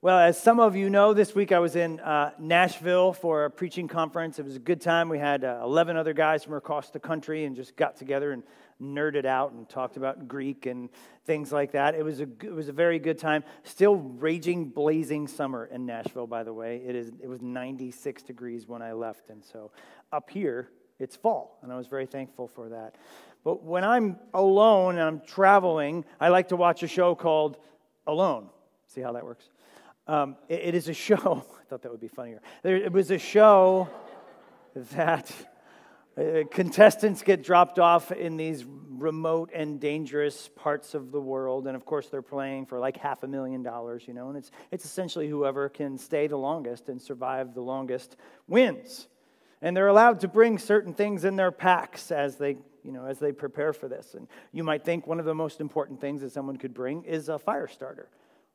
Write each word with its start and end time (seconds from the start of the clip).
Well, 0.00 0.20
as 0.20 0.40
some 0.40 0.60
of 0.60 0.76
you 0.76 0.90
know, 0.90 1.12
this 1.12 1.34
week 1.34 1.50
I 1.50 1.58
was 1.58 1.74
in 1.74 1.98
uh, 1.98 2.30
Nashville 2.38 3.12
for 3.12 3.46
a 3.46 3.50
preaching 3.50 3.88
conference. 3.88 4.38
It 4.38 4.44
was 4.44 4.54
a 4.54 4.60
good 4.60 4.80
time. 4.80 5.08
We 5.08 5.18
had 5.18 5.42
uh, 5.42 5.58
11 5.64 5.96
other 5.96 6.12
guys 6.12 6.44
from 6.44 6.54
across 6.54 6.90
the 6.90 7.00
country 7.00 7.46
and 7.46 7.56
just 7.56 7.74
got 7.74 7.96
together 7.96 8.30
and 8.30 8.44
nerded 8.80 9.24
out 9.24 9.50
and 9.50 9.68
talked 9.68 9.96
about 9.96 10.28
Greek 10.28 10.66
and 10.66 10.88
things 11.24 11.50
like 11.50 11.72
that. 11.72 11.96
It 11.96 12.04
was 12.04 12.20
a, 12.20 12.28
it 12.44 12.54
was 12.54 12.68
a 12.68 12.72
very 12.72 13.00
good 13.00 13.18
time. 13.18 13.42
Still 13.64 13.96
raging, 13.96 14.66
blazing 14.68 15.26
summer 15.26 15.66
in 15.66 15.84
Nashville, 15.84 16.28
by 16.28 16.44
the 16.44 16.52
way. 16.52 16.80
It, 16.86 16.94
is, 16.94 17.10
it 17.20 17.26
was 17.26 17.42
96 17.42 18.22
degrees 18.22 18.68
when 18.68 18.82
I 18.82 18.92
left. 18.92 19.30
And 19.30 19.44
so 19.44 19.72
up 20.12 20.30
here, 20.30 20.68
it's 21.00 21.16
fall. 21.16 21.58
And 21.62 21.72
I 21.72 21.76
was 21.76 21.88
very 21.88 22.06
thankful 22.06 22.46
for 22.46 22.68
that. 22.68 22.94
But 23.42 23.64
when 23.64 23.82
I'm 23.82 24.16
alone 24.32 24.94
and 24.94 25.02
I'm 25.02 25.22
traveling, 25.22 26.04
I 26.20 26.28
like 26.28 26.50
to 26.50 26.56
watch 26.56 26.84
a 26.84 26.88
show 26.88 27.16
called 27.16 27.56
Alone. 28.06 28.48
See 28.86 29.00
how 29.00 29.10
that 29.14 29.24
works? 29.24 29.50
Um, 30.08 30.36
it, 30.48 30.60
it 30.60 30.74
is 30.74 30.88
a 30.88 30.94
show. 30.94 31.44
I 31.60 31.64
thought 31.68 31.82
that 31.82 31.92
would 31.92 32.00
be 32.00 32.08
funnier. 32.08 32.40
There, 32.62 32.76
it 32.76 32.92
was 32.92 33.10
a 33.10 33.18
show 33.18 33.88
that 34.74 35.30
uh, 36.16 36.44
contestants 36.50 37.22
get 37.22 37.44
dropped 37.44 37.78
off 37.78 38.10
in 38.10 38.38
these 38.38 38.64
remote 38.64 39.50
and 39.54 39.78
dangerous 39.78 40.48
parts 40.56 40.94
of 40.94 41.12
the 41.12 41.20
world, 41.20 41.66
and 41.66 41.76
of 41.76 41.84
course 41.84 42.08
they're 42.08 42.22
playing 42.22 42.66
for 42.66 42.80
like 42.80 42.96
half 42.96 43.22
a 43.22 43.28
million 43.28 43.62
dollars, 43.62 44.04
you 44.08 44.14
know. 44.14 44.28
And 44.28 44.38
it's 44.38 44.50
it's 44.70 44.84
essentially 44.84 45.28
whoever 45.28 45.68
can 45.68 45.98
stay 45.98 46.26
the 46.26 46.38
longest 46.38 46.88
and 46.88 47.00
survive 47.00 47.54
the 47.54 47.60
longest 47.60 48.16
wins. 48.48 49.06
And 49.60 49.76
they're 49.76 49.88
allowed 49.88 50.20
to 50.20 50.28
bring 50.28 50.58
certain 50.58 50.94
things 50.94 51.24
in 51.24 51.36
their 51.36 51.50
packs 51.50 52.10
as 52.10 52.36
they 52.36 52.56
you 52.82 52.92
know 52.92 53.04
as 53.04 53.18
they 53.18 53.30
prepare 53.30 53.74
for 53.74 53.88
this. 53.88 54.14
And 54.14 54.26
you 54.52 54.64
might 54.64 54.84
think 54.84 55.06
one 55.06 55.20
of 55.20 55.26
the 55.26 55.34
most 55.34 55.60
important 55.60 56.00
things 56.00 56.22
that 56.22 56.32
someone 56.32 56.56
could 56.56 56.72
bring 56.72 57.04
is 57.04 57.28
a 57.28 57.38
fire 57.38 57.68
starter 57.68 58.08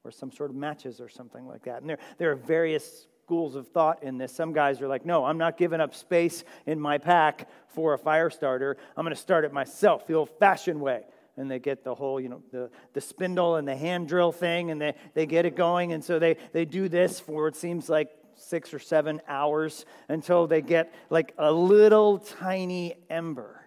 or 0.04 0.12
some 0.12 0.32
sort 0.32 0.50
of 0.50 0.56
matches 0.56 1.00
or 1.00 1.08
something 1.08 1.48
like 1.48 1.64
that. 1.64 1.82
And 1.82 1.90
there, 1.90 2.00
there 2.18 2.32
are 2.32 2.36
various 2.36 3.08
schools 3.24 3.56
of 3.56 3.68
thought 3.70 4.04
in 4.04 4.18
this. 4.18 4.34
Some 4.34 4.52
guys 4.52 4.82
are 4.82 4.88
like, 4.88 5.06
no, 5.06 5.23
I'm 5.23 5.38
not 5.38 5.58
giving 5.58 5.80
up 5.80 5.95
space 5.95 6.44
in 6.66 6.80
my 6.80 6.98
pack 6.98 7.50
for 7.70 7.94
a 7.94 7.98
fire 7.98 8.30
starter. 8.30 8.76
I'm 8.98 9.06
going 9.06 9.16
to 9.16 9.22
start 9.22 9.45
it 9.45 9.54
myself, 9.54 10.06
the 10.06 10.16
old 10.16 10.30
fashioned 10.40 10.82
way. 10.82 11.04
And 11.38 11.50
they 11.50 11.58
get 11.58 11.84
the 11.84 11.95
whole, 11.95 12.20
you 12.20 12.30
know, 12.30 12.44
the, 12.52 12.70
the 12.94 13.02
spindle 13.02 13.56
and 13.56 13.68
the 13.68 13.76
hand 13.76 14.08
drill 14.08 14.32
thing, 14.32 14.70
and 14.70 14.80
they, 14.80 14.94
they 15.16 15.26
get 15.26 15.45
it 15.45 15.56
going. 15.56 15.94
And 15.94 16.04
so 16.04 16.20
they, 16.20 16.38
they 16.52 16.66
do 16.66 16.90
this 16.90 17.20
for 17.20 17.48
it 17.48 17.56
seems 17.56 17.90
like 17.90 18.12
six 18.36 18.73
or 18.73 18.80
seven 18.80 19.22
hours 19.28 19.86
until 20.10 20.45
they 20.48 20.62
get 20.62 20.94
like 21.10 21.34
a 21.38 21.52
little 21.52 22.20
tiny 22.20 22.95
ember 23.10 23.62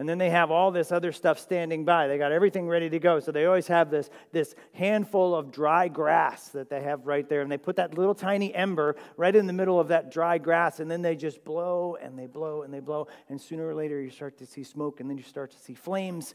and 0.00 0.08
then 0.08 0.16
they 0.16 0.30
have 0.30 0.50
all 0.50 0.70
this 0.70 0.92
other 0.92 1.12
stuff 1.12 1.38
standing 1.38 1.84
by. 1.84 2.06
They 2.06 2.16
got 2.16 2.32
everything 2.32 2.66
ready 2.66 2.88
to 2.88 2.98
go. 2.98 3.20
So 3.20 3.32
they 3.32 3.44
always 3.44 3.66
have 3.66 3.90
this, 3.90 4.08
this 4.32 4.54
handful 4.72 5.34
of 5.34 5.52
dry 5.52 5.88
grass 5.88 6.48
that 6.48 6.70
they 6.70 6.80
have 6.80 7.06
right 7.06 7.28
there. 7.28 7.42
And 7.42 7.52
they 7.52 7.58
put 7.58 7.76
that 7.76 7.98
little 7.98 8.14
tiny 8.14 8.54
ember 8.54 8.96
right 9.18 9.36
in 9.36 9.46
the 9.46 9.52
middle 9.52 9.78
of 9.78 9.88
that 9.88 10.10
dry 10.10 10.38
grass. 10.38 10.80
And 10.80 10.90
then 10.90 11.02
they 11.02 11.16
just 11.16 11.44
blow 11.44 11.98
and 12.00 12.18
they 12.18 12.26
blow 12.26 12.62
and 12.62 12.72
they 12.72 12.80
blow. 12.80 13.08
And 13.28 13.38
sooner 13.38 13.68
or 13.68 13.74
later, 13.74 14.00
you 14.00 14.08
start 14.08 14.38
to 14.38 14.46
see 14.46 14.64
smoke 14.64 15.00
and 15.00 15.10
then 15.10 15.18
you 15.18 15.22
start 15.22 15.50
to 15.50 15.58
see 15.58 15.74
flames. 15.74 16.34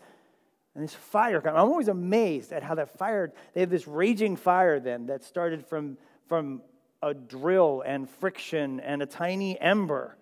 And 0.75 0.83
this 0.83 0.93
fire, 0.93 1.41
I'm 1.43 1.55
always 1.55 1.87
amazed 1.87 2.53
at 2.53 2.61
how 2.61 2.75
that 2.75 2.95
fire, 2.99 3.33
they 3.55 3.61
have 3.61 3.71
this 3.71 3.87
raging 3.87 4.35
fire 4.35 4.79
then 4.79 5.07
that 5.07 5.23
started 5.23 5.65
from, 5.65 5.97
from 6.27 6.61
a 7.01 7.15
drill 7.15 7.81
and 7.83 8.07
friction 8.07 8.79
and 8.79 9.01
a 9.01 9.07
tiny 9.07 9.59
ember. 9.59 10.17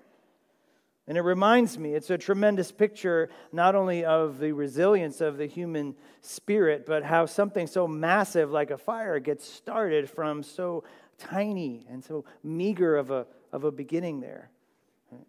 And 1.07 1.17
it 1.17 1.21
reminds 1.21 1.77
me, 1.77 1.95
it's 1.95 2.09
a 2.09 2.17
tremendous 2.17 2.71
picture 2.71 3.29
not 3.51 3.75
only 3.75 4.05
of 4.05 4.39
the 4.39 4.53
resilience 4.53 5.19
of 5.19 5.37
the 5.37 5.47
human 5.47 5.95
spirit, 6.21 6.85
but 6.85 7.03
how 7.03 7.25
something 7.25 7.67
so 7.67 7.87
massive 7.87 8.51
like 8.51 8.71
a 8.71 8.77
fire 8.77 9.19
gets 9.19 9.45
started 9.45 10.09
from 10.09 10.43
so 10.43 10.85
tiny 11.17 11.85
and 11.89 12.03
so 12.03 12.23
meager 12.41 12.95
of 12.95 13.11
a, 13.11 13.27
of 13.51 13.65
a 13.65 13.71
beginning 13.71 14.21
there. 14.21 14.49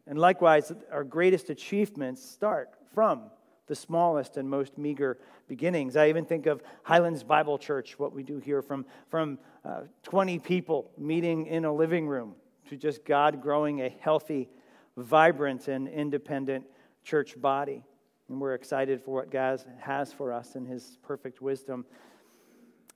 And 0.06 0.16
likewise, 0.18 0.72
our 0.92 1.04
greatest 1.04 1.50
achievements 1.50 2.24
start 2.24 2.70
from 2.94 3.30
the 3.66 3.74
smallest 3.74 4.36
and 4.36 4.48
most 4.48 4.78
meager 4.78 5.18
beginnings. 5.48 5.96
I 5.96 6.08
even 6.08 6.24
think 6.24 6.46
of 6.46 6.62
Highlands 6.84 7.24
Bible 7.24 7.58
Church, 7.58 7.98
what 7.98 8.12
we 8.12 8.22
do 8.22 8.38
here, 8.38 8.62
from, 8.62 8.86
from 9.08 9.38
uh, 9.64 9.82
20 10.04 10.38
people 10.38 10.90
meeting 10.96 11.46
in 11.46 11.64
a 11.64 11.72
living 11.72 12.06
room 12.06 12.34
to 12.68 12.76
just 12.76 13.04
God 13.04 13.42
growing 13.42 13.80
a 13.82 13.88
healthy 13.88 14.48
vibrant 14.96 15.68
and 15.68 15.88
independent 15.88 16.64
church 17.02 17.40
body. 17.40 17.82
And 18.28 18.40
we're 18.40 18.54
excited 18.54 19.02
for 19.02 19.14
what 19.14 19.30
God 19.30 19.62
has 19.80 20.12
for 20.12 20.32
us 20.32 20.56
in 20.56 20.64
His 20.64 20.98
perfect 21.02 21.42
wisdom. 21.42 21.84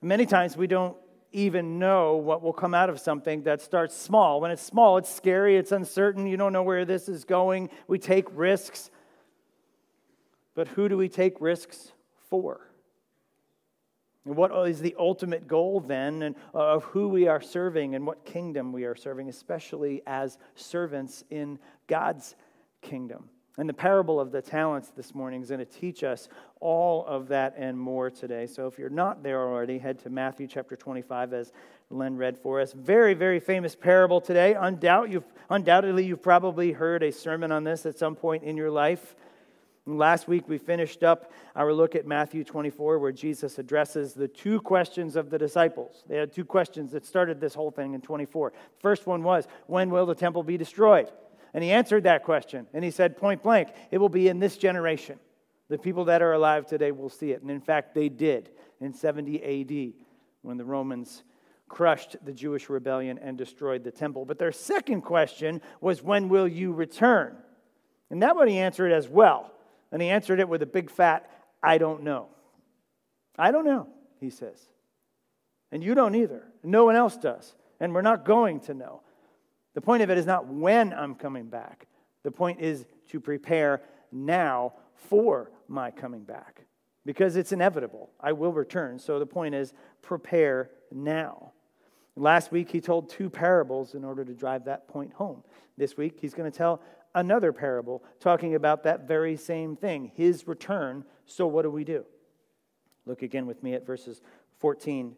Many 0.01 0.25
times 0.25 0.57
we 0.57 0.67
don't 0.67 0.97
even 1.31 1.77
know 1.77 2.15
what 2.15 2.41
will 2.41 2.53
come 2.53 2.73
out 2.73 2.89
of 2.89 2.99
something 2.99 3.43
that 3.43 3.61
starts 3.61 3.95
small. 3.95 4.41
When 4.41 4.49
it's 4.49 4.63
small, 4.63 4.97
it's 4.97 5.13
scary, 5.13 5.57
it's 5.57 5.71
uncertain, 5.71 6.25
you 6.25 6.37
don't 6.37 6.53
know 6.53 6.63
where 6.63 6.85
this 6.85 7.07
is 7.07 7.23
going. 7.25 7.69
We 7.87 7.99
take 7.99 8.25
risks. 8.31 8.89
But 10.55 10.69
who 10.69 10.89
do 10.89 10.97
we 10.97 11.07
take 11.07 11.39
risks 11.39 11.91
for? 12.29 12.68
And 14.25 14.35
what 14.35 14.51
is 14.67 14.79
the 14.79 14.95
ultimate 14.99 15.47
goal 15.47 15.79
then 15.79 16.21
and 16.23 16.35
uh, 16.53 16.75
of 16.75 16.83
who 16.85 17.07
we 17.07 17.27
are 17.27 17.41
serving 17.41 17.95
and 17.95 18.05
what 18.05 18.25
kingdom 18.25 18.71
we 18.73 18.83
are 18.83 18.95
serving, 18.95 19.29
especially 19.29 20.01
as 20.05 20.37
servants 20.55 21.23
in 21.29 21.57
God's 21.87 22.35
kingdom? 22.81 23.29
And 23.59 23.67
the 23.67 23.73
parable 23.73 24.21
of 24.21 24.31
the 24.31 24.41
talents 24.41 24.89
this 24.95 25.13
morning 25.13 25.41
is 25.41 25.49
going 25.49 25.59
to 25.59 25.65
teach 25.65 26.03
us 26.03 26.29
all 26.61 27.05
of 27.05 27.27
that 27.27 27.55
and 27.57 27.77
more 27.77 28.09
today. 28.09 28.47
So 28.47 28.67
if 28.67 28.79
you're 28.79 28.89
not 28.89 29.21
there 29.21 29.41
already, 29.41 29.77
head 29.77 29.99
to 29.99 30.09
Matthew 30.09 30.47
chapter 30.47 30.77
25 30.77 31.33
as 31.33 31.51
Len 31.89 32.15
read 32.15 32.37
for 32.37 32.61
us. 32.61 32.71
Very, 32.71 33.13
very 33.13 33.41
famous 33.41 33.75
parable 33.75 34.21
today. 34.21 34.55
Undoubt, 34.57 35.11
you've, 35.11 35.25
undoubtedly, 35.49 36.05
you've 36.05 36.23
probably 36.23 36.71
heard 36.71 37.03
a 37.03 37.11
sermon 37.11 37.51
on 37.51 37.65
this 37.65 37.85
at 37.85 37.97
some 37.97 38.15
point 38.15 38.43
in 38.43 38.55
your 38.55 38.71
life. 38.71 39.15
Last 39.85 40.27
week, 40.27 40.47
we 40.47 40.57
finished 40.57 41.03
up 41.03 41.31
our 41.55 41.73
look 41.73 41.95
at 41.95 42.05
Matthew 42.05 42.43
24, 42.43 42.99
where 42.99 43.11
Jesus 43.11 43.57
addresses 43.57 44.13
the 44.13 44.27
two 44.27 44.61
questions 44.61 45.15
of 45.15 45.29
the 45.29 45.37
disciples. 45.37 46.03
They 46.07 46.17
had 46.17 46.31
two 46.31 46.45
questions 46.45 46.91
that 46.91 47.05
started 47.05 47.39
this 47.39 47.55
whole 47.55 47.71
thing 47.71 47.93
in 47.93 48.01
24. 48.01 48.53
First 48.79 49.07
one 49.07 49.23
was, 49.23 49.47
When 49.67 49.89
will 49.89 50.05
the 50.05 50.15
temple 50.15 50.43
be 50.43 50.57
destroyed? 50.57 51.09
And 51.53 51.63
he 51.63 51.71
answered 51.71 52.03
that 52.03 52.23
question, 52.23 52.67
and 52.73 52.83
he 52.83 52.91
said 52.91 53.17
point 53.17 53.41
blank, 53.41 53.69
It 53.89 53.97
will 53.97 54.09
be 54.09 54.27
in 54.27 54.39
this 54.39 54.57
generation. 54.57 55.19
The 55.69 55.77
people 55.77 56.05
that 56.05 56.21
are 56.21 56.33
alive 56.33 56.65
today 56.65 56.91
will 56.91 57.09
see 57.09 57.31
it. 57.31 57.41
And 57.41 57.49
in 57.49 57.61
fact, 57.61 57.95
they 57.95 58.09
did 58.09 58.49
in 58.81 58.93
70 58.93 59.43
AD 59.43 59.93
when 60.41 60.57
the 60.57 60.65
Romans 60.65 61.23
crushed 61.67 62.15
the 62.25 62.33
Jewish 62.33 62.69
rebellion 62.69 63.19
and 63.19 63.37
destroyed 63.37 63.83
the 63.83 63.91
temple. 63.91 64.25
But 64.25 64.39
their 64.39 64.51
second 64.51 65.01
question 65.01 65.61
was, 65.81 66.03
When 66.03 66.29
will 66.29 66.47
you 66.47 66.73
return? 66.73 67.37
And 68.09 68.21
that 68.23 68.35
one 68.35 68.47
he 68.47 68.57
answered 68.57 68.91
as 68.91 69.07
well. 69.07 69.53
And 69.91 70.01
he 70.01 70.09
answered 70.09 70.39
it 70.39 70.49
with 70.49 70.61
a 70.61 70.67
big 70.67 70.89
fat, 70.89 71.29
I 71.61 71.77
don't 71.77 72.03
know. 72.03 72.27
I 73.37 73.51
don't 73.51 73.65
know, 73.65 73.87
he 74.19 74.29
says. 74.29 74.69
And 75.71 75.83
you 75.83 75.95
don't 75.95 76.15
either. 76.15 76.43
No 76.63 76.85
one 76.85 76.95
else 76.95 77.17
does. 77.17 77.55
And 77.79 77.93
we're 77.93 78.01
not 78.01 78.25
going 78.25 78.59
to 78.61 78.73
know. 78.73 79.01
The 79.75 79.81
point 79.81 80.03
of 80.03 80.09
it 80.09 80.17
is 80.17 80.25
not 80.25 80.47
when 80.47 80.93
I'm 80.93 81.15
coming 81.15 81.47
back, 81.47 81.87
the 82.23 82.31
point 82.31 82.59
is 82.59 82.85
to 83.09 83.19
prepare 83.19 83.81
now 84.11 84.73
for 84.95 85.51
my 85.67 85.91
coming 85.91 86.23
back 86.23 86.65
because 87.05 87.35
it's 87.35 87.51
inevitable. 87.51 88.09
I 88.19 88.33
will 88.33 88.51
return. 88.51 88.99
So 88.99 89.19
the 89.19 89.25
point 89.25 89.55
is 89.55 89.73
prepare 90.01 90.69
now. 90.91 91.53
Last 92.15 92.51
week, 92.51 92.69
he 92.69 92.81
told 92.81 93.09
two 93.09 93.29
parables 93.29 93.93
in 93.93 94.03
order 94.03 94.25
to 94.25 94.33
drive 94.33 94.65
that 94.65 94.87
point 94.87 95.13
home. 95.13 95.43
This 95.77 95.95
week, 95.95 96.17
he's 96.19 96.33
going 96.33 96.51
to 96.51 96.57
tell 96.57 96.81
another 97.15 97.51
parable 97.51 98.03
talking 98.19 98.55
about 98.55 98.83
that 98.83 99.07
very 99.07 99.35
same 99.35 99.75
thing 99.75 100.11
his 100.15 100.47
return. 100.47 101.03
So, 101.25 101.47
what 101.47 101.63
do 101.63 101.71
we 101.71 101.83
do? 101.83 102.05
Look 103.05 103.21
again 103.21 103.45
with 103.45 103.63
me 103.63 103.73
at 103.73 103.85
verses 103.85 104.21
14. 104.59 105.15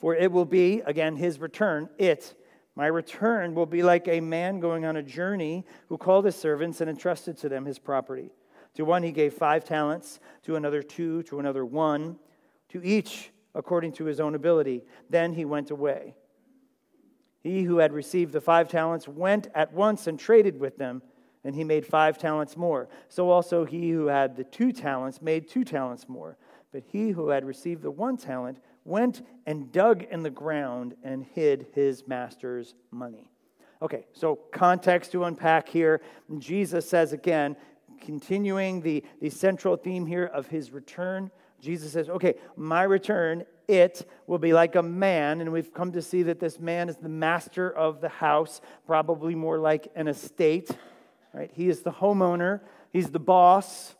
For 0.00 0.14
it 0.14 0.32
will 0.32 0.44
be, 0.44 0.80
again, 0.86 1.16
his 1.16 1.38
return, 1.38 1.88
it, 1.98 2.34
my 2.74 2.86
return 2.86 3.54
will 3.54 3.66
be 3.66 3.82
like 3.82 4.08
a 4.08 4.20
man 4.20 4.60
going 4.60 4.84
on 4.84 4.96
a 4.96 5.02
journey 5.02 5.66
who 5.88 5.98
called 5.98 6.24
his 6.24 6.36
servants 6.36 6.80
and 6.80 6.88
entrusted 6.88 7.36
to 7.38 7.48
them 7.48 7.66
his 7.66 7.78
property. 7.78 8.30
To 8.74 8.84
one 8.84 9.02
he 9.02 9.12
gave 9.12 9.34
five 9.34 9.64
talents, 9.64 10.20
to 10.44 10.56
another 10.56 10.82
two, 10.82 11.22
to 11.24 11.40
another 11.40 11.64
one, 11.66 12.18
to 12.70 12.82
each 12.82 13.32
according 13.54 13.92
to 13.92 14.04
his 14.04 14.20
own 14.20 14.34
ability. 14.34 14.84
Then 15.08 15.34
he 15.34 15.44
went 15.44 15.70
away. 15.70 16.14
He 17.42 17.62
who 17.62 17.78
had 17.78 17.92
received 17.92 18.32
the 18.32 18.40
five 18.40 18.68
talents 18.68 19.08
went 19.08 19.48
at 19.54 19.72
once 19.72 20.06
and 20.06 20.18
traded 20.18 20.60
with 20.60 20.76
them, 20.76 21.02
and 21.42 21.54
he 21.54 21.64
made 21.64 21.86
five 21.86 22.18
talents 22.18 22.56
more. 22.56 22.88
So 23.08 23.30
also 23.30 23.64
he 23.64 23.90
who 23.90 24.06
had 24.06 24.36
the 24.36 24.44
two 24.44 24.72
talents 24.72 25.22
made 25.22 25.48
two 25.48 25.64
talents 25.64 26.08
more. 26.08 26.36
But 26.72 26.84
he 26.86 27.10
who 27.10 27.30
had 27.30 27.44
received 27.44 27.82
the 27.82 27.90
one 27.90 28.16
talent 28.16 28.58
went 28.84 29.22
and 29.46 29.72
dug 29.72 30.02
in 30.04 30.22
the 30.22 30.30
ground 30.30 30.94
and 31.02 31.24
hid 31.24 31.66
his 31.74 32.06
master's 32.06 32.74
money. 32.90 33.30
Okay, 33.82 34.06
so 34.12 34.36
context 34.52 35.12
to 35.12 35.24
unpack 35.24 35.68
here. 35.68 36.02
Jesus 36.38 36.88
says 36.88 37.12
again, 37.12 37.56
continuing 38.00 38.82
the, 38.82 39.02
the 39.20 39.30
central 39.30 39.76
theme 39.76 40.06
here 40.06 40.26
of 40.26 40.46
his 40.46 40.70
return, 40.70 41.30
Jesus 41.60 41.92
says, 41.92 42.08
okay, 42.08 42.34
my 42.56 42.82
return, 42.82 43.44
it 43.68 44.08
will 44.26 44.38
be 44.38 44.52
like 44.52 44.74
a 44.74 44.82
man. 44.82 45.40
And 45.40 45.52
we've 45.52 45.72
come 45.72 45.92
to 45.92 46.02
see 46.02 46.22
that 46.24 46.40
this 46.40 46.58
man 46.58 46.88
is 46.88 46.96
the 46.96 47.08
master 47.08 47.70
of 47.70 48.00
the 48.00 48.08
house, 48.08 48.60
probably 48.86 49.34
more 49.34 49.58
like 49.58 49.88
an 49.94 50.08
estate, 50.08 50.70
right? 51.32 51.50
He 51.52 51.68
is 51.68 51.82
the 51.82 51.92
homeowner, 51.92 52.60
he's 52.92 53.10
the 53.10 53.20
boss. 53.20 53.94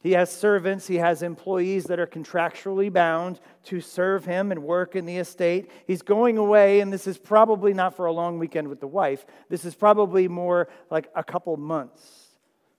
He 0.00 0.12
has 0.12 0.32
servants, 0.32 0.88
he 0.88 0.96
has 0.96 1.22
employees 1.22 1.84
that 1.84 2.00
are 2.00 2.08
contractually 2.08 2.92
bound 2.92 3.38
to 3.66 3.80
serve 3.80 4.24
him 4.24 4.50
and 4.50 4.64
work 4.64 4.96
in 4.96 5.06
the 5.06 5.18
estate. 5.18 5.70
He's 5.86 6.02
going 6.02 6.38
away, 6.38 6.80
and 6.80 6.92
this 6.92 7.06
is 7.06 7.18
probably 7.18 7.72
not 7.72 7.94
for 7.94 8.06
a 8.06 8.12
long 8.12 8.40
weekend 8.40 8.66
with 8.66 8.80
the 8.80 8.88
wife. 8.88 9.24
This 9.48 9.64
is 9.64 9.76
probably 9.76 10.26
more 10.26 10.68
like 10.90 11.08
a 11.14 11.22
couple 11.22 11.56
months 11.56 12.21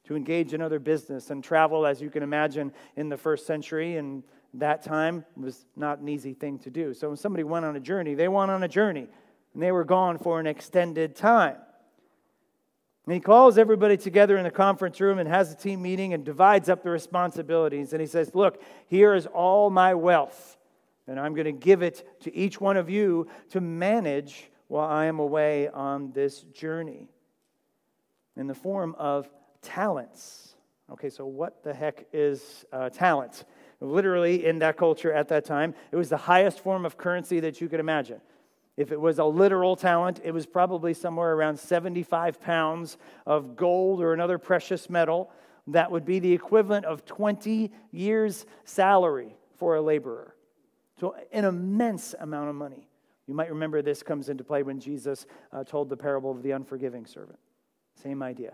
to 0.06 0.16
engage 0.16 0.54
in 0.54 0.62
other 0.62 0.80
business 0.80 1.30
and 1.30 1.44
travel, 1.44 1.86
as 1.86 2.02
you 2.02 2.10
can 2.10 2.24
imagine, 2.24 2.74
in 2.96 3.10
the 3.10 3.18
first 3.18 3.46
century. 3.46 3.98
And 3.98 4.24
that 4.56 4.84
time 4.84 5.26
was 5.36 5.66
not 5.76 6.00
an 6.00 6.10
easy 6.10 6.34
thing 6.34 6.60
to 6.60 6.70
do. 6.70 6.94
So 6.94 7.10
when 7.10 7.18
somebody 7.18 7.44
went 7.44 7.66
on 7.66 7.76
a 7.76 7.80
journey, 7.80 8.14
they 8.14 8.28
went 8.28 8.52
on 8.52 8.64
a 8.64 8.68
journey, 8.68 9.08
and 9.54 9.64
they 9.64 9.72
were 9.72 9.86
gone 9.86 10.18
for 10.18 10.40
an 10.40 10.48
extended 10.48 11.16
time. 11.16 11.58
And 13.06 13.14
he 13.14 13.20
calls 13.20 13.58
everybody 13.58 13.98
together 13.98 14.38
in 14.38 14.44
the 14.44 14.52
conference 14.52 15.02
room 15.02 15.20
and 15.20 15.28
has 15.28 15.52
a 15.52 15.56
team 15.56 15.82
meeting 15.82 16.14
and 16.14 16.24
divides 16.24 16.70
up 16.70 16.84
the 16.84 16.90
responsibilities. 16.90 17.92
And 17.92 18.00
he 18.00 18.08
says, 18.08 18.34
Look, 18.34 18.62
here 18.88 19.14
is 19.14 19.26
all 19.26 19.70
my 19.70 19.94
wealth, 19.94 20.58
and 21.08 21.20
I'm 21.20 21.34
going 21.34 21.46
to 21.46 21.52
give 21.52 21.82
it 21.82 22.22
to 22.22 22.36
each 22.36 22.62
one 22.62 22.78
of 22.78 22.90
you 22.90 23.28
to 23.50 23.60
manage 23.60 24.50
while 24.68 24.90
I 24.90 25.06
am 25.06 25.20
away 25.20 25.68
on 25.68 26.12
this 26.14 26.42
journey 26.42 27.10
in 28.36 28.48
the 28.48 28.56
form 28.56 28.96
of 28.98 29.30
talents. 29.64 30.56
Okay, 30.92 31.10
so 31.10 31.26
what 31.26 31.64
the 31.64 31.74
heck 31.74 32.06
is 32.14 32.66
uh, 32.72 32.90
talent? 32.90 33.46
Literally, 33.80 34.46
in 34.46 34.60
that 34.60 34.78
culture 34.78 35.12
at 35.12 35.30
that 35.30 35.46
time, 35.46 35.74
it 35.92 35.96
was 35.96 36.10
the 36.10 36.18
highest 36.18 36.60
form 36.60 36.86
of 36.86 36.98
currency 36.98 37.40
that 37.40 37.60
you 37.60 37.68
could 37.68 37.80
imagine. 37.80 38.22
If 38.76 38.92
it 38.92 39.00
was 39.00 39.20
a 39.20 39.26
literal 39.26 39.76
talent, 39.76 40.22
it 40.24 40.32
was 40.32 40.46
probably 40.46 40.94
somewhere 40.94 41.34
around 41.34 41.58
75 41.60 42.42
pounds 42.42 42.98
of 43.26 43.56
gold 43.56 44.02
or 44.02 44.14
another 44.14 44.38
precious 44.38 44.90
metal. 44.90 45.32
That 45.68 45.92
would 45.92 46.06
be 46.06 46.20
the 46.20 46.32
equivalent 46.34 46.86
of 46.86 47.06
20 47.06 47.72
years' 47.92 48.46
salary 48.64 49.36
for 49.58 49.76
a 49.76 49.82
laborer. 49.82 50.36
So, 51.00 51.16
an 51.32 51.46
immense 51.46 52.16
amount 52.20 52.50
of 52.50 52.56
money. 52.56 52.88
You 53.28 53.34
might 53.34 53.50
remember 53.50 53.82
this 53.82 54.04
comes 54.04 54.30
into 54.30 54.44
play 54.44 54.64
when 54.64 54.80
Jesus 54.80 55.26
uh, 55.52 55.64
told 55.64 55.90
the 55.90 55.98
parable 55.98 56.32
of 56.32 56.44
the 56.44 56.52
unforgiving 56.52 57.06
servant. 57.06 57.40
Same 57.96 58.22
idea. 58.22 58.54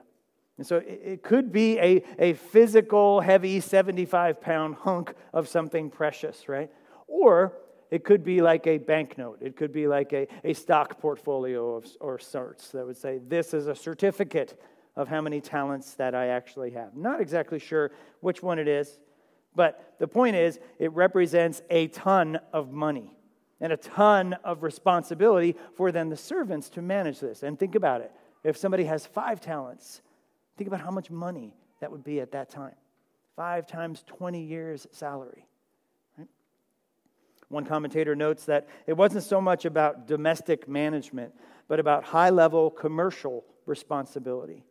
And 0.59 0.67
so 0.67 0.83
it 0.85 1.23
could 1.23 1.53
be 1.53 1.79
a, 1.79 2.03
a 2.19 2.33
physical, 2.33 3.21
heavy 3.21 3.61
75 3.61 4.41
pound 4.41 4.75
hunk 4.75 5.13
of 5.31 5.47
something 5.47 5.89
precious, 5.89 6.49
right? 6.49 6.69
Or 7.07 7.53
it 7.89 8.03
could 8.03 8.25
be 8.25 8.41
like 8.41 8.67
a 8.67 8.77
banknote. 8.77 9.37
It 9.41 9.55
could 9.55 9.71
be 9.71 9.87
like 9.87 10.11
a, 10.11 10.27
a 10.43 10.51
stock 10.51 10.99
portfolio 10.99 11.77
of, 11.77 11.87
or 12.01 12.19
sorts 12.19 12.71
that 12.71 12.85
would 12.85 12.97
say, 12.97 13.21
This 13.25 13.53
is 13.53 13.67
a 13.67 13.75
certificate 13.75 14.61
of 14.97 15.07
how 15.07 15.21
many 15.21 15.39
talents 15.39 15.93
that 15.93 16.13
I 16.13 16.27
actually 16.27 16.71
have. 16.71 16.93
Not 16.93 17.21
exactly 17.21 17.59
sure 17.59 17.91
which 18.19 18.43
one 18.43 18.59
it 18.59 18.67
is, 18.67 18.99
but 19.55 19.95
the 19.97 20.09
point 20.09 20.35
is, 20.35 20.59
it 20.77 20.91
represents 20.91 21.61
a 21.69 21.87
ton 21.87 22.37
of 22.51 22.73
money 22.73 23.13
and 23.61 23.71
a 23.71 23.77
ton 23.77 24.33
of 24.43 24.61
responsibility 24.63 25.55
for 25.77 25.93
then 25.93 26.09
the 26.09 26.17
servants 26.17 26.67
to 26.71 26.81
manage 26.81 27.21
this. 27.21 27.43
And 27.43 27.57
think 27.57 27.75
about 27.75 28.01
it 28.01 28.11
if 28.43 28.57
somebody 28.57 28.83
has 28.83 29.05
five 29.05 29.39
talents, 29.39 30.01
Think 30.59 30.67
about 30.67 30.81
how 30.81 30.91
much 30.91 31.09
money 31.09 31.53
that 31.79 31.89
would 31.89 32.03
be 32.03 32.19
at 32.19 32.33
that 32.33 32.49
time. 32.49 32.75
Five 33.37 33.65
times 33.65 34.03
20 34.07 34.43
years' 34.43 34.87
salary. 34.91 35.47
Right? 36.17 36.27
One 37.47 37.63
commentator 37.63 38.13
notes 38.13 38.43
that 38.43 38.67
it 38.85 38.91
wasn't 38.91 39.23
so 39.23 39.39
much 39.39 39.63
about 39.63 40.05
domestic 40.05 40.67
management, 40.67 41.33
but 41.69 41.79
about 41.79 42.03
high 42.03 42.29
level 42.29 42.69
commercial 42.69 43.45
responsibility. 43.65 44.65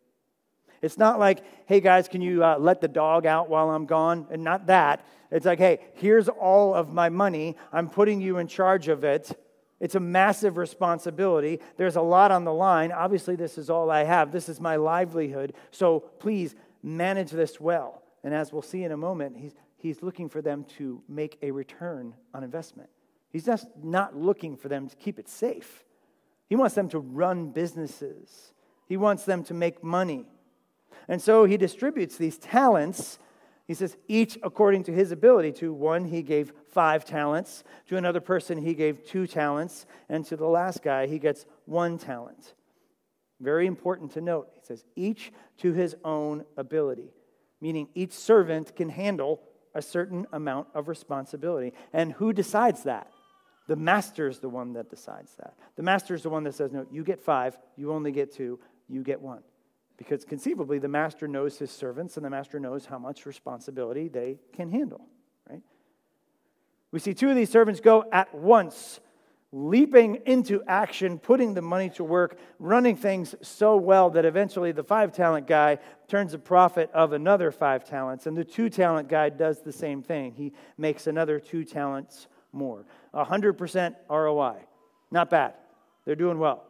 It's 0.83 0.99
not 0.99 1.19
like, 1.19 1.43
hey 1.65 1.81
guys, 1.81 2.07
can 2.07 2.21
you 2.21 2.45
uh, 2.45 2.59
let 2.59 2.83
the 2.83 2.89
dog 2.89 3.25
out 3.25 3.49
while 3.49 3.71
I'm 3.71 3.87
gone? 3.87 4.27
And 4.31 4.45
not 4.45 4.67
that. 4.67 5.07
It's 5.31 5.47
like, 5.47 5.59
hey, 5.59 5.79
here's 5.95 6.29
all 6.29 6.75
of 6.75 6.93
my 6.93 7.09
money. 7.09 7.57
I'm 7.73 7.89
putting 7.89 8.21
you 8.21 8.37
in 8.37 8.47
charge 8.47 8.89
of 8.89 9.05
it. 9.05 9.35
It's 9.81 9.95
a 9.95 10.01
massive 10.01 10.57
responsibility. 10.57 11.61
There's 11.77 11.97
a 11.97 12.03
lot 12.03 12.31
on 12.31 12.45
the 12.45 12.53
line. 12.53 12.91
Obviously, 12.91 13.37
this 13.37 13.59
is 13.59 13.71
all 13.71 13.91
I 13.91 14.05
have. 14.05 14.33
This 14.33 14.49
is 14.49 14.61
my 14.61 14.77
livelihood. 14.77 15.55
So 15.71 16.01
please 16.19 16.57
manage 16.83 17.31
this 17.31 17.61
well. 17.61 18.03
And 18.25 18.35
as 18.35 18.53
we'll 18.53 18.63
see 18.63 18.83
in 18.83 18.93
a 18.93 18.97
moment, 18.97 19.37
he's, 19.37 19.55
he's 19.77 20.03
looking 20.03 20.29
for 20.29 20.43
them 20.43 20.65
to 20.79 21.03
make 21.09 21.39
a 21.43 21.53
return 21.53 22.15
on 22.35 22.43
investment. 22.43 22.91
He's 23.31 23.45
just 23.45 23.69
not 23.83 24.17
looking 24.17 24.57
for 24.57 24.69
them 24.69 24.89
to 24.89 24.97
keep 24.97 25.19
it 25.19 25.29
safe. 25.29 25.85
He 26.49 26.57
wants 26.57 26.75
them 26.75 26.89
to 26.91 26.99
run 26.99 27.51
businesses, 27.51 28.53
he 28.87 28.97
wants 28.97 29.25
them 29.25 29.45
to 29.45 29.55
make 29.55 29.85
money. 29.85 30.27
And 31.07 31.23
so 31.23 31.45
he 31.45 31.57
distributes 31.57 32.17
these 32.17 32.37
talents 32.37 33.19
he 33.69 33.75
says, 33.75 33.99
each 34.09 34.39
according 34.43 34.85
to 34.85 34.93
his 34.93 35.13
ability. 35.13 35.53
To 35.53 35.75
one, 35.75 36.07
he 36.07 36.23
gave 36.23 36.55
five 36.73 37.05
talents. 37.05 37.63
To 37.89 37.99
another 37.99 38.21
person, 38.21 38.57
he 38.57 38.73
gave 38.75 39.05
two 39.05 39.27
talents. 39.27 39.85
And 40.09 40.25
to 40.25 40.37
the 40.37 40.47
last 40.47 40.83
guy, 40.83 41.07
he 41.07 41.19
gets 41.19 41.45
one 41.67 41.99
talent. 41.99 42.55
Very 43.41 43.67
important 43.67 44.13
to 44.13 44.23
note. 44.23 44.49
He 44.55 44.61
says, 44.65 44.87
each 44.97 45.33
to 45.59 45.75
his 45.75 45.95
own 46.03 46.47
ability, 46.57 47.13
meaning 47.61 47.89
each 47.95 48.13
servant 48.13 48.75
can 48.75 48.89
handle 48.89 49.43
a 49.75 49.83
certain 49.83 50.27
amount 50.33 50.69
of 50.75 50.89
responsibility. 50.89 51.75
And 51.93 52.13
who 52.15 52.33
decides 52.33 52.85
that? 52.85 53.09
The 53.69 53.77
master 53.77 54.29
is 54.29 54.39
the 54.39 54.49
one 54.49 54.73
that 54.73 54.89
decides 54.89 55.35
that. 55.35 55.53
The 55.77 55.83
master 55.83 56.15
is 56.15 56.23
the 56.23 56.31
one 56.31 56.43
that 56.45 56.55
says, 56.55 56.73
no, 56.73 56.87
you 56.91 57.05
get 57.05 57.21
five, 57.21 57.59
you 57.77 57.93
only 57.93 58.13
get 58.13 58.33
two, 58.33 58.59
you 58.89 59.03
get 59.03 59.21
one. 59.21 59.43
Because 59.99 60.25
conceivably, 60.25 60.79
the 60.79 60.89
master 60.89 61.29
knows 61.29 61.59
his 61.59 61.71
servants 61.71 62.17
and 62.17 62.25
the 62.25 62.31
master 62.31 62.59
knows 62.59 62.87
how 62.87 62.99
much 62.99 63.27
responsibility 63.27 64.09
they 64.09 64.39
can 64.53 64.71
handle, 64.71 65.05
right? 65.51 65.61
We 66.93 67.01
see 67.01 67.13
two 67.13 67.29
of 67.29 67.37
these 67.37 67.51
servants 67.51 67.81
go 67.81 68.05
at 68.13 68.33
once, 68.33 69.01
leaping 69.51 70.23
into 70.25 70.63
action, 70.69 71.19
putting 71.19 71.53
the 71.53 71.63
money 71.63 71.91
to 71.91 72.05
work, 72.05 72.39
running 72.61 72.95
things 72.95 73.35
so 73.43 73.77
well 73.77 74.09
that 74.11 74.25
eventually 74.25 74.71
the 74.71 74.85
five 74.85 75.13
talent 75.13 75.49
guy 75.49 75.79
turns 76.07 76.33
a 76.33 76.39
profit 76.39 76.91
of 76.95 77.13
another 77.13 77.51
five 77.51 77.85
talents, 77.85 78.27
and 78.27 78.37
the 78.37 78.45
two 78.45 78.71
talent 78.71 79.09
guy 79.09 79.29
does 79.29 79.63
the 79.63 79.73
same 79.73 80.01
thing. 80.01 80.33
He 80.33 80.53
makes 80.77 81.09
another 81.09 81.41
two 81.41 81.65
talents 81.65 82.29
more. 82.53 82.85
100% 83.15 83.97
ROI. 84.09 84.57
Not 85.11 85.29
bad. 85.29 85.55
They're 86.05 86.15
doing 86.15 86.39
well. 86.39 86.68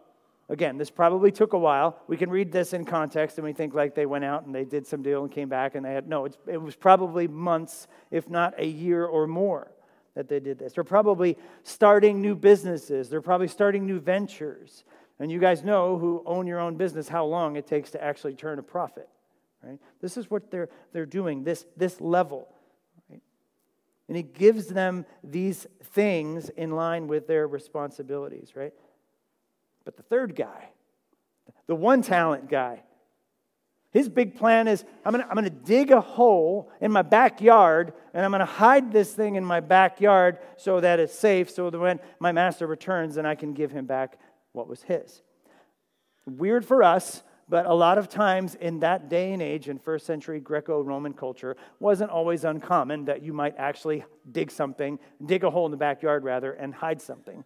Again, 0.51 0.79
this 0.79 0.89
probably 0.89 1.31
took 1.31 1.53
a 1.53 1.59
while. 1.59 1.99
We 2.07 2.17
can 2.17 2.31
read 2.31 2.51
this 2.51 2.73
in 2.73 2.87
context 2.87 3.37
and 3.37 3.45
we 3.45 3.53
think 3.53 3.75
like 3.75 3.95
they 3.95 4.07
went 4.07 4.25
out 4.25 4.47
and 4.47 4.55
they 4.55 4.65
did 4.65 4.87
some 4.87 5.03
deal 5.03 5.23
and 5.23 5.31
came 5.31 5.49
back 5.49 5.75
and 5.75 5.85
they 5.85 5.93
had, 5.93 6.09
no, 6.09 6.25
it 6.25 6.61
was 6.61 6.75
probably 6.75 7.29
months, 7.29 7.87
if 8.11 8.31
not 8.31 8.55
a 8.59 8.67
year 8.67 9.05
or 9.05 9.27
more, 9.27 9.71
that 10.15 10.27
they 10.27 10.41
did 10.41 10.59
this. 10.59 10.73
They're 10.73 10.85
probably 10.85 11.37
starting 11.65 12.23
new 12.23 12.35
businesses, 12.35 13.11
they're 13.11 13.21
probably 13.21 13.49
starting 13.49 13.87
new 13.87 14.01
ventures. 14.01 14.85
And 15.21 15.31
you 15.31 15.39
guys 15.39 15.65
know 15.65 15.99
who 15.99 16.23
own 16.25 16.47
your 16.47 16.61
own 16.61 16.77
business 16.77 17.09
how 17.09 17.27
long 17.27 17.57
it 17.57 17.67
takes 17.67 17.91
to 17.91 18.03
actually 18.03 18.35
turn 18.35 18.59
a 18.59 18.63
profit, 18.63 19.09
right? 19.63 19.79
This 20.01 20.17
is 20.17 20.31
what 20.31 20.51
they're, 20.51 20.71
they're 20.93 21.07
doing, 21.07 21.45
this, 21.45 21.67
this 21.77 22.01
level. 22.01 22.49
Right? 23.11 23.21
And 24.07 24.17
he 24.17 24.23
gives 24.23 24.69
them 24.69 25.05
these 25.23 25.67
things 25.83 26.49
in 26.51 26.71
line 26.71 27.07
with 27.07 27.27
their 27.27 27.49
responsibilities, 27.49 28.53
right? 28.55 28.73
But 29.89 29.97
the 29.97 30.03
third 30.03 30.37
guy, 30.37 30.69
the 31.67 31.75
one 31.75 32.03
talent 32.03 32.51
guy, 32.51 32.83
his 33.91 34.07
big 34.07 34.37
plan 34.37 34.69
is 34.69 34.85
I'm 35.03 35.15
going 35.15 35.45
to 35.45 35.49
dig 35.49 35.93
a 35.93 36.03
hole 36.03 36.71
in 36.83 36.93
my 36.93 37.01
backyard 37.01 37.95
and 38.13 38.23
I'm 38.23 38.31
going 38.31 38.41
to 38.41 38.45
hide 38.45 38.93
this 38.93 39.15
thing 39.15 39.37
in 39.37 39.47
my 39.47 39.61
backyard 39.61 40.41
so 40.59 40.79
that 40.81 41.01
it's 41.01 41.19
safe, 41.19 41.49
so 41.49 41.71
that 41.71 41.79
when 41.79 42.01
my 42.21 42.33
master 42.33 42.67
returns, 42.67 43.15
then 43.15 43.25
I 43.25 43.35
can 43.35 43.55
give 43.55 43.71
him 43.71 43.87
back 43.87 44.19
what 44.53 44.69
was 44.69 44.83
his. 44.83 45.23
Weird 46.27 46.67
for 46.67 46.83
us, 46.83 47.23
but 47.49 47.65
a 47.65 47.73
lot 47.73 47.97
of 47.97 48.11
times 48.11 48.57
in 48.57 48.81
that 48.81 49.09
day 49.09 49.33
and 49.33 49.41
age 49.41 49.71
in 49.71 49.79
first 49.79 50.05
century 50.05 50.39
greco-roman 50.39 51.15
culture 51.15 51.57
wasn't 51.81 52.11
always 52.11 52.45
uncommon 52.45 53.07
that 53.07 53.23
you 53.23 53.33
might 53.33 53.55
actually 53.57 54.05
dig 54.31 54.51
something 54.51 54.99
dig 55.25 55.45
a 55.45 55.51
hole 55.51 55.65
in 55.65 55.71
the 55.71 55.79
backyard 55.79 56.25
rather 56.25 56.53
and 56.53 56.75
hide 56.75 57.01
something 57.01 57.43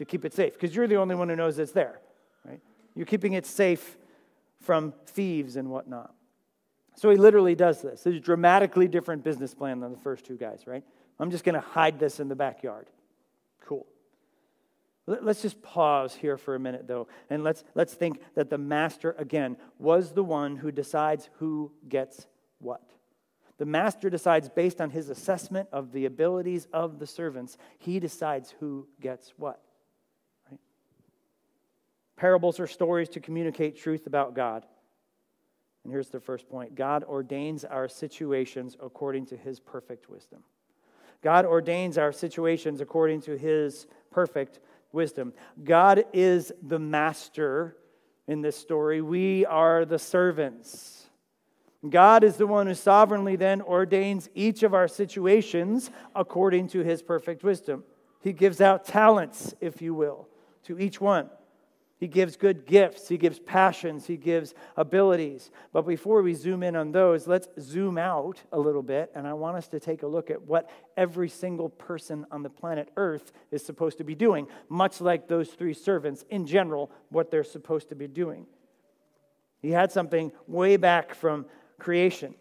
to 0.00 0.06
keep 0.06 0.24
it 0.24 0.32
safe 0.32 0.54
because 0.54 0.74
you're 0.74 0.86
the 0.86 0.96
only 0.96 1.14
one 1.14 1.28
who 1.28 1.36
knows 1.36 1.58
it's 1.58 1.72
there, 1.72 2.00
right? 2.46 2.58
You're 2.94 3.04
keeping 3.04 3.34
it 3.34 3.44
safe 3.44 3.98
from 4.58 4.94
thieves 5.06 5.56
and 5.56 5.68
whatnot. 5.68 6.14
So 6.96 7.10
he 7.10 7.18
literally 7.18 7.54
does 7.54 7.82
this. 7.82 8.06
It's 8.06 8.16
a 8.16 8.18
dramatically 8.18 8.88
different 8.88 9.22
business 9.22 9.52
plan 9.52 9.80
than 9.80 9.92
the 9.92 9.98
first 9.98 10.24
two 10.24 10.38
guys, 10.38 10.66
right? 10.66 10.82
I'm 11.18 11.30
just 11.30 11.44
going 11.44 11.54
to 11.54 11.60
hide 11.60 11.98
this 11.98 12.18
in 12.18 12.28
the 12.28 12.34
backyard. 12.34 12.88
Cool. 13.60 13.86
Let's 15.06 15.42
just 15.42 15.60
pause 15.60 16.14
here 16.14 16.38
for 16.38 16.54
a 16.54 16.58
minute, 16.58 16.88
though, 16.88 17.06
and 17.28 17.44
let's, 17.44 17.62
let's 17.74 17.92
think 17.92 18.22
that 18.36 18.48
the 18.48 18.58
master, 18.58 19.14
again, 19.18 19.58
was 19.78 20.12
the 20.12 20.24
one 20.24 20.56
who 20.56 20.72
decides 20.72 21.28
who 21.34 21.72
gets 21.90 22.26
what. 22.58 22.80
The 23.58 23.66
master 23.66 24.08
decides 24.08 24.48
based 24.48 24.80
on 24.80 24.88
his 24.88 25.10
assessment 25.10 25.68
of 25.72 25.92
the 25.92 26.06
abilities 26.06 26.68
of 26.72 26.98
the 26.98 27.06
servants. 27.06 27.58
He 27.78 28.00
decides 28.00 28.54
who 28.60 28.88
gets 28.98 29.34
what. 29.36 29.60
Parables 32.20 32.60
are 32.60 32.66
stories 32.66 33.08
to 33.08 33.18
communicate 33.18 33.78
truth 33.78 34.06
about 34.06 34.34
God. 34.34 34.66
And 35.84 35.90
here's 35.90 36.10
the 36.10 36.20
first 36.20 36.50
point 36.50 36.74
God 36.74 37.02
ordains 37.04 37.64
our 37.64 37.88
situations 37.88 38.76
according 38.78 39.24
to 39.26 39.38
his 39.38 39.58
perfect 39.58 40.10
wisdom. 40.10 40.40
God 41.22 41.46
ordains 41.46 41.96
our 41.96 42.12
situations 42.12 42.82
according 42.82 43.22
to 43.22 43.38
his 43.38 43.86
perfect 44.10 44.60
wisdom. 44.92 45.32
God 45.64 46.04
is 46.12 46.52
the 46.62 46.78
master 46.78 47.78
in 48.28 48.42
this 48.42 48.56
story, 48.56 49.00
we 49.00 49.46
are 49.46 49.86
the 49.86 49.98
servants. 49.98 51.06
God 51.88 52.22
is 52.22 52.36
the 52.36 52.46
one 52.46 52.66
who 52.66 52.74
sovereignly 52.74 53.36
then 53.36 53.62
ordains 53.62 54.28
each 54.34 54.62
of 54.62 54.74
our 54.74 54.88
situations 54.88 55.90
according 56.14 56.68
to 56.68 56.80
his 56.80 57.00
perfect 57.00 57.44
wisdom. 57.44 57.82
He 58.20 58.34
gives 58.34 58.60
out 58.60 58.84
talents, 58.84 59.54
if 59.62 59.80
you 59.80 59.94
will, 59.94 60.28
to 60.64 60.78
each 60.78 61.00
one. 61.00 61.30
He 62.00 62.08
gives 62.08 62.34
good 62.34 62.64
gifts, 62.64 63.08
he 63.08 63.18
gives 63.18 63.38
passions, 63.38 64.06
he 64.06 64.16
gives 64.16 64.54
abilities. 64.74 65.50
But 65.70 65.86
before 65.86 66.22
we 66.22 66.32
zoom 66.32 66.62
in 66.62 66.74
on 66.74 66.92
those, 66.92 67.28
let's 67.28 67.46
zoom 67.60 67.98
out 67.98 68.42
a 68.52 68.58
little 68.58 68.82
bit. 68.82 69.12
And 69.14 69.26
I 69.26 69.34
want 69.34 69.58
us 69.58 69.68
to 69.68 69.78
take 69.78 70.02
a 70.02 70.06
look 70.06 70.30
at 70.30 70.40
what 70.40 70.70
every 70.96 71.28
single 71.28 71.68
person 71.68 72.24
on 72.30 72.42
the 72.42 72.48
planet 72.48 72.90
Earth 72.96 73.32
is 73.50 73.62
supposed 73.62 73.98
to 73.98 74.04
be 74.04 74.14
doing, 74.14 74.46
much 74.70 75.02
like 75.02 75.28
those 75.28 75.50
three 75.50 75.74
servants 75.74 76.24
in 76.30 76.46
general, 76.46 76.90
what 77.10 77.30
they're 77.30 77.44
supposed 77.44 77.90
to 77.90 77.94
be 77.94 78.06
doing. 78.06 78.46
He 79.60 79.70
had 79.70 79.92
something 79.92 80.32
way 80.46 80.78
back 80.78 81.14
from 81.14 81.44
creation. 81.78 82.34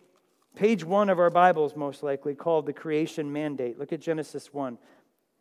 Page 0.55 0.85
one 0.85 1.09
of 1.09 1.19
our 1.19 1.29
Bibles, 1.29 1.75
most 1.75 2.01
likely, 2.01 2.33
called 2.33 2.65
the 2.65 2.71
creation 2.71 3.31
mandate. 3.31 3.77
Look 3.77 3.91
at 3.91 3.99
Genesis 3.99 4.53
1 4.53 4.77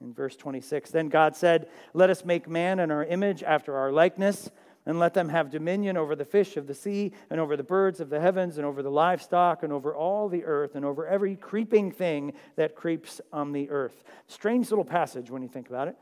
in 0.01 0.13
verse 0.13 0.37
26. 0.37 0.91
Then 0.91 1.09
God 1.09 1.37
said, 1.37 1.69
Let 1.95 2.11
us 2.11 2.25
make 2.25 2.49
man 2.49 2.79
in 2.81 2.91
our 2.91 3.05
image 3.05 3.43
after 3.43 3.77
our 3.77 3.93
likeness, 3.93 4.51
and 4.87 4.99
let 4.99 5.13
them 5.13 5.29
have 5.29 5.51
dominion 5.51 5.97
over 5.97 6.17
the 6.17 6.25
fish 6.25 6.57
of 6.57 6.67
the 6.67 6.75
sea, 6.75 7.13
and 7.31 7.41
over 7.41 7.57
the 7.57 7.63
birds 7.63 8.01
of 8.01 8.09
the 8.09 8.21
heavens, 8.21 8.57
and 8.57 8.67
over 8.67 8.83
the 8.83 8.91
livestock, 8.91 9.63
and 9.63 9.73
over 9.73 9.95
all 9.95 10.29
the 10.29 10.45
earth, 10.45 10.77
and 10.77 10.85
over 10.85 11.07
every 11.07 11.37
creeping 11.37 11.91
thing 11.91 12.33
that 12.57 12.75
creeps 12.75 13.21
on 13.33 13.53
the 13.53 13.69
earth. 13.71 14.05
Strange 14.27 14.71
little 14.71 14.85
passage 14.85 15.31
when 15.31 15.43
you 15.43 15.49
think 15.49 15.69
about 15.69 15.89
it. 15.89 15.97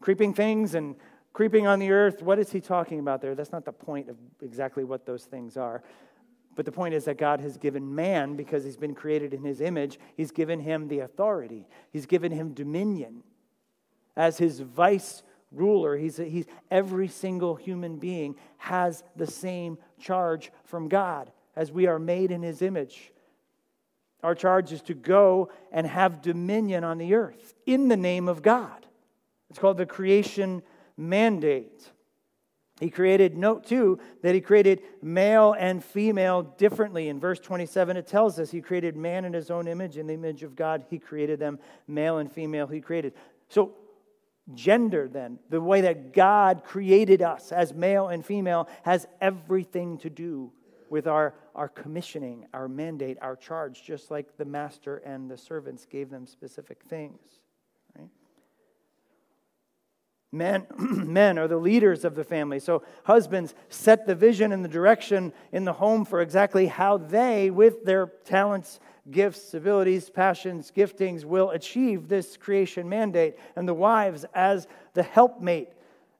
Creeping 0.00 0.34
things 0.34 0.74
and 0.74 0.96
creeping 1.32 1.66
on 1.66 1.78
the 1.78 1.90
earth. 1.90 2.22
What 2.22 2.38
is 2.38 2.52
he 2.52 2.60
talking 2.60 2.98
about 2.98 3.22
there? 3.22 3.34
That's 3.34 3.52
not 3.52 3.64
the 3.64 3.72
point 3.72 4.08
of 4.08 4.16
exactly 4.42 4.84
what 4.84 5.06
those 5.06 5.24
things 5.24 5.56
are. 5.56 5.82
But 6.56 6.64
the 6.64 6.72
point 6.72 6.94
is 6.94 7.04
that 7.04 7.18
God 7.18 7.40
has 7.40 7.58
given 7.58 7.94
man, 7.94 8.34
because 8.34 8.64
he's 8.64 8.78
been 8.78 8.94
created 8.94 9.34
in 9.34 9.44
his 9.44 9.60
image, 9.60 9.98
he's 10.16 10.30
given 10.30 10.60
him 10.60 10.88
the 10.88 11.00
authority, 11.00 11.66
he's 11.92 12.06
given 12.06 12.32
him 12.32 12.54
dominion. 12.54 13.22
As 14.16 14.38
his 14.38 14.60
vice 14.60 15.22
ruler, 15.52 15.96
he's, 15.96 16.16
he's, 16.16 16.46
every 16.70 17.08
single 17.08 17.54
human 17.54 17.96
being 17.98 18.36
has 18.58 19.04
the 19.14 19.26
same 19.26 19.78
charge 19.98 20.50
from 20.64 20.88
God 20.88 21.30
as 21.54 21.72
we 21.72 21.86
are 21.86 21.98
made 21.98 22.30
in 22.30 22.42
his 22.42 22.62
image. 22.62 23.12
Our 24.22 24.34
charge 24.34 24.72
is 24.72 24.82
to 24.82 24.94
go 24.94 25.50
and 25.70 25.86
have 25.86 26.22
dominion 26.22 26.84
on 26.84 26.98
the 26.98 27.14
earth 27.14 27.54
in 27.64 27.88
the 27.88 27.96
name 27.96 28.28
of 28.28 28.42
God. 28.42 28.86
It's 29.50 29.58
called 29.58 29.78
the 29.78 29.86
creation 29.86 30.62
mandate. 30.96 31.90
He 32.80 32.90
created, 32.90 33.38
note 33.38 33.64
too, 33.64 33.98
that 34.22 34.34
he 34.34 34.40
created 34.40 34.82
male 35.00 35.54
and 35.58 35.82
female 35.82 36.42
differently. 36.42 37.08
In 37.08 37.18
verse 37.18 37.40
27, 37.40 37.96
it 37.96 38.06
tells 38.06 38.38
us 38.38 38.50
he 38.50 38.60
created 38.60 38.96
man 38.96 39.24
in 39.24 39.32
his 39.32 39.50
own 39.50 39.66
image. 39.66 39.96
In 39.96 40.06
the 40.06 40.14
image 40.14 40.42
of 40.42 40.54
God, 40.54 40.84
he 40.90 40.98
created 40.98 41.38
them, 41.38 41.58
male 41.88 42.18
and 42.18 42.30
female, 42.30 42.66
he 42.66 42.82
created. 42.82 43.14
So, 43.48 43.72
gender, 44.54 45.08
then, 45.08 45.38
the 45.50 45.60
way 45.60 45.80
that 45.82 46.12
God 46.12 46.62
created 46.64 47.22
us 47.22 47.52
as 47.52 47.74
male 47.74 48.08
and 48.08 48.24
female, 48.24 48.68
has 48.82 49.06
everything 49.20 49.98
to 49.98 50.10
do 50.10 50.52
with 50.88 51.06
our, 51.06 51.34
our 51.54 51.68
commissioning, 51.68 52.46
our 52.54 52.68
mandate, 52.68 53.18
our 53.20 53.36
charge, 53.36 53.82
just 53.82 54.10
like 54.10 54.36
the 54.36 54.44
master 54.44 54.98
and 54.98 55.30
the 55.30 55.36
servants 55.36 55.84
gave 55.84 56.10
them 56.10 56.26
specific 56.26 56.82
things. 56.88 57.40
Men, 60.32 60.66
men 60.78 61.38
are 61.38 61.48
the 61.48 61.56
leaders 61.56 62.04
of 62.04 62.14
the 62.14 62.24
family. 62.24 62.58
So, 62.58 62.82
husbands 63.04 63.54
set 63.68 64.06
the 64.06 64.14
vision 64.14 64.52
and 64.52 64.64
the 64.64 64.68
direction 64.68 65.32
in 65.52 65.64
the 65.64 65.72
home 65.72 66.04
for 66.04 66.20
exactly 66.20 66.66
how 66.66 66.98
they, 66.98 67.50
with 67.50 67.84
their 67.84 68.06
talents, 68.24 68.80
gifts, 69.10 69.54
abilities, 69.54 70.10
passions, 70.10 70.72
giftings, 70.74 71.24
will 71.24 71.50
achieve 71.50 72.08
this 72.08 72.36
creation 72.36 72.88
mandate. 72.88 73.36
And 73.54 73.68
the 73.68 73.74
wives, 73.74 74.24
as 74.34 74.66
the 74.94 75.02
helpmate, 75.02 75.68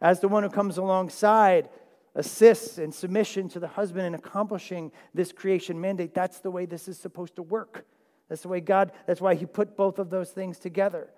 as 0.00 0.20
the 0.20 0.28
one 0.28 0.42
who 0.42 0.50
comes 0.50 0.78
alongside, 0.78 1.68
assists 2.14 2.78
in 2.78 2.92
submission 2.92 3.48
to 3.50 3.60
the 3.60 3.68
husband 3.68 4.06
in 4.06 4.14
accomplishing 4.14 4.92
this 5.14 5.32
creation 5.32 5.80
mandate. 5.80 6.14
That's 6.14 6.40
the 6.40 6.50
way 6.50 6.64
this 6.64 6.88
is 6.88 6.98
supposed 6.98 7.36
to 7.36 7.42
work. 7.42 7.84
That's 8.28 8.42
the 8.42 8.48
way 8.48 8.60
God, 8.60 8.92
that's 9.06 9.20
why 9.20 9.34
He 9.34 9.46
put 9.46 9.76
both 9.76 9.98
of 9.98 10.10
those 10.10 10.30
things 10.30 10.58
together. 10.58 11.10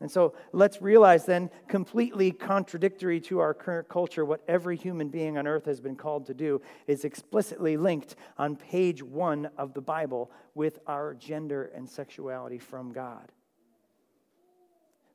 And 0.00 0.10
so 0.10 0.34
let's 0.52 0.80
realize 0.80 1.26
then, 1.26 1.50
completely 1.68 2.32
contradictory 2.32 3.20
to 3.22 3.38
our 3.38 3.52
current 3.52 3.88
culture, 3.88 4.24
what 4.24 4.42
every 4.48 4.76
human 4.76 5.08
being 5.08 5.36
on 5.36 5.46
earth 5.46 5.66
has 5.66 5.80
been 5.80 5.94
called 5.94 6.26
to 6.26 6.34
do 6.34 6.62
is 6.86 7.04
explicitly 7.04 7.76
linked 7.76 8.16
on 8.38 8.56
page 8.56 9.02
one 9.02 9.50
of 9.58 9.74
the 9.74 9.82
Bible 9.82 10.30
with 10.54 10.78
our 10.86 11.14
gender 11.14 11.70
and 11.74 11.88
sexuality 11.88 12.58
from 12.58 12.92
God. 12.92 13.30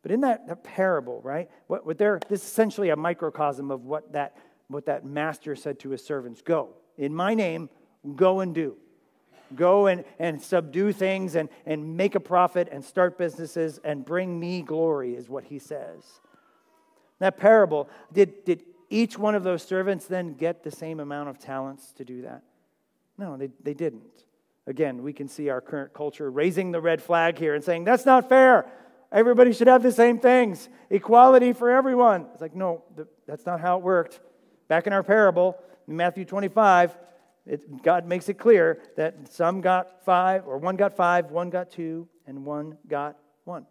But 0.04 0.12
in 0.12 0.22
that, 0.22 0.46
that 0.48 0.64
parable, 0.64 1.20
right, 1.24 1.50
what, 1.66 1.84
what 1.84 1.98
this 1.98 2.24
is 2.30 2.44
essentially 2.44 2.90
a 2.90 2.96
microcosm 2.96 3.72
of 3.72 3.86
what 3.86 4.14
that, 4.14 4.38
what 4.68 4.86
that 4.86 5.04
master 5.04 5.56
said 5.56 5.80
to 5.80 5.90
his 5.90 6.06
servants 6.06 6.44
go, 6.44 6.76
in 6.96 7.12
my 7.12 7.34
name, 7.34 7.72
go 8.16 8.42
and 8.42 8.54
do. 8.54 8.78
Go 9.54 9.88
and, 9.88 10.04
and 10.18 10.42
subdue 10.42 10.92
things 10.92 11.36
and, 11.36 11.50
and 11.66 11.96
make 11.96 12.16
a 12.16 12.20
profit 12.20 12.70
and 12.72 12.84
start 12.84 13.18
businesses 13.18 13.80
and 13.84 14.04
bring 14.04 14.40
me 14.40 14.62
glory, 14.62 15.16
is 15.16 15.30
what 15.30 15.44
he 15.46 15.60
says. 15.60 16.04
That 17.20 17.38
parable, 17.38 17.90
did, 18.12 18.44
did 18.46 18.64
each 18.90 19.18
one 19.18 19.36
of 19.36 19.44
those 19.44 19.64
servants 19.64 20.06
then 20.06 20.34
get 20.34 20.64
the 20.64 20.72
same 20.72 21.00
amount 21.00 21.30
of 21.30 21.40
talents 21.40 21.92
to 21.94 22.06
do 22.06 22.24
that? 22.24 22.44
No, 23.18 23.38
they, 23.38 23.50
they 23.64 23.74
didn't. 23.74 24.24
Again, 24.68 25.04
we 25.04 25.14
can 25.14 25.28
see 25.28 25.50
our 25.50 25.62
current 25.62 25.94
culture 25.94 26.30
raising 26.30 26.72
the 26.72 26.82
red 26.82 27.02
flag 27.02 27.38
here 27.38 27.54
and 27.54 27.64
saying, 27.64 27.84
that's 27.84 28.06
not 28.06 28.28
fair. 28.28 28.66
Everybody 29.12 29.54
should 29.54 29.68
have 29.68 29.84
the 29.84 29.92
same 29.92 30.20
things. 30.20 30.68
Equality 30.90 31.54
for 31.54 31.70
everyone. 31.70 32.26
It's 32.34 32.42
like, 32.42 32.56
no, 32.56 32.84
that's 33.28 33.46
not 33.46 33.62
how 33.62 33.78
it 33.78 33.84
worked. 33.84 34.20
Back 34.68 34.88
in 34.88 34.94
our 34.94 35.04
parable, 35.04 35.56
in 35.88 35.96
Matthew 35.96 36.26
25, 36.26 36.98
it, 37.46 37.84
God 37.84 38.08
makes 38.08 38.28
it 38.30 38.36
clear 38.36 38.82
that 38.98 39.32
some 39.32 39.62
got 39.62 40.04
five, 40.04 40.48
or 40.48 40.58
one 40.58 40.76
got 40.76 40.96
five, 40.96 41.32
one 41.32 41.50
got 41.50 41.70
two, 41.70 42.08
and 42.26 42.44
one 42.44 42.78
got 42.88 43.18
one. 43.44 43.66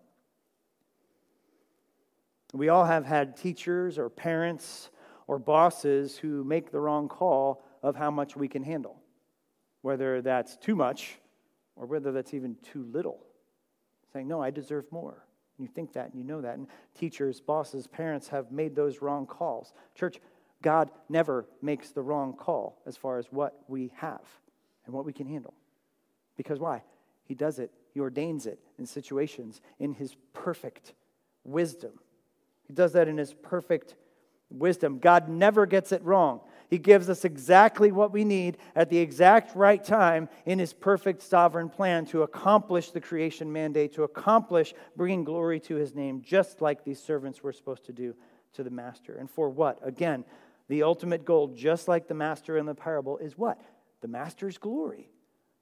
We 2.53 2.69
all 2.69 2.85
have 2.85 3.05
had 3.05 3.37
teachers 3.37 3.99
or 3.99 4.09
parents 4.09 4.91
or 5.27 5.39
bosses 5.39 6.17
who 6.17 6.45
make 6.45 6.71
the 6.71 6.79
wrong 6.79 7.09
call 7.09 7.65
of 7.83 7.97
how 7.97 8.11
much 8.11 8.37
we 8.37 8.47
can 8.47 8.63
handle, 8.63 9.01
whether 9.83 10.23
that's 10.23 10.57
too 10.57 10.77
much 10.77 11.17
or 11.75 11.87
whether 11.87 12.13
that's 12.13 12.33
even 12.33 12.57
too 12.63 12.85
little. 12.93 13.27
Saying, 14.13 14.29
No, 14.29 14.41
I 14.41 14.51
deserve 14.51 14.91
more. 14.93 15.27
You 15.59 15.67
think 15.67 15.93
that 15.93 16.11
and 16.11 16.15
you 16.17 16.25
know 16.25 16.41
that. 16.41 16.57
And 16.57 16.67
teachers, 16.97 17.41
bosses, 17.41 17.87
parents 17.87 18.29
have 18.29 18.51
made 18.51 18.75
those 18.75 19.03
wrong 19.03 19.27
calls. 19.27 19.73
Church, 19.95 20.21
God 20.65 20.91
never 21.11 21.45
makes 21.61 21.91
the 21.91 22.01
wrong 22.01 22.33
call 22.33 22.81
as 22.87 22.97
far 22.97 23.19
as 23.19 23.27
what 23.31 23.55
we 23.69 23.93
have 23.97 24.23
and 24.87 24.95
what 24.95 25.05
we 25.05 25.13
can 25.13 25.27
handle. 25.27 25.53
Because 26.39 26.59
why? 26.59 26.83
He 27.27 27.35
does 27.35 27.59
it, 27.59 27.71
He 27.93 28.01
ordains 28.01 28.47
it 28.47 28.59
in 28.79 28.87
situations 28.87 29.61
in 29.79 29.93
His 29.93 30.17
perfect 30.33 30.95
wisdom. 31.45 31.93
He 32.67 32.73
does 32.73 32.95
that 32.95 33.09
in 33.09 33.19
His 33.19 33.35
perfect 33.35 33.95
wisdom. 34.49 35.01
God 35.01 35.29
never 35.29 35.67
gets 35.67 35.93
it 35.93 36.03
wrong. 36.03 36.41
He 36.71 36.79
gives 36.79 37.11
us 37.11 37.27
exactly 37.27 37.93
what 37.93 38.11
we 38.11 38.25
need 38.25 38.57
at 38.75 38.89
the 38.89 38.99
exact 38.99 39.55
right 39.55 39.85
time 39.85 40.31
in 40.47 40.59
His 40.59 40.73
perfect 40.73 41.21
sovereign 41.21 41.69
plan 41.69 42.07
to 42.07 42.23
accomplish 42.23 42.91
the 42.91 43.03
creation 43.03 43.53
mandate, 43.53 43.93
to 43.97 44.05
accomplish 44.05 44.73
bringing 44.97 45.25
glory 45.25 45.61
to 45.61 45.75
His 45.75 45.95
name, 45.95 46.23
just 46.23 46.63
like 46.63 46.85
these 46.85 47.03
servants 47.03 47.43
were 47.43 47.53
supposed 47.53 47.85
to 47.85 47.93
do 47.93 48.15
to 48.55 48.63
the 48.63 48.71
Master. 48.71 49.17
And 49.17 49.31
for 49.31 49.51
what? 49.51 49.79
Again, 49.83 50.25
the 50.69 50.83
ultimate 50.83 51.25
goal, 51.25 51.49
just 51.49 51.89
like 51.89 52.09
the 52.09 52.15
master 52.15 52.57
in 52.57 52.67
the 52.67 52.75
parable, 52.75 53.19
is 53.19 53.37
what? 53.37 53.61
The 54.01 54.09
master's 54.09 54.59
glory, 54.59 55.09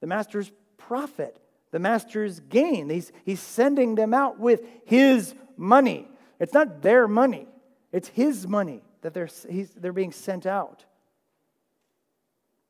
the 0.01 0.07
master's 0.07 0.51
profit, 0.77 1.37
the 1.71 1.79
master's 1.79 2.39
gain. 2.39 2.89
He's, 2.89 3.11
he's 3.25 3.39
sending 3.39 3.95
them 3.95 4.13
out 4.13 4.39
with 4.39 4.61
his 4.85 5.33
money. 5.57 6.07
It's 6.39 6.53
not 6.53 6.81
their 6.81 7.07
money, 7.07 7.47
it's 7.91 8.07
his 8.09 8.47
money 8.47 8.83
that 9.01 9.13
they're, 9.13 9.29
they're 9.77 9.93
being 9.93 10.11
sent 10.11 10.45
out. 10.45 10.85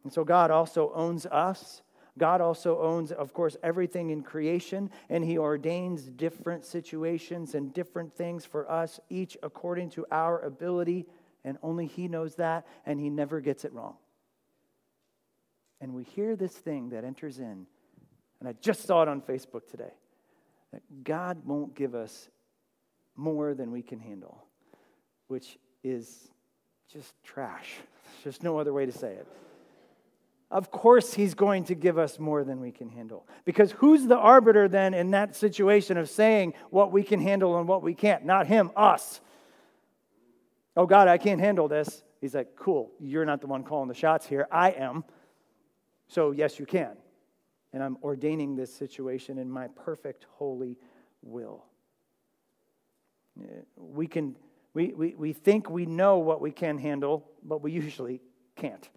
And 0.03 0.11
so 0.11 0.23
God 0.23 0.51
also 0.51 0.91
owns 0.93 1.25
us 1.25 1.81
God 2.17 2.41
also 2.41 2.79
owns, 2.79 3.11
of 3.11 3.33
course, 3.33 3.57
everything 3.63 4.11
in 4.11 4.21
creation, 4.21 4.91
and 5.09 5.23
He 5.23 5.37
ordains 5.37 6.03
different 6.03 6.63
situations 6.63 7.55
and 7.55 7.73
different 7.73 8.13
things 8.13 8.45
for 8.45 8.69
us, 8.69 8.99
each 9.09 9.35
according 9.41 9.89
to 9.91 10.05
our 10.11 10.39
ability, 10.41 11.07
and 11.43 11.57
only 11.62 11.88
He 11.88 12.07
knows 12.07 12.35
that, 12.35 12.65
and 12.85 13.00
He 13.00 13.09
never 13.09 13.41
gets 13.41 13.65
it 13.65 13.73
wrong. 13.73 13.95
And 15.81 15.93
we 15.93 16.03
hear 16.03 16.35
this 16.35 16.53
thing 16.53 16.89
that 16.89 17.03
enters 17.03 17.39
in, 17.39 17.67
and 18.39 18.47
I 18.47 18.53
just 18.62 18.85
saw 18.85 19.01
it 19.01 19.07
on 19.07 19.21
Facebook 19.21 19.67
today 19.69 19.93
that 20.71 20.81
God 21.03 21.45
won't 21.45 21.75
give 21.75 21.93
us 21.93 22.29
more 23.15 23.53
than 23.53 23.71
we 23.71 23.81
can 23.81 24.00
handle, 24.00 24.43
which 25.27 25.57
is 25.83 26.29
just 26.91 27.13
trash. 27.23 27.75
There's 28.23 28.35
just 28.35 28.43
no 28.43 28.57
other 28.57 28.73
way 28.73 28.85
to 28.85 28.91
say 28.91 29.13
it. 29.13 29.27
Of 30.50 30.69
course, 30.71 31.13
He's 31.13 31.33
going 31.33 31.63
to 31.65 31.75
give 31.75 31.97
us 31.97 32.19
more 32.19 32.43
than 32.43 32.59
we 32.59 32.71
can 32.71 32.89
handle. 32.89 33.27
Because 33.43 33.71
who's 33.71 34.05
the 34.05 34.17
arbiter 34.17 34.67
then 34.67 34.93
in 34.93 35.12
that 35.12 35.35
situation 35.35 35.97
of 35.97 36.09
saying 36.09 36.53
what 36.69 36.91
we 36.91 37.01
can 37.03 37.19
handle 37.19 37.57
and 37.57 37.67
what 37.67 37.81
we 37.81 37.95
can't? 37.95 38.23
Not 38.23 38.47
Him, 38.47 38.71
us. 38.75 39.19
Oh, 40.75 40.85
God, 40.85 41.07
I 41.07 41.17
can't 41.17 41.39
handle 41.39 41.67
this. 41.67 42.03
He's 42.19 42.33
like, 42.33 42.55
cool, 42.55 42.91
you're 42.99 43.25
not 43.25 43.41
the 43.41 43.47
one 43.47 43.63
calling 43.63 43.87
the 43.87 43.93
shots 43.93 44.25
here. 44.25 44.47
I 44.51 44.71
am. 44.71 45.03
So, 46.07 46.31
yes, 46.31 46.59
you 46.59 46.65
can. 46.65 46.95
And 47.73 47.83
I'm 47.83 47.97
ordaining 48.03 48.55
this 48.55 48.73
situation 48.73 49.37
in 49.37 49.49
my 49.49 49.67
perfect, 49.67 50.25
holy 50.37 50.77
will. 51.21 51.65
We 53.75 54.07
can 54.07 54.35
we, 54.73 54.93
we, 54.93 55.15
we 55.15 55.33
think 55.33 55.69
we 55.69 55.85
know 55.85 56.17
what 56.17 56.41
we 56.41 56.51
can 56.51 56.77
handle, 56.77 57.29
but 57.43 57.61
we 57.61 57.71
usually 57.71 58.21
can't. 58.55 58.89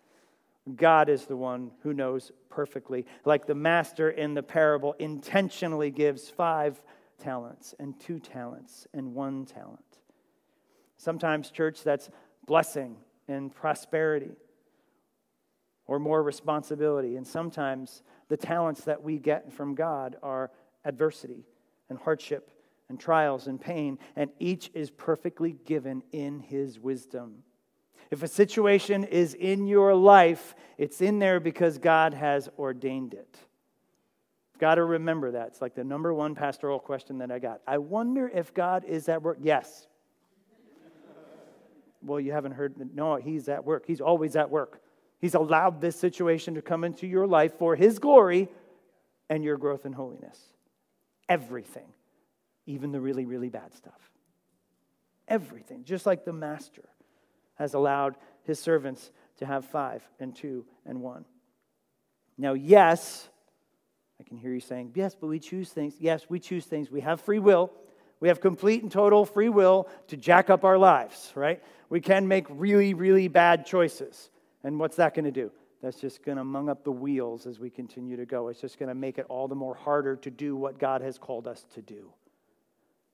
God 0.74 1.08
is 1.08 1.26
the 1.26 1.36
one 1.36 1.70
who 1.82 1.92
knows 1.92 2.32
perfectly. 2.48 3.06
Like 3.24 3.46
the 3.46 3.54
master 3.54 4.10
in 4.10 4.34
the 4.34 4.42
parable 4.42 4.94
intentionally 4.98 5.90
gives 5.90 6.28
five 6.28 6.80
talents 7.18 7.74
and 7.78 7.98
two 8.00 8.18
talents 8.18 8.86
and 8.94 9.14
one 9.14 9.44
talent. 9.44 9.80
Sometimes, 10.96 11.50
church, 11.50 11.82
that's 11.82 12.10
blessing 12.46 12.96
and 13.28 13.54
prosperity 13.54 14.32
or 15.86 15.98
more 15.98 16.22
responsibility. 16.22 17.16
And 17.16 17.26
sometimes 17.26 18.02
the 18.28 18.36
talents 18.36 18.82
that 18.84 19.02
we 19.02 19.18
get 19.18 19.52
from 19.52 19.74
God 19.74 20.16
are 20.22 20.50
adversity 20.84 21.44
and 21.88 21.98
hardship 21.98 22.50
and 22.88 22.98
trials 23.00 23.46
and 23.46 23.60
pain, 23.60 23.98
and 24.14 24.30
each 24.38 24.70
is 24.74 24.90
perfectly 24.90 25.56
given 25.64 26.02
in 26.12 26.40
His 26.40 26.78
wisdom. 26.78 27.42
If 28.10 28.22
a 28.22 28.28
situation 28.28 29.02
is 29.02 29.34
in 29.34 29.66
your 29.66 29.94
life, 29.94 30.54
it's 30.78 31.00
in 31.00 31.18
there 31.18 31.40
because 31.40 31.78
God 31.78 32.14
has 32.14 32.48
ordained 32.56 33.14
it. 33.14 33.36
Got 34.58 34.76
to 34.76 34.84
remember 34.84 35.32
that. 35.32 35.48
It's 35.48 35.60
like 35.60 35.74
the 35.74 35.84
number 35.84 36.14
one 36.14 36.34
pastoral 36.34 36.78
question 36.78 37.18
that 37.18 37.30
I 37.32 37.40
got. 37.40 37.60
I 37.66 37.78
wonder 37.78 38.28
if 38.32 38.54
God 38.54 38.84
is 38.84 39.08
at 39.08 39.22
work. 39.22 39.38
Yes. 39.42 39.88
Well, 42.06 42.20
you 42.20 42.32
haven't 42.32 42.52
heard. 42.52 42.74
No, 42.94 43.16
He's 43.16 43.48
at 43.48 43.64
work. 43.64 43.84
He's 43.86 44.00
always 44.00 44.36
at 44.36 44.50
work. 44.50 44.80
He's 45.18 45.34
allowed 45.34 45.80
this 45.80 45.96
situation 45.96 46.54
to 46.54 46.62
come 46.62 46.84
into 46.84 47.06
your 47.06 47.26
life 47.26 47.58
for 47.58 47.76
His 47.76 47.98
glory 47.98 48.48
and 49.28 49.42
your 49.42 49.56
growth 49.56 49.84
in 49.84 49.92
holiness. 49.92 50.38
Everything 51.28 51.92
even 52.66 52.92
the 52.92 53.00
really, 53.00 53.24
really 53.24 53.48
bad 53.48 53.72
stuff. 53.74 54.10
Everything, 55.28 55.84
just 55.84 56.06
like 56.06 56.24
the 56.24 56.32
master 56.32 56.88
has 57.54 57.74
allowed 57.74 58.16
his 58.42 58.58
servants 58.58 59.10
to 59.38 59.46
have 59.46 59.64
five 59.64 60.02
and 60.20 60.36
two 60.36 60.64
and 60.84 61.00
one. 61.00 61.24
Now, 62.36 62.52
yes, 62.52 63.28
I 64.20 64.24
can 64.24 64.36
hear 64.36 64.52
you 64.52 64.60
saying, 64.60 64.92
yes, 64.94 65.16
but 65.18 65.28
we 65.28 65.38
choose 65.38 65.70
things. 65.70 65.94
Yes, 65.98 66.26
we 66.28 66.38
choose 66.38 66.66
things. 66.66 66.90
We 66.90 67.00
have 67.00 67.20
free 67.20 67.38
will. 67.38 67.72
We 68.20 68.28
have 68.28 68.40
complete 68.40 68.82
and 68.82 68.90
total 68.90 69.24
free 69.26 69.48
will 69.48 69.88
to 70.08 70.16
jack 70.16 70.50
up 70.50 70.64
our 70.64 70.78
lives, 70.78 71.32
right? 71.34 71.62
We 71.88 72.00
can 72.00 72.28
make 72.28 72.46
really, 72.48 72.94
really 72.94 73.28
bad 73.28 73.66
choices. 73.66 74.30
And 74.64 74.80
what's 74.80 74.96
that 74.96 75.14
going 75.14 75.26
to 75.26 75.30
do? 75.30 75.52
That's 75.82 76.00
just 76.00 76.24
going 76.24 76.38
to 76.38 76.44
mung 76.44 76.68
up 76.68 76.82
the 76.82 76.90
wheels 76.90 77.46
as 77.46 77.60
we 77.60 77.70
continue 77.70 78.16
to 78.16 78.26
go. 78.26 78.48
It's 78.48 78.60
just 78.60 78.78
going 78.78 78.88
to 78.88 78.94
make 78.94 79.18
it 79.18 79.26
all 79.28 79.46
the 79.46 79.54
more 79.54 79.74
harder 79.74 80.16
to 80.16 80.30
do 80.30 80.56
what 80.56 80.78
God 80.78 81.02
has 81.02 81.18
called 81.18 81.46
us 81.46 81.64
to 81.74 81.82
do. 81.82 82.10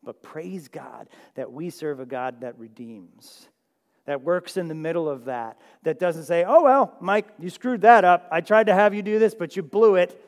But 0.05 0.23
praise 0.23 0.69
God 0.69 1.09
that 1.35 1.53
we 1.53 1.71
serve 1.71 2.01
a 2.01 2.07
God 2.07 2.41
that 2.41 2.59
redeems, 2.59 3.49
that 4.07 4.23
works 4.23 4.57
in 4.57 4.69
the 4.69 4.75
middle 4.75 5.09
of 5.09 5.27
that, 5.27 5.61
that 5.83 5.99
doesn't 5.99 6.25
say, 6.25 6.45
oh, 6.45 6.63
well, 6.63 6.97
Mike, 7.01 7.29
you 7.39 7.51
screwed 7.51 7.83
that 7.83 8.05
up. 8.05 8.29
I 8.31 8.41
tried 8.41 8.67
to 8.67 8.75
have 8.75 8.95
you 8.95 9.03
do 9.03 9.19
this, 9.19 9.35
but 9.35 9.57
you 9.57 9.63
blew 9.63 9.97
it. 9.97 10.19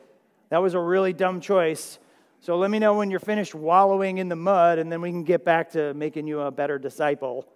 That 0.49 0.61
was 0.61 0.73
a 0.73 0.79
really 0.79 1.13
dumb 1.13 1.41
choice. 1.41 1.99
So 2.45 2.59
let 2.59 2.69
me 2.69 2.77
know 2.77 2.93
when 2.93 3.09
you're 3.09 3.19
finished 3.19 3.55
wallowing 3.55 4.19
in 4.19 4.29
the 4.29 4.35
mud, 4.35 4.77
and 4.77 4.91
then 4.91 5.01
we 5.01 5.09
can 5.09 5.23
get 5.23 5.43
back 5.43 5.71
to 5.71 5.95
making 5.95 6.27
you 6.27 6.41
a 6.41 6.51
better 6.51 6.77
disciple. 6.77 7.47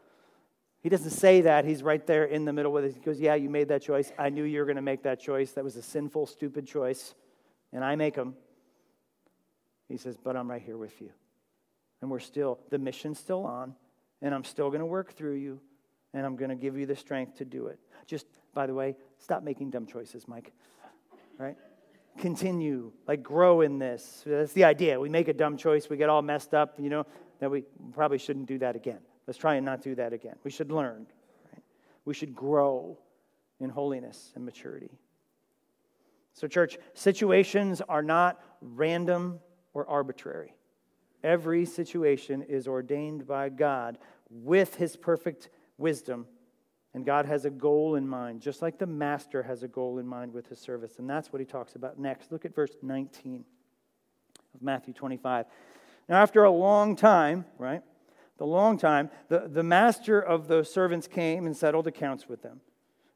He 0.82 0.90
doesn't 0.90 1.12
say 1.12 1.42
that. 1.42 1.64
He's 1.64 1.84
right 1.84 2.04
there 2.08 2.26
in 2.26 2.44
the 2.44 2.54
middle 2.54 2.72
with 2.72 2.86
it. 2.86 2.96
He 2.96 3.00
goes, 3.00 3.20
Yeah, 3.20 3.36
you 3.36 3.52
made 3.52 3.68
that 3.68 3.84
choice. 3.84 4.12
I 4.18 4.30
knew 4.30 4.44
you 4.46 4.58
were 4.58 4.66
going 4.66 4.78
to 4.78 4.82
make 4.82 5.04
that 5.04 5.20
choice. 5.20 5.52
That 5.52 5.64
was 5.64 5.76
a 5.76 5.84
sinful, 5.84 6.26
stupid 6.26 6.66
choice, 6.66 7.14
and 7.72 7.86
I 7.86 7.98
make 7.98 8.16
them. 8.16 8.34
He 9.90 9.98
says, 9.98 10.18
But 10.18 10.36
I'm 10.36 10.50
right 10.50 10.60
here 10.60 10.76
with 10.76 11.00
you. 11.00 11.12
And 12.02 12.10
we're 12.10 12.18
still, 12.18 12.58
the 12.72 12.80
mission's 12.80 13.20
still 13.20 13.46
on, 13.46 13.76
and 14.24 14.34
I'm 14.34 14.44
still 14.44 14.70
going 14.70 14.80
to 14.80 14.88
work 14.88 15.14
through 15.14 15.36
you, 15.36 15.62
and 16.16 16.26
I'm 16.26 16.36
going 16.36 16.50
to 16.50 16.56
give 16.56 16.76
you 16.80 16.88
the 16.88 16.96
strength 16.96 17.38
to 17.38 17.46
do 17.46 17.68
it. 17.68 17.78
Just, 18.08 18.26
by 18.56 18.66
the 18.66 18.74
way, 18.74 18.96
stop 19.20 19.44
making 19.44 19.70
dumb 19.70 19.86
choices, 19.86 20.28
Mike. 20.28 20.52
Right? 21.38 21.58
Continue, 22.20 22.92
like 23.08 23.24
grow 23.24 23.62
in 23.62 23.80
this. 23.80 24.24
That's 24.26 24.54
the 24.54 24.66
idea. 24.66 25.00
We 25.00 25.10
make 25.10 25.28
a 25.28 25.34
dumb 25.34 25.58
choice, 25.58 25.90
we 25.90 25.98
get 25.98 26.10
all 26.10 26.22
messed 26.22 26.54
up, 26.54 26.80
you 26.80 26.90
know, 26.90 27.06
that 27.40 27.50
we 27.50 27.64
probably 27.94 28.18
shouldn't 28.18 28.46
do 28.48 28.58
that 28.60 28.76
again. 28.76 29.00
Let's 29.26 29.38
try 29.38 29.56
and 29.56 29.66
not 29.66 29.82
do 29.82 29.96
that 29.96 30.12
again. 30.12 30.36
We 30.44 30.52
should 30.52 30.72
learn. 30.72 31.08
Right? 31.52 31.64
We 32.06 32.14
should 32.14 32.36
grow 32.36 32.98
in 33.60 33.70
holiness 33.70 34.32
and 34.36 34.44
maturity. 34.44 34.92
So, 36.34 36.48
church, 36.48 36.78
situations 36.94 37.82
are 37.82 38.02
not 38.02 38.42
random 38.62 39.40
or 39.74 39.88
arbitrary. 39.90 40.54
Every 41.24 41.66
situation 41.66 42.42
is 42.44 42.68
ordained 42.68 43.28
by 43.28 43.50
God 43.50 43.98
with 44.30 44.76
his 44.76 44.96
perfect 44.96 45.50
wisdom. 45.78 46.28
And 47.00 47.06
God 47.06 47.26
has 47.28 47.46
a 47.46 47.50
goal 47.50 47.96
in 47.96 48.06
mind, 48.06 48.42
just 48.42 48.62
like 48.62 48.78
the 48.78 48.86
master 48.86 49.42
has 49.42 49.64
a 49.64 49.70
goal 49.70 50.00
in 50.00 50.06
mind 50.06 50.34
with 50.34 50.50
his 50.50 50.60
service. 50.60 51.00
And 51.00 51.10
that's 51.10 51.32
what 51.32 51.40
he 51.40 51.46
talks 51.46 51.76
about 51.76 51.98
next. 51.98 52.30
Look 52.30 52.44
at 52.44 52.54
verse 52.54 52.76
19 52.82 53.46
of 54.54 54.62
Matthew 54.62 54.94
25. 54.94 55.46
Now, 56.10 56.22
after 56.22 56.44
a 56.44 56.52
long 56.52 56.98
time, 56.98 57.46
right? 57.58 57.84
The 58.38 58.46
long 58.46 58.78
time, 58.78 59.12
the, 59.30 59.48
the 59.48 59.64
master 59.64 60.20
of 60.20 60.50
those 60.50 60.70
servants 60.70 61.08
came 61.08 61.46
and 61.46 61.56
settled 61.56 61.88
accounts 61.88 62.28
with 62.28 62.42
them. 62.42 62.60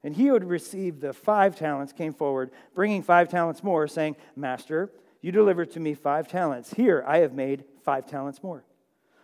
And 0.02 0.16
he 0.16 0.28
who 0.28 0.36
had 0.36 0.46
received 0.46 1.02
the 1.02 1.12
five 1.12 1.58
talents 1.58 1.92
came 1.92 2.14
forward, 2.14 2.52
bringing 2.74 3.04
five 3.04 3.28
talents 3.28 3.66
more, 3.66 3.86
saying, 3.90 4.16
Master, 4.34 4.94
you 5.20 5.34
delivered 5.34 5.72
to 5.72 5.82
me 5.82 5.94
five 5.94 6.30
talents. 6.30 6.74
Here, 6.76 7.04
I 7.06 7.18
have 7.18 7.34
made 7.34 7.66
five 7.84 8.06
talents 8.06 8.42
more. 8.42 8.64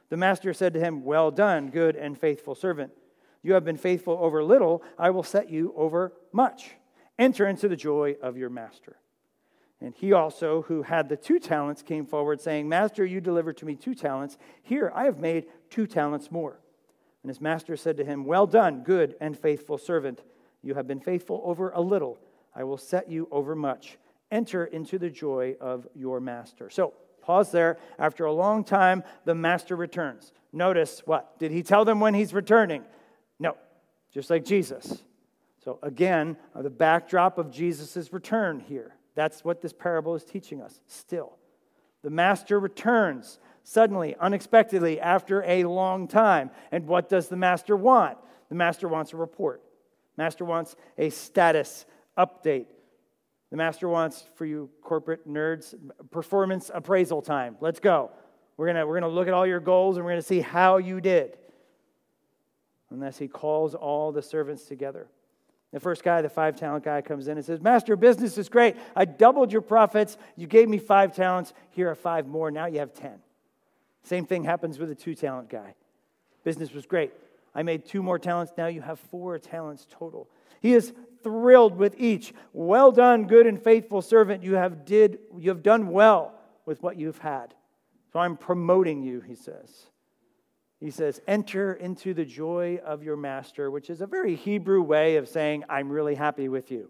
The 0.09 0.17
master 0.17 0.53
said 0.53 0.73
to 0.73 0.81
him, 0.81 1.05
Well 1.05 1.31
done, 1.31 1.69
good 1.69 1.95
and 1.95 2.17
faithful 2.17 2.55
servant. 2.55 2.91
You 3.41 3.53
have 3.53 3.63
been 3.63 3.77
faithful 3.77 4.17
over 4.19 4.43
little, 4.43 4.83
I 4.97 5.11
will 5.11 5.23
set 5.23 5.49
you 5.49 5.73
over 5.75 6.13
much. 6.31 6.71
Enter 7.17 7.47
into 7.47 7.67
the 7.67 7.75
joy 7.75 8.15
of 8.21 8.37
your 8.37 8.49
master. 8.49 8.97
And 9.81 9.95
he 9.95 10.11
also, 10.11 10.63
who 10.63 10.81
had 10.83 11.07
the 11.07 11.15
two 11.15 11.39
talents, 11.39 11.81
came 11.81 12.05
forward, 12.05 12.41
saying, 12.41 12.67
Master, 12.67 13.05
you 13.05 13.21
delivered 13.21 13.57
to 13.57 13.65
me 13.65 13.75
two 13.75 13.95
talents. 13.95 14.37
Here, 14.61 14.91
I 14.93 15.05
have 15.05 15.19
made 15.19 15.45
two 15.69 15.87
talents 15.87 16.31
more. 16.31 16.59
And 17.23 17.29
his 17.29 17.39
master 17.39 17.77
said 17.77 17.95
to 17.97 18.03
him, 18.03 18.25
Well 18.25 18.45
done, 18.45 18.83
good 18.83 19.15
and 19.21 19.37
faithful 19.37 19.77
servant. 19.77 20.21
You 20.61 20.73
have 20.73 20.87
been 20.87 20.99
faithful 20.99 21.41
over 21.45 21.69
a 21.69 21.79
little. 21.79 22.17
I 22.53 22.65
will 22.65 22.77
set 22.77 23.09
you 23.09 23.29
over 23.31 23.55
much 23.55 23.97
enter 24.31 24.65
into 24.65 24.99
the 24.99 25.09
joy 25.09 25.55
of 25.59 25.87
your 25.95 26.19
master. 26.19 26.69
So, 26.69 26.93
pause 27.21 27.51
there. 27.51 27.77
After 27.97 28.25
a 28.25 28.33
long 28.33 28.63
time, 28.63 29.03
the 29.25 29.35
master 29.35 29.75
returns. 29.75 30.31
Notice 30.51 31.01
what? 31.05 31.37
Did 31.39 31.51
he 31.51 31.63
tell 31.63 31.85
them 31.85 31.99
when 31.99 32.13
he's 32.13 32.33
returning? 32.33 32.83
Just 34.11 34.29
like 34.29 34.45
Jesus. 34.45 35.03
So, 35.63 35.79
again, 35.83 36.37
uh, 36.55 36.61
the 36.61 36.69
backdrop 36.69 37.37
of 37.37 37.51
Jesus' 37.51 38.11
return 38.11 38.59
here. 38.59 38.95
That's 39.15 39.43
what 39.43 39.61
this 39.61 39.73
parable 39.73 40.15
is 40.15 40.23
teaching 40.23 40.61
us 40.61 40.79
still. 40.87 41.37
The 42.01 42.09
master 42.09 42.59
returns 42.59 43.39
suddenly, 43.63 44.15
unexpectedly, 44.19 44.99
after 44.99 45.43
a 45.43 45.65
long 45.65 46.07
time. 46.07 46.51
And 46.71 46.87
what 46.87 47.09
does 47.09 47.27
the 47.27 47.35
master 47.35 47.75
want? 47.75 48.17
The 48.47 48.55
master 48.55 48.87
wants 48.87 49.13
a 49.13 49.17
report. 49.17 49.61
Master 50.17 50.45
wants 50.45 50.75
a 50.97 51.09
status 51.09 51.85
update. 52.17 52.67
The 53.51 53.57
master 53.57 53.89
wants 53.89 54.25
for 54.35 54.45
you 54.45 54.69
corporate 54.81 55.27
nerds 55.27 55.73
performance 56.11 56.69
appraisal 56.73 57.21
time. 57.21 57.57
Let's 57.61 57.79
go. 57.79 58.11
We're 58.57 58.67
going 58.67 58.77
to 58.77 58.85
we're 58.85 58.99
going 58.99 59.09
to 59.09 59.15
look 59.15 59.27
at 59.27 59.33
all 59.33 59.47
your 59.47 59.59
goals 59.59 59.97
and 59.97 60.05
we're 60.05 60.11
going 60.11 60.21
to 60.21 60.27
see 60.27 60.41
how 60.41 60.77
you 60.77 61.01
did. 61.01 61.37
Unless 62.91 63.17
he 63.17 63.27
calls 63.27 63.75
all 63.75 64.11
the 64.11 64.21
servants 64.21 64.65
together. 64.65 65.07
The 65.71 65.79
first 65.79 66.03
guy, 66.03 66.21
the 66.21 66.29
five 66.29 66.55
talent 66.57 66.83
guy, 66.83 67.01
comes 67.01 67.27
in 67.27 67.37
and 67.37 67.45
says, 67.45 67.61
Master, 67.61 67.95
business 67.95 68.37
is 68.37 68.49
great. 68.49 68.75
I 68.95 69.05
doubled 69.05 69.51
your 69.51 69.61
profits. 69.61 70.17
You 70.35 70.47
gave 70.47 70.67
me 70.67 70.79
five 70.79 71.15
talents. 71.15 71.53
Here 71.69 71.89
are 71.89 71.95
five 71.95 72.25
more. 72.25 72.49
Now 72.49 72.65
you 72.65 72.79
have 72.79 72.93
10. 72.93 73.19
Same 74.03 74.25
thing 74.25 74.43
happens 74.43 74.79
with 74.79 74.89
the 74.89 74.95
two 74.95 75.13
talent 75.13 75.49
guy. 75.49 75.75
Business 76.43 76.73
was 76.73 76.87
great. 76.87 77.11
I 77.53 77.61
made 77.61 77.85
two 77.85 78.01
more 78.01 78.17
talents. 78.17 78.53
Now 78.57 78.67
you 78.67 78.81
have 78.81 78.99
four 78.99 79.37
talents 79.37 79.85
total. 79.91 80.27
He 80.61 80.73
is 80.73 80.93
thrilled 81.23 81.77
with 81.77 81.95
each. 81.99 82.33
Well 82.53 82.91
done, 82.91 83.27
good 83.27 83.45
and 83.45 83.61
faithful 83.61 84.01
servant. 84.01 84.43
You 84.43 84.55
have, 84.55 84.85
did, 84.85 85.19
you 85.37 85.49
have 85.49 85.61
done 85.61 85.89
well 85.89 86.33
with 86.65 86.81
what 86.81 86.97
you've 86.97 87.19
had. 87.19 87.53
So 88.11 88.19
I'm 88.19 88.37
promoting 88.37 89.03
you, 89.03 89.21
he 89.21 89.35
says. 89.35 89.85
He 90.79 90.91
says, 90.91 91.21
enter 91.27 91.73
into 91.73 92.13
the 92.13 92.23
joy 92.23 92.79
of 92.85 93.03
your 93.03 93.17
master, 93.17 93.69
which 93.69 93.89
is 93.89 93.99
a 93.99 94.07
very 94.07 94.35
Hebrew 94.35 94.81
way 94.81 95.17
of 95.17 95.27
saying, 95.27 95.65
I'm 95.69 95.89
really 95.89 96.15
happy 96.15 96.47
with 96.47 96.71
you. 96.71 96.89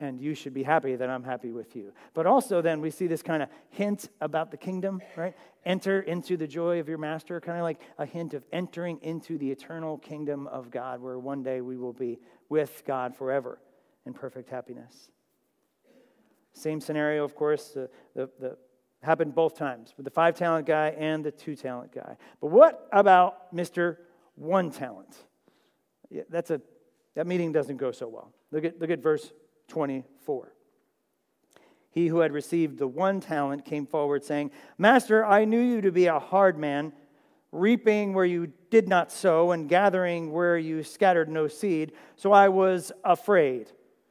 And 0.00 0.20
you 0.20 0.36
should 0.36 0.54
be 0.54 0.62
happy 0.62 0.94
that 0.94 1.10
I'm 1.10 1.24
happy 1.24 1.50
with 1.50 1.74
you. 1.74 1.92
But 2.14 2.26
also, 2.26 2.62
then 2.62 2.80
we 2.80 2.90
see 2.90 3.08
this 3.08 3.20
kind 3.20 3.42
of 3.42 3.48
hint 3.70 4.08
about 4.20 4.52
the 4.52 4.56
kingdom, 4.56 5.02
right? 5.16 5.34
Enter 5.64 6.02
into 6.02 6.36
the 6.36 6.46
joy 6.46 6.78
of 6.78 6.88
your 6.88 6.98
master, 6.98 7.40
kind 7.40 7.58
of 7.58 7.64
like 7.64 7.80
a 7.98 8.06
hint 8.06 8.32
of 8.34 8.44
entering 8.52 9.00
into 9.02 9.36
the 9.36 9.50
eternal 9.50 9.98
kingdom 9.98 10.46
of 10.46 10.70
God, 10.70 11.00
where 11.00 11.18
one 11.18 11.42
day 11.42 11.60
we 11.60 11.76
will 11.76 11.92
be 11.92 12.20
with 12.48 12.84
God 12.86 13.16
forever 13.16 13.58
in 14.06 14.14
perfect 14.14 14.48
happiness. 14.48 15.10
Same 16.52 16.80
scenario, 16.80 17.24
of 17.24 17.34
course. 17.34 17.70
The, 17.70 17.90
the, 18.14 18.30
the 18.38 18.56
Happened 19.02 19.34
both 19.34 19.56
times 19.56 19.94
with 19.96 20.04
the 20.04 20.10
five 20.10 20.36
talent 20.36 20.66
guy 20.66 20.88
and 20.98 21.24
the 21.24 21.30
two 21.30 21.54
talent 21.54 21.92
guy. 21.92 22.16
But 22.40 22.48
what 22.48 22.88
about 22.90 23.54
Mr. 23.54 23.98
One 24.34 24.70
Talent? 24.70 25.16
Yeah, 26.10 26.22
that's 26.28 26.50
a, 26.50 26.60
that 27.14 27.26
meeting 27.26 27.52
doesn't 27.52 27.76
go 27.76 27.92
so 27.92 28.08
well. 28.08 28.32
Look 28.50 28.64
at, 28.64 28.80
look 28.80 28.90
at 28.90 29.00
verse 29.00 29.30
24. 29.68 30.52
He 31.90 32.08
who 32.08 32.18
had 32.18 32.32
received 32.32 32.78
the 32.78 32.88
one 32.88 33.20
talent 33.20 33.64
came 33.64 33.86
forward, 33.86 34.24
saying, 34.24 34.50
Master, 34.76 35.24
I 35.24 35.44
knew 35.44 35.60
you 35.60 35.80
to 35.80 35.92
be 35.92 36.06
a 36.06 36.18
hard 36.18 36.58
man, 36.58 36.92
reaping 37.52 38.14
where 38.14 38.24
you 38.24 38.52
did 38.70 38.88
not 38.88 39.10
sow, 39.10 39.52
and 39.52 39.68
gathering 39.68 40.32
where 40.32 40.58
you 40.58 40.82
scattered 40.82 41.28
no 41.28 41.48
seed. 41.48 41.92
So 42.16 42.32
I 42.32 42.48
was 42.48 42.92
afraid. 43.04 43.70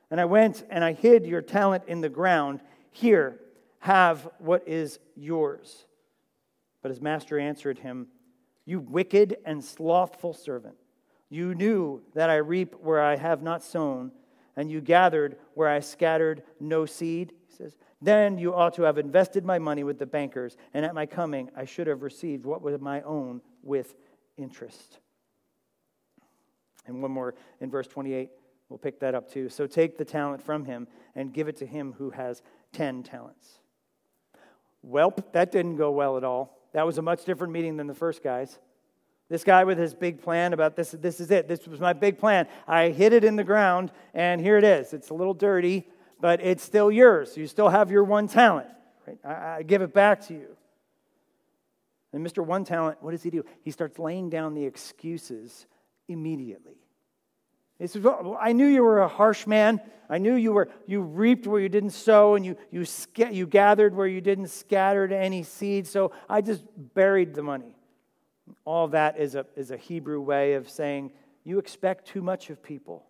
And 0.09 0.21
I 0.21 0.25
went 0.25 0.65
and 0.69 0.83
I 0.83 0.93
hid 0.93 1.25
your 1.25 1.41
talent 1.41 1.83
in 1.87 2.01
the 2.01 2.09
ground. 2.09 2.61
Here, 2.91 3.39
have 3.79 4.29
what 4.39 4.67
is 4.67 4.99
yours. 5.15 5.85
But 6.81 6.89
his 6.89 7.01
master 7.01 7.39
answered 7.39 7.79
him, 7.79 8.07
You 8.65 8.79
wicked 8.79 9.37
and 9.45 9.63
slothful 9.63 10.33
servant. 10.33 10.75
You 11.29 11.53
knew 11.53 12.01
that 12.13 12.29
I 12.29 12.37
reap 12.37 12.75
where 12.75 13.01
I 13.01 13.17
have 13.17 13.41
not 13.41 13.63
sown, 13.63 14.11
and 14.55 14.71
you 14.71 14.81
gathered 14.81 15.37
where 15.53 15.67
I 15.67 15.81
scattered 15.81 16.43
no 16.59 16.85
seed. 16.85 17.33
He 17.47 17.55
says, 17.55 17.75
Then 18.01 18.37
you 18.37 18.53
ought 18.53 18.73
to 18.75 18.83
have 18.83 18.97
invested 18.97 19.45
my 19.45 19.59
money 19.59 19.83
with 19.83 19.99
the 19.99 20.05
bankers, 20.05 20.55
and 20.73 20.85
at 20.85 20.95
my 20.95 21.05
coming 21.05 21.49
I 21.55 21.65
should 21.65 21.87
have 21.87 22.01
received 22.01 22.45
what 22.45 22.61
was 22.61 22.79
my 22.79 23.01
own 23.01 23.41
with 23.63 23.95
interest. 24.37 24.99
And 26.85 27.01
one 27.01 27.11
more 27.11 27.35
in 27.59 27.69
verse 27.69 27.87
28, 27.87 28.29
we'll 28.69 28.79
pick 28.79 28.99
that 29.01 29.13
up 29.13 29.29
too. 29.29 29.49
So 29.49 29.67
take 29.67 29.97
the 29.97 30.05
talent 30.05 30.41
from 30.41 30.63
him 30.63 30.87
and 31.15 31.33
give 31.33 31.49
it 31.49 31.57
to 31.57 31.65
him 31.65 31.93
who 31.97 32.11
has 32.11 32.41
10 32.71 33.03
talents. 33.03 33.59
Welp, 34.85 35.31
that 35.33 35.51
didn't 35.51 35.77
go 35.77 35.91
well 35.91 36.17
at 36.17 36.23
all. 36.23 36.57
That 36.73 36.85
was 36.85 36.97
a 36.97 37.01
much 37.01 37.25
different 37.25 37.53
meeting 37.53 37.77
than 37.77 37.87
the 37.87 37.95
first 37.95 38.23
guy's. 38.23 38.59
This 39.29 39.43
guy 39.43 39.63
with 39.65 39.77
his 39.77 39.93
big 39.93 40.21
plan 40.21 40.53
about 40.53 40.75
this, 40.75 40.91
this 40.91 41.19
is 41.19 41.31
it. 41.31 41.47
This 41.47 41.67
was 41.67 41.79
my 41.79 41.93
big 41.93 42.17
plan. 42.17 42.47
I 42.67 42.89
hid 42.89 43.11
it 43.11 43.23
in 43.23 43.35
the 43.35 43.43
ground, 43.43 43.91
and 44.13 44.39
here 44.39 44.57
it 44.57 44.63
is. 44.63 44.93
It's 44.93 45.09
a 45.09 45.13
little 45.13 45.33
dirty, 45.33 45.87
but 46.21 46.39
it's 46.41 46.63
still 46.63 46.91
yours. 46.91 47.35
You 47.35 47.47
still 47.47 47.69
have 47.69 47.91
your 47.91 48.03
one 48.03 48.27
talent. 48.27 48.67
Right? 49.05 49.19
I, 49.25 49.57
I 49.57 49.63
give 49.63 49.81
it 49.81 49.93
back 49.93 50.25
to 50.27 50.33
you. 50.33 50.57
And 52.13 52.25
Mr. 52.25 52.43
One 52.43 52.63
Talent, 52.63 52.97
what 53.01 53.11
does 53.11 53.21
he 53.21 53.29
do? 53.29 53.43
He 53.63 53.71
starts 53.71 53.99
laying 53.99 54.29
down 54.29 54.53
the 54.53 54.65
excuses 54.65 55.67
immediately. 56.07 56.77
He 57.79 57.87
says, 57.87 58.01
well, 58.01 58.37
I 58.39 58.53
knew 58.53 58.65
you 58.65 58.83
were 58.83 59.01
a 59.01 59.07
harsh 59.07 59.45
man. 59.45 59.81
I 60.09 60.17
knew 60.17 60.35
you 60.35 60.53
were 60.53 60.69
you 60.85 61.01
reaped 61.01 61.47
where 61.47 61.59
you 61.59 61.69
didn't 61.69 61.91
sow, 61.91 62.35
and 62.35 62.45
you 62.45 62.55
you 62.71 62.85
you 63.29 63.45
gathered 63.45 63.93
where 63.93 64.07
you 64.07 64.21
didn't 64.21 64.47
scatter 64.47 65.05
any 65.13 65.43
seed. 65.43 65.85
So 65.85 66.11
I 66.29 66.41
just 66.41 66.63
buried 66.93 67.33
the 67.33 67.43
money. 67.43 67.75
All 68.63 68.87
that 68.89 69.19
is 69.19 69.35
a 69.35 69.45
is 69.55 69.71
a 69.71 69.77
Hebrew 69.77 70.21
way 70.21 70.53
of 70.53 70.69
saying 70.69 71.11
you 71.43 71.59
expect 71.59 72.07
too 72.07 72.21
much 72.21 72.49
of 72.49 72.63
people. 72.63 73.05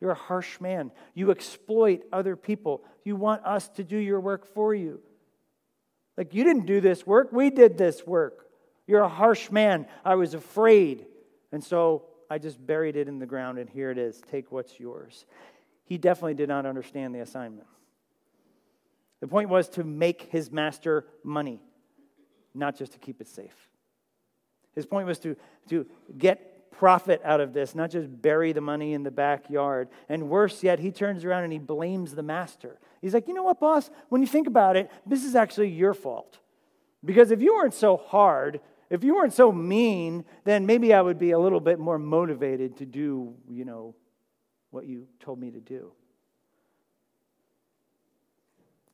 You're 0.00 0.12
a 0.12 0.14
harsh 0.14 0.60
man. 0.60 0.92
You 1.14 1.30
exploit 1.30 2.02
other 2.12 2.36
people. 2.36 2.84
You 3.04 3.16
want 3.16 3.44
us 3.44 3.68
to 3.70 3.84
do 3.84 3.96
your 3.96 4.20
work 4.20 4.46
for 4.46 4.74
you. 4.74 5.00
Like 6.16 6.34
you 6.34 6.44
didn't 6.44 6.66
do 6.66 6.80
this 6.80 7.06
work, 7.06 7.32
we 7.32 7.50
did 7.50 7.78
this 7.78 8.06
work. 8.06 8.46
You're 8.86 9.02
a 9.02 9.08
harsh 9.08 9.50
man. 9.50 9.86
I 10.04 10.14
was 10.14 10.34
afraid. 10.34 11.06
And 11.52 11.62
so 11.62 12.04
I 12.30 12.38
just 12.38 12.64
buried 12.64 12.96
it 12.96 13.08
in 13.08 13.18
the 13.18 13.26
ground, 13.26 13.58
and 13.58 13.68
here 13.68 13.90
it 13.90 13.98
is. 13.98 14.20
Take 14.30 14.52
what's 14.52 14.78
yours. 14.78 15.26
He 15.84 15.96
definitely 15.96 16.34
did 16.34 16.48
not 16.48 16.66
understand 16.66 17.14
the 17.14 17.20
assignment. 17.20 17.66
The 19.20 19.28
point 19.28 19.48
was 19.48 19.68
to 19.70 19.84
make 19.84 20.28
his 20.30 20.52
master 20.52 21.06
money, 21.24 21.60
not 22.54 22.76
just 22.76 22.92
to 22.92 22.98
keep 22.98 23.20
it 23.20 23.28
safe. 23.28 23.68
His 24.74 24.86
point 24.86 25.06
was 25.06 25.18
to, 25.20 25.36
to 25.70 25.86
get 26.16 26.70
profit 26.70 27.20
out 27.24 27.40
of 27.40 27.52
this, 27.52 27.74
not 27.74 27.90
just 27.90 28.22
bury 28.22 28.52
the 28.52 28.60
money 28.60 28.92
in 28.94 29.02
the 29.02 29.10
backyard. 29.10 29.88
And 30.08 30.28
worse 30.28 30.62
yet, 30.62 30.78
he 30.78 30.92
turns 30.92 31.24
around 31.24 31.44
and 31.44 31.52
he 31.52 31.58
blames 31.58 32.14
the 32.14 32.22
master. 32.22 32.78
He's 33.00 33.14
like, 33.14 33.26
you 33.26 33.34
know 33.34 33.42
what, 33.42 33.58
boss? 33.58 33.90
When 34.08 34.20
you 34.20 34.28
think 34.28 34.46
about 34.46 34.76
it, 34.76 34.90
this 35.04 35.24
is 35.24 35.34
actually 35.34 35.70
your 35.70 35.94
fault. 35.94 36.38
Because 37.04 37.30
if 37.30 37.42
you 37.42 37.54
weren't 37.54 37.74
so 37.74 37.96
hard, 37.96 38.60
if 38.90 39.04
you 39.04 39.14
weren't 39.14 39.32
so 39.32 39.52
mean, 39.52 40.24
then 40.44 40.66
maybe 40.66 40.94
I 40.94 41.00
would 41.00 41.18
be 41.18 41.32
a 41.32 41.38
little 41.38 41.60
bit 41.60 41.78
more 41.78 41.98
motivated 41.98 42.78
to 42.78 42.86
do, 42.86 43.34
you 43.48 43.64
know, 43.64 43.94
what 44.70 44.86
you 44.86 45.06
told 45.20 45.38
me 45.38 45.50
to 45.50 45.60
do. 45.60 45.92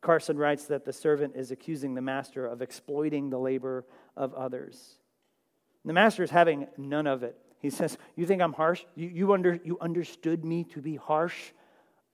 Carson 0.00 0.36
writes 0.36 0.66
that 0.66 0.84
the 0.84 0.92
servant 0.92 1.34
is 1.34 1.50
accusing 1.50 1.94
the 1.94 2.02
master 2.02 2.46
of 2.46 2.60
exploiting 2.60 3.30
the 3.30 3.38
labor 3.38 3.86
of 4.16 4.34
others. 4.34 4.98
The 5.84 5.92
master 5.92 6.22
is 6.22 6.30
having 6.30 6.66
none 6.76 7.06
of 7.06 7.22
it. 7.22 7.36
He 7.58 7.70
says, 7.70 7.96
You 8.14 8.26
think 8.26 8.42
I'm 8.42 8.52
harsh? 8.52 8.84
You, 8.94 9.08
you, 9.08 9.32
under, 9.32 9.58
you 9.64 9.78
understood 9.80 10.44
me 10.44 10.64
to 10.64 10.82
be 10.82 10.96
harsh? 10.96 11.52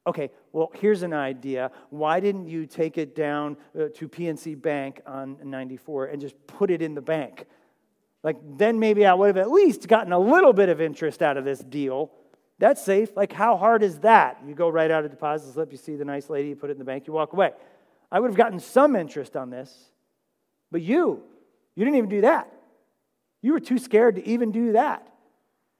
Okay, 0.06 0.30
well, 0.52 0.70
here's 0.74 1.02
an 1.02 1.12
idea. 1.12 1.72
Why 1.90 2.20
didn't 2.20 2.46
you 2.46 2.66
take 2.66 2.96
it 2.96 3.14
down 3.14 3.56
uh, 3.78 3.88
to 3.96 4.08
PNC 4.08 4.60
Bank 4.60 5.00
on 5.06 5.36
94 5.42 6.06
and 6.06 6.20
just 6.20 6.34
put 6.46 6.70
it 6.70 6.82
in 6.82 6.94
the 6.94 7.02
bank? 7.02 7.46
Like, 8.22 8.36
then 8.58 8.78
maybe 8.78 9.06
I 9.06 9.14
would 9.14 9.28
have 9.28 9.36
at 9.36 9.50
least 9.50 9.88
gotten 9.88 10.12
a 10.12 10.18
little 10.18 10.52
bit 10.52 10.68
of 10.68 10.80
interest 10.80 11.22
out 11.22 11.36
of 11.36 11.44
this 11.44 11.60
deal. 11.60 12.10
That's 12.58 12.84
safe. 12.84 13.16
Like, 13.16 13.32
how 13.32 13.56
hard 13.56 13.82
is 13.82 14.00
that? 14.00 14.42
You 14.46 14.54
go 14.54 14.68
write 14.68 14.90
out 14.90 15.04
of 15.04 15.10
deposit 15.10 15.52
slip, 15.54 15.72
you 15.72 15.78
see 15.78 15.96
the 15.96 16.04
nice 16.04 16.28
lady, 16.28 16.50
you 16.50 16.56
put 16.56 16.68
it 16.68 16.74
in 16.74 16.78
the 16.78 16.84
bank, 16.84 17.06
you 17.06 17.14
walk 17.14 17.32
away. 17.32 17.52
I 18.12 18.20
would 18.20 18.28
have 18.28 18.36
gotten 18.36 18.60
some 18.60 18.96
interest 18.96 19.36
on 19.36 19.48
this. 19.48 19.90
But 20.70 20.82
you, 20.82 21.22
you 21.74 21.84
didn't 21.84 21.96
even 21.96 22.10
do 22.10 22.20
that. 22.22 22.52
You 23.42 23.52
were 23.52 23.60
too 23.60 23.78
scared 23.78 24.16
to 24.16 24.26
even 24.28 24.52
do 24.52 24.72
that. 24.72 25.06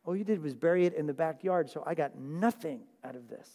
All 0.05 0.16
you 0.16 0.24
did 0.24 0.42
was 0.42 0.55
bury 0.55 0.87
it 0.87 0.94
in 0.94 1.07
the 1.07 1.12
backyard, 1.12 1.68
so 1.68 1.83
I 1.87 1.94
got 1.94 2.18
nothing 2.18 2.81
out 3.05 3.16
of 3.16 3.29
this. 3.29 3.48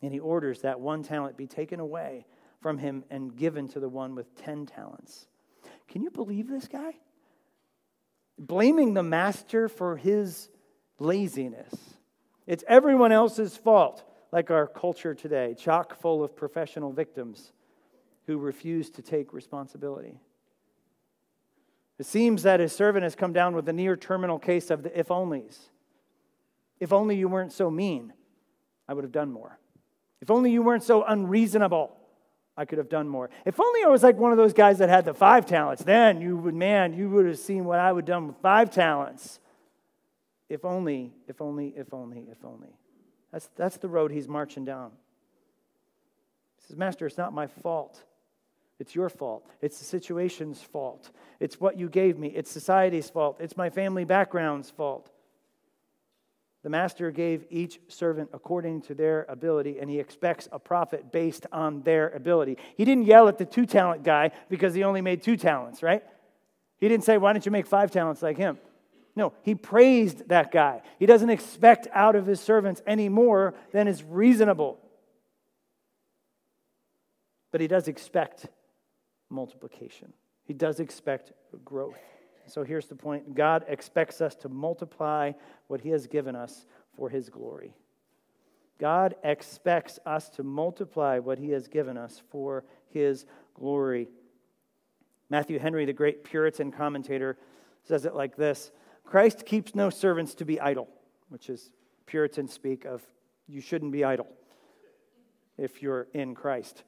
And 0.00 0.12
he 0.12 0.20
orders 0.20 0.60
that 0.60 0.78
one 0.78 1.02
talent 1.02 1.36
be 1.36 1.48
taken 1.48 1.80
away 1.80 2.24
from 2.60 2.78
him 2.78 3.04
and 3.10 3.34
given 3.34 3.66
to 3.68 3.80
the 3.80 3.88
one 3.88 4.14
with 4.14 4.36
10 4.36 4.66
talents. 4.66 5.26
Can 5.88 6.02
you 6.02 6.10
believe 6.10 6.48
this 6.48 6.68
guy? 6.68 6.94
Blaming 8.38 8.94
the 8.94 9.02
master 9.02 9.68
for 9.68 9.96
his 9.96 10.48
laziness. 10.98 11.74
It's 12.46 12.64
everyone 12.66 13.12
else's 13.12 13.56
fault, 13.56 14.04
like 14.32 14.50
our 14.50 14.66
culture 14.66 15.14
today, 15.14 15.54
chock 15.58 16.00
full 16.00 16.22
of 16.22 16.36
professional 16.36 16.92
victims 16.92 17.52
who 18.26 18.38
refuse 18.38 18.90
to 18.90 19.02
take 19.02 19.32
responsibility. 19.32 20.20
It 21.98 22.06
seems 22.06 22.44
that 22.44 22.60
his 22.60 22.72
servant 22.72 23.02
has 23.02 23.16
come 23.16 23.32
down 23.32 23.56
with 23.56 23.68
a 23.68 23.72
near 23.72 23.96
terminal 23.96 24.38
case 24.38 24.70
of 24.70 24.82
the 24.82 24.98
if 24.98 25.08
onlys. 25.08 25.58
If 26.78 26.92
only 26.92 27.16
you 27.16 27.28
weren't 27.28 27.52
so 27.52 27.70
mean, 27.70 28.12
I 28.88 28.94
would 28.94 29.02
have 29.02 29.12
done 29.12 29.32
more. 29.32 29.58
If 30.20 30.30
only 30.30 30.52
you 30.52 30.62
weren't 30.62 30.84
so 30.84 31.02
unreasonable, 31.02 31.97
I 32.58 32.64
could 32.64 32.78
have 32.78 32.88
done 32.88 33.08
more. 33.08 33.30
If 33.46 33.60
only 33.60 33.84
I 33.84 33.86
was 33.86 34.02
like 34.02 34.16
one 34.16 34.32
of 34.32 34.36
those 34.36 34.52
guys 34.52 34.78
that 34.78 34.88
had 34.88 35.04
the 35.04 35.14
five 35.14 35.46
talents, 35.46 35.84
then 35.84 36.20
you 36.20 36.36
would, 36.36 36.56
man, 36.56 36.92
you 36.92 37.08
would 37.08 37.24
have 37.24 37.38
seen 37.38 37.64
what 37.64 37.78
I 37.78 37.92
would 37.92 38.02
have 38.02 38.16
done 38.16 38.26
with 38.26 38.36
five 38.38 38.70
talents. 38.70 39.38
If 40.48 40.64
only, 40.64 41.12
if 41.28 41.40
only, 41.40 41.68
if 41.76 41.94
only, 41.94 42.26
if 42.28 42.44
only. 42.44 42.70
That's, 43.30 43.48
that's 43.54 43.76
the 43.76 43.86
road 43.86 44.10
he's 44.10 44.26
marching 44.26 44.64
down. 44.64 44.90
He 46.56 46.66
says, 46.66 46.76
Master, 46.76 47.06
it's 47.06 47.16
not 47.16 47.32
my 47.32 47.46
fault. 47.46 48.02
It's 48.80 48.92
your 48.92 49.08
fault. 49.08 49.46
It's 49.62 49.78
the 49.78 49.84
situation's 49.84 50.60
fault. 50.60 51.10
It's 51.38 51.60
what 51.60 51.78
you 51.78 51.88
gave 51.88 52.18
me. 52.18 52.28
It's 52.28 52.50
society's 52.50 53.08
fault. 53.08 53.36
It's 53.38 53.56
my 53.56 53.70
family 53.70 54.04
background's 54.04 54.68
fault 54.68 55.12
The 56.68 56.72
master 56.72 57.10
gave 57.10 57.46
each 57.48 57.80
servant 57.88 58.28
according 58.34 58.82
to 58.82 58.94
their 58.94 59.24
ability, 59.30 59.78
and 59.80 59.88
he 59.88 59.98
expects 59.98 60.50
a 60.52 60.58
profit 60.58 61.10
based 61.10 61.46
on 61.50 61.80
their 61.80 62.10
ability. 62.10 62.58
He 62.76 62.84
didn't 62.84 63.04
yell 63.04 63.26
at 63.26 63.38
the 63.38 63.46
two 63.46 63.64
talent 63.64 64.02
guy 64.02 64.32
because 64.50 64.74
he 64.74 64.84
only 64.84 65.00
made 65.00 65.22
two 65.22 65.38
talents, 65.38 65.82
right? 65.82 66.04
He 66.76 66.86
didn't 66.86 67.04
say, 67.04 67.16
Why 67.16 67.32
don't 67.32 67.46
you 67.46 67.50
make 67.50 67.66
five 67.66 67.90
talents 67.90 68.20
like 68.20 68.36
him? 68.36 68.58
No, 69.16 69.32
he 69.44 69.54
praised 69.54 70.28
that 70.28 70.52
guy. 70.52 70.82
He 70.98 71.06
doesn't 71.06 71.30
expect 71.30 71.88
out 71.94 72.14
of 72.14 72.26
his 72.26 72.38
servants 72.38 72.82
any 72.86 73.08
more 73.08 73.54
than 73.72 73.88
is 73.88 74.04
reasonable. 74.04 74.78
But 77.50 77.62
he 77.62 77.66
does 77.66 77.88
expect 77.88 78.44
multiplication, 79.30 80.12
he 80.44 80.52
does 80.52 80.80
expect 80.80 81.32
growth. 81.64 81.96
So 82.48 82.64
here's 82.64 82.86
the 82.86 82.96
point 82.96 83.34
God 83.34 83.64
expects 83.68 84.20
us 84.20 84.34
to 84.36 84.48
multiply 84.48 85.32
what 85.66 85.80
he 85.80 85.90
has 85.90 86.06
given 86.06 86.34
us 86.34 86.66
for 86.96 87.08
his 87.08 87.28
glory. 87.28 87.74
God 88.78 89.16
expects 89.24 89.98
us 90.06 90.28
to 90.30 90.42
multiply 90.42 91.18
what 91.18 91.38
he 91.38 91.50
has 91.50 91.66
given 91.66 91.96
us 91.96 92.22
for 92.30 92.64
his 92.90 93.26
glory. 93.54 94.08
Matthew 95.30 95.58
Henry, 95.58 95.84
the 95.84 95.92
great 95.92 96.24
Puritan 96.24 96.70
commentator, 96.72 97.36
says 97.84 98.04
it 98.04 98.14
like 98.14 98.36
this 98.36 98.70
Christ 99.04 99.44
keeps 99.46 99.74
no 99.74 99.90
servants 99.90 100.34
to 100.36 100.44
be 100.44 100.60
idle, 100.60 100.88
which 101.28 101.50
is 101.50 101.70
Puritan 102.06 102.48
speak 102.48 102.84
of 102.84 103.02
you 103.46 103.60
shouldn't 103.60 103.92
be 103.92 104.04
idle 104.04 104.28
if 105.56 105.82
you're 105.82 106.06
in 106.14 106.34
Christ. 106.34 106.84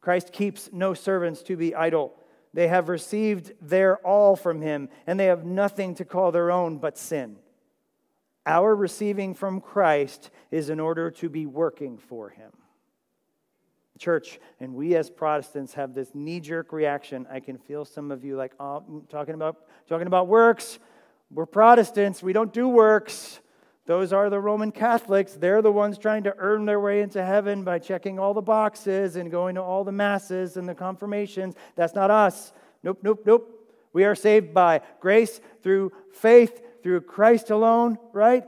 Christ 0.00 0.32
keeps 0.32 0.70
no 0.72 0.94
servants 0.94 1.42
to 1.42 1.56
be 1.56 1.74
idle. 1.74 2.14
They 2.56 2.68
have 2.68 2.88
received 2.88 3.52
their 3.60 3.98
all 3.98 4.34
from 4.34 4.62
him, 4.62 4.88
and 5.06 5.20
they 5.20 5.26
have 5.26 5.44
nothing 5.44 5.94
to 5.96 6.06
call 6.06 6.32
their 6.32 6.50
own 6.50 6.78
but 6.78 6.96
sin. 6.96 7.36
Our 8.46 8.74
receiving 8.74 9.34
from 9.34 9.60
Christ 9.60 10.30
is 10.50 10.70
in 10.70 10.80
order 10.80 11.10
to 11.10 11.28
be 11.28 11.44
working 11.44 11.98
for 11.98 12.30
him. 12.30 12.50
Church, 13.98 14.40
and 14.58 14.74
we 14.74 14.96
as 14.96 15.10
Protestants 15.10 15.74
have 15.74 15.92
this 15.92 16.14
knee 16.14 16.40
jerk 16.40 16.72
reaction. 16.72 17.26
I 17.30 17.40
can 17.40 17.58
feel 17.58 17.84
some 17.84 18.10
of 18.10 18.24
you 18.24 18.36
like, 18.36 18.54
oh, 18.58 18.82
mm, 18.90 19.06
talking 19.10 19.34
about, 19.34 19.66
talking 19.86 20.06
about 20.06 20.26
works. 20.26 20.78
We're 21.30 21.44
Protestants, 21.44 22.22
we 22.22 22.32
don't 22.32 22.54
do 22.54 22.68
works. 22.68 23.38
Those 23.86 24.12
are 24.12 24.28
the 24.28 24.40
Roman 24.40 24.72
Catholics. 24.72 25.34
They're 25.34 25.62
the 25.62 25.72
ones 25.72 25.96
trying 25.96 26.24
to 26.24 26.34
earn 26.38 26.64
their 26.64 26.80
way 26.80 27.02
into 27.02 27.24
heaven 27.24 27.62
by 27.62 27.78
checking 27.78 28.18
all 28.18 28.34
the 28.34 28.42
boxes 28.42 29.14
and 29.14 29.30
going 29.30 29.54
to 29.54 29.62
all 29.62 29.84
the 29.84 29.92
masses 29.92 30.56
and 30.56 30.68
the 30.68 30.74
confirmations. 30.74 31.54
That's 31.76 31.94
not 31.94 32.10
us. 32.10 32.52
Nope, 32.82 32.98
nope, 33.02 33.22
nope. 33.24 33.52
We 33.92 34.04
are 34.04 34.16
saved 34.16 34.52
by 34.52 34.82
grace 35.00 35.40
through 35.62 35.92
faith, 36.12 36.60
through 36.82 37.02
Christ 37.02 37.50
alone, 37.50 37.96
right? 38.12 38.44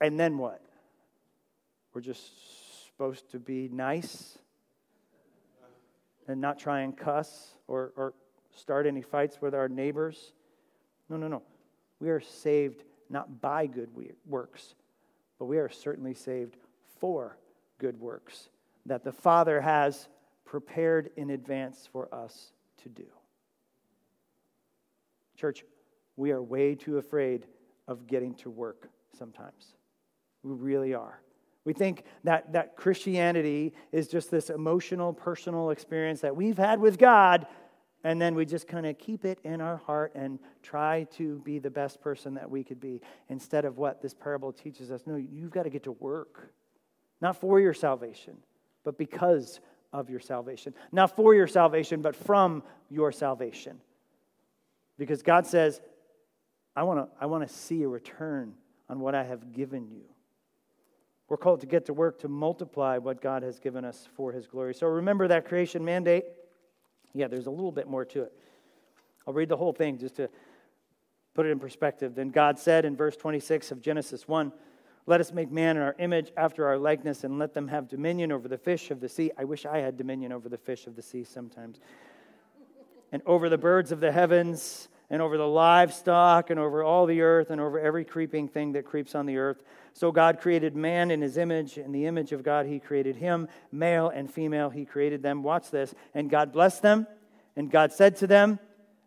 And 0.00 0.18
then 0.18 0.36
what? 0.36 0.60
We're 1.94 2.00
just 2.00 2.86
supposed 2.88 3.30
to 3.30 3.38
be 3.38 3.68
nice 3.72 4.36
and 6.28 6.40
not 6.40 6.58
try 6.58 6.80
and 6.80 6.96
cuss 6.96 7.54
or, 7.68 7.92
or 7.96 8.14
start 8.54 8.86
any 8.86 9.00
fights 9.00 9.40
with 9.40 9.54
our 9.54 9.68
neighbors. 9.68 10.32
No, 11.08 11.16
no, 11.16 11.28
no. 11.28 11.42
We 12.00 12.10
are 12.10 12.20
saved 12.20 12.82
not 13.10 13.40
by 13.40 13.66
good 13.66 13.88
works, 14.26 14.74
but 15.38 15.46
we 15.46 15.58
are 15.58 15.68
certainly 15.68 16.14
saved 16.14 16.56
for 17.00 17.38
good 17.78 18.00
works 18.00 18.48
that 18.86 19.04
the 19.04 19.12
Father 19.12 19.60
has 19.60 20.08
prepared 20.44 21.10
in 21.16 21.30
advance 21.30 21.88
for 21.92 22.12
us 22.14 22.52
to 22.82 22.88
do. 22.88 23.06
Church, 25.36 25.64
we 26.16 26.30
are 26.30 26.42
way 26.42 26.74
too 26.74 26.98
afraid 26.98 27.46
of 27.88 28.06
getting 28.06 28.34
to 28.34 28.50
work 28.50 28.88
sometimes. 29.18 29.74
We 30.42 30.52
really 30.52 30.94
are. 30.94 31.20
We 31.64 31.72
think 31.72 32.04
that, 32.24 32.52
that 32.52 32.76
Christianity 32.76 33.74
is 33.90 34.06
just 34.06 34.30
this 34.30 34.50
emotional, 34.50 35.12
personal 35.12 35.70
experience 35.70 36.20
that 36.20 36.34
we've 36.34 36.56
had 36.56 36.80
with 36.80 36.96
God 36.96 37.46
and 38.06 38.22
then 38.22 38.36
we 38.36 38.46
just 38.46 38.68
kind 38.68 38.86
of 38.86 38.96
keep 38.98 39.24
it 39.24 39.40
in 39.42 39.60
our 39.60 39.78
heart 39.78 40.12
and 40.14 40.38
try 40.62 41.08
to 41.16 41.40
be 41.40 41.58
the 41.58 41.68
best 41.68 42.00
person 42.00 42.34
that 42.34 42.48
we 42.48 42.62
could 42.62 42.78
be 42.78 43.00
instead 43.30 43.64
of 43.64 43.78
what 43.78 44.00
this 44.00 44.14
parable 44.14 44.52
teaches 44.52 44.92
us. 44.92 45.02
No, 45.06 45.16
you've 45.16 45.50
got 45.50 45.64
to 45.64 45.70
get 45.70 45.82
to 45.82 45.92
work, 45.92 46.52
not 47.20 47.40
for 47.40 47.58
your 47.58 47.74
salvation, 47.74 48.36
but 48.84 48.96
because 48.96 49.58
of 49.92 50.08
your 50.08 50.20
salvation. 50.20 50.72
Not 50.92 51.16
for 51.16 51.34
your 51.34 51.48
salvation, 51.48 52.00
but 52.00 52.14
from 52.14 52.62
your 52.90 53.10
salvation. 53.10 53.80
Because 54.98 55.24
God 55.24 55.44
says, 55.44 55.80
I 56.76 56.84
want 56.84 57.00
to 57.00 57.08
I 57.20 57.26
want 57.26 57.48
to 57.48 57.52
see 57.52 57.82
a 57.82 57.88
return 57.88 58.54
on 58.88 59.00
what 59.00 59.16
I 59.16 59.24
have 59.24 59.52
given 59.52 59.90
you. 59.90 60.04
We're 61.28 61.38
called 61.38 61.62
to 61.62 61.66
get 61.66 61.86
to 61.86 61.92
work 61.92 62.20
to 62.20 62.28
multiply 62.28 62.98
what 62.98 63.20
God 63.20 63.42
has 63.42 63.58
given 63.58 63.84
us 63.84 64.06
for 64.14 64.30
his 64.30 64.46
glory. 64.46 64.74
So 64.74 64.86
remember 64.86 65.26
that 65.26 65.44
creation 65.44 65.84
mandate. 65.84 66.26
Yeah, 67.16 67.28
there's 67.28 67.46
a 67.46 67.50
little 67.50 67.72
bit 67.72 67.88
more 67.88 68.04
to 68.04 68.24
it. 68.24 68.32
I'll 69.26 69.34
read 69.34 69.48
the 69.48 69.56
whole 69.56 69.72
thing 69.72 69.98
just 69.98 70.16
to 70.16 70.28
put 71.34 71.46
it 71.46 71.50
in 71.50 71.58
perspective. 71.58 72.14
Then 72.14 72.30
God 72.30 72.58
said 72.58 72.84
in 72.84 72.96
verse 72.96 73.16
26 73.16 73.70
of 73.70 73.80
Genesis 73.80 74.28
1 74.28 74.52
Let 75.06 75.20
us 75.20 75.32
make 75.32 75.50
man 75.50 75.76
in 75.76 75.82
our 75.82 75.96
image 75.98 76.32
after 76.36 76.66
our 76.66 76.78
likeness 76.78 77.24
and 77.24 77.38
let 77.38 77.54
them 77.54 77.68
have 77.68 77.88
dominion 77.88 78.32
over 78.32 78.48
the 78.48 78.58
fish 78.58 78.90
of 78.90 79.00
the 79.00 79.08
sea. 79.08 79.30
I 79.38 79.44
wish 79.44 79.66
I 79.66 79.78
had 79.78 79.96
dominion 79.96 80.32
over 80.32 80.48
the 80.48 80.58
fish 80.58 80.86
of 80.86 80.94
the 80.94 81.02
sea 81.02 81.24
sometimes. 81.24 81.80
And 83.12 83.22
over 83.24 83.48
the 83.48 83.58
birds 83.58 83.92
of 83.92 84.00
the 84.00 84.12
heavens 84.12 84.88
and 85.10 85.22
over 85.22 85.36
the 85.36 85.46
livestock 85.46 86.50
and 86.50 86.58
over 86.58 86.82
all 86.82 87.06
the 87.06 87.20
earth 87.20 87.50
and 87.50 87.60
over 87.60 87.78
every 87.78 88.04
creeping 88.04 88.48
thing 88.48 88.72
that 88.72 88.84
creeps 88.84 89.14
on 89.14 89.26
the 89.26 89.36
earth. 89.36 89.62
So 89.92 90.10
God 90.10 90.40
created 90.40 90.74
man 90.74 91.10
in 91.10 91.20
his 91.22 91.36
image. 91.36 91.78
In 91.78 91.92
the 91.92 92.06
image 92.06 92.32
of 92.32 92.42
God, 92.42 92.66
he 92.66 92.80
created 92.80 93.16
him. 93.16 93.48
Male 93.70 94.08
and 94.08 94.32
female, 94.32 94.70
he 94.70 94.84
created 94.84 95.22
them. 95.22 95.42
Watch 95.42 95.70
this. 95.70 95.94
And 96.14 96.28
God 96.28 96.52
blessed 96.52 96.82
them. 96.82 97.06
And 97.54 97.70
God 97.70 97.92
said 97.92 98.16
to 98.16 98.26
them, 98.26 98.58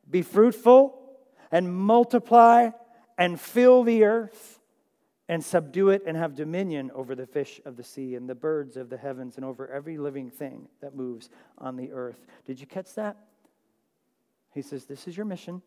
Be 0.09 0.21
fruitful 0.21 0.99
and 1.51 1.73
multiply 1.73 2.69
and 3.17 3.39
fill 3.39 3.83
the 3.83 4.05
earth 4.05 4.59
and 5.27 5.43
subdue 5.45 5.89
it 5.89 6.03
and 6.07 6.17
have 6.17 6.33
dominion 6.33 6.89
over 6.95 7.13
the 7.13 7.27
fish 7.27 7.61
of 7.65 7.75
the 7.77 7.83
sea 7.83 8.15
and 8.15 8.27
the 8.27 8.33
birds 8.33 8.77
of 8.77 8.89
the 8.89 8.97
heavens 8.97 9.35
and 9.35 9.45
over 9.45 9.67
every 9.67 9.97
living 9.97 10.31
thing 10.31 10.67
that 10.81 10.95
moves 10.95 11.29
on 11.57 11.75
the 11.75 11.91
earth. 11.91 12.25
Did 12.45 12.59
you 12.59 12.65
catch 12.65 12.95
that? 12.95 13.17
He 14.53 14.61
says, 14.61 14.85
This 14.85 15.07
is 15.07 15.15
your 15.15 15.25
mission. 15.25 15.61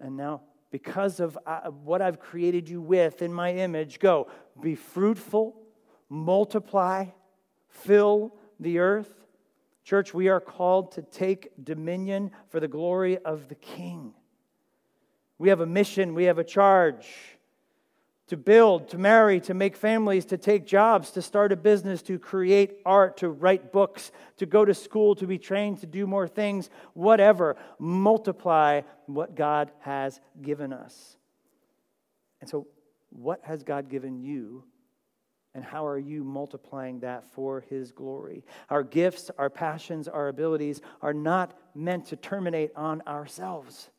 And 0.00 0.16
now, 0.16 0.42
because 0.70 1.20
of 1.20 1.38
uh, 1.46 1.70
what 1.70 2.00
I've 2.00 2.18
created 2.18 2.68
you 2.68 2.80
with 2.80 3.22
in 3.22 3.32
my 3.32 3.52
image, 3.52 3.98
go 3.98 4.28
be 4.60 4.74
fruitful, 4.74 5.56
multiply, 6.08 7.06
fill 7.68 8.34
the 8.58 8.78
earth. 8.78 9.12
Church, 9.84 10.14
we 10.14 10.28
are 10.28 10.40
called 10.40 10.92
to 10.92 11.02
take 11.02 11.52
dominion 11.62 12.30
for 12.48 12.60
the 12.60 12.68
glory 12.68 13.18
of 13.18 13.48
the 13.48 13.54
King. 13.54 14.14
We 15.38 15.48
have 15.48 15.60
a 15.60 15.66
mission, 15.66 16.14
we 16.14 16.24
have 16.24 16.38
a 16.38 16.44
charge 16.44 17.06
to 18.30 18.36
build, 18.36 18.88
to 18.88 18.96
marry, 18.96 19.40
to 19.40 19.54
make 19.54 19.76
families, 19.76 20.24
to 20.24 20.38
take 20.38 20.64
jobs, 20.64 21.10
to 21.10 21.20
start 21.20 21.50
a 21.50 21.56
business, 21.56 22.00
to 22.00 22.16
create 22.16 22.76
art, 22.86 23.16
to 23.16 23.28
write 23.28 23.72
books, 23.72 24.12
to 24.36 24.46
go 24.46 24.64
to 24.64 24.72
school, 24.72 25.16
to 25.16 25.26
be 25.26 25.36
trained 25.36 25.80
to 25.80 25.86
do 25.86 26.06
more 26.06 26.28
things, 26.28 26.70
whatever. 26.94 27.56
Multiply 27.80 28.82
what 29.06 29.34
God 29.34 29.72
has 29.80 30.20
given 30.40 30.72
us. 30.72 31.16
And 32.40 32.48
so, 32.48 32.68
what 33.08 33.40
has 33.42 33.64
God 33.64 33.88
given 33.88 34.20
you? 34.20 34.62
And 35.52 35.64
how 35.64 35.84
are 35.88 35.98
you 35.98 36.22
multiplying 36.22 37.00
that 37.00 37.24
for 37.32 37.64
His 37.68 37.90
glory? 37.90 38.44
Our 38.68 38.84
gifts, 38.84 39.32
our 39.38 39.50
passions, 39.50 40.06
our 40.06 40.28
abilities 40.28 40.80
are 41.02 41.12
not 41.12 41.58
meant 41.74 42.06
to 42.06 42.16
terminate 42.16 42.70
on 42.76 43.02
ourselves. 43.08 43.90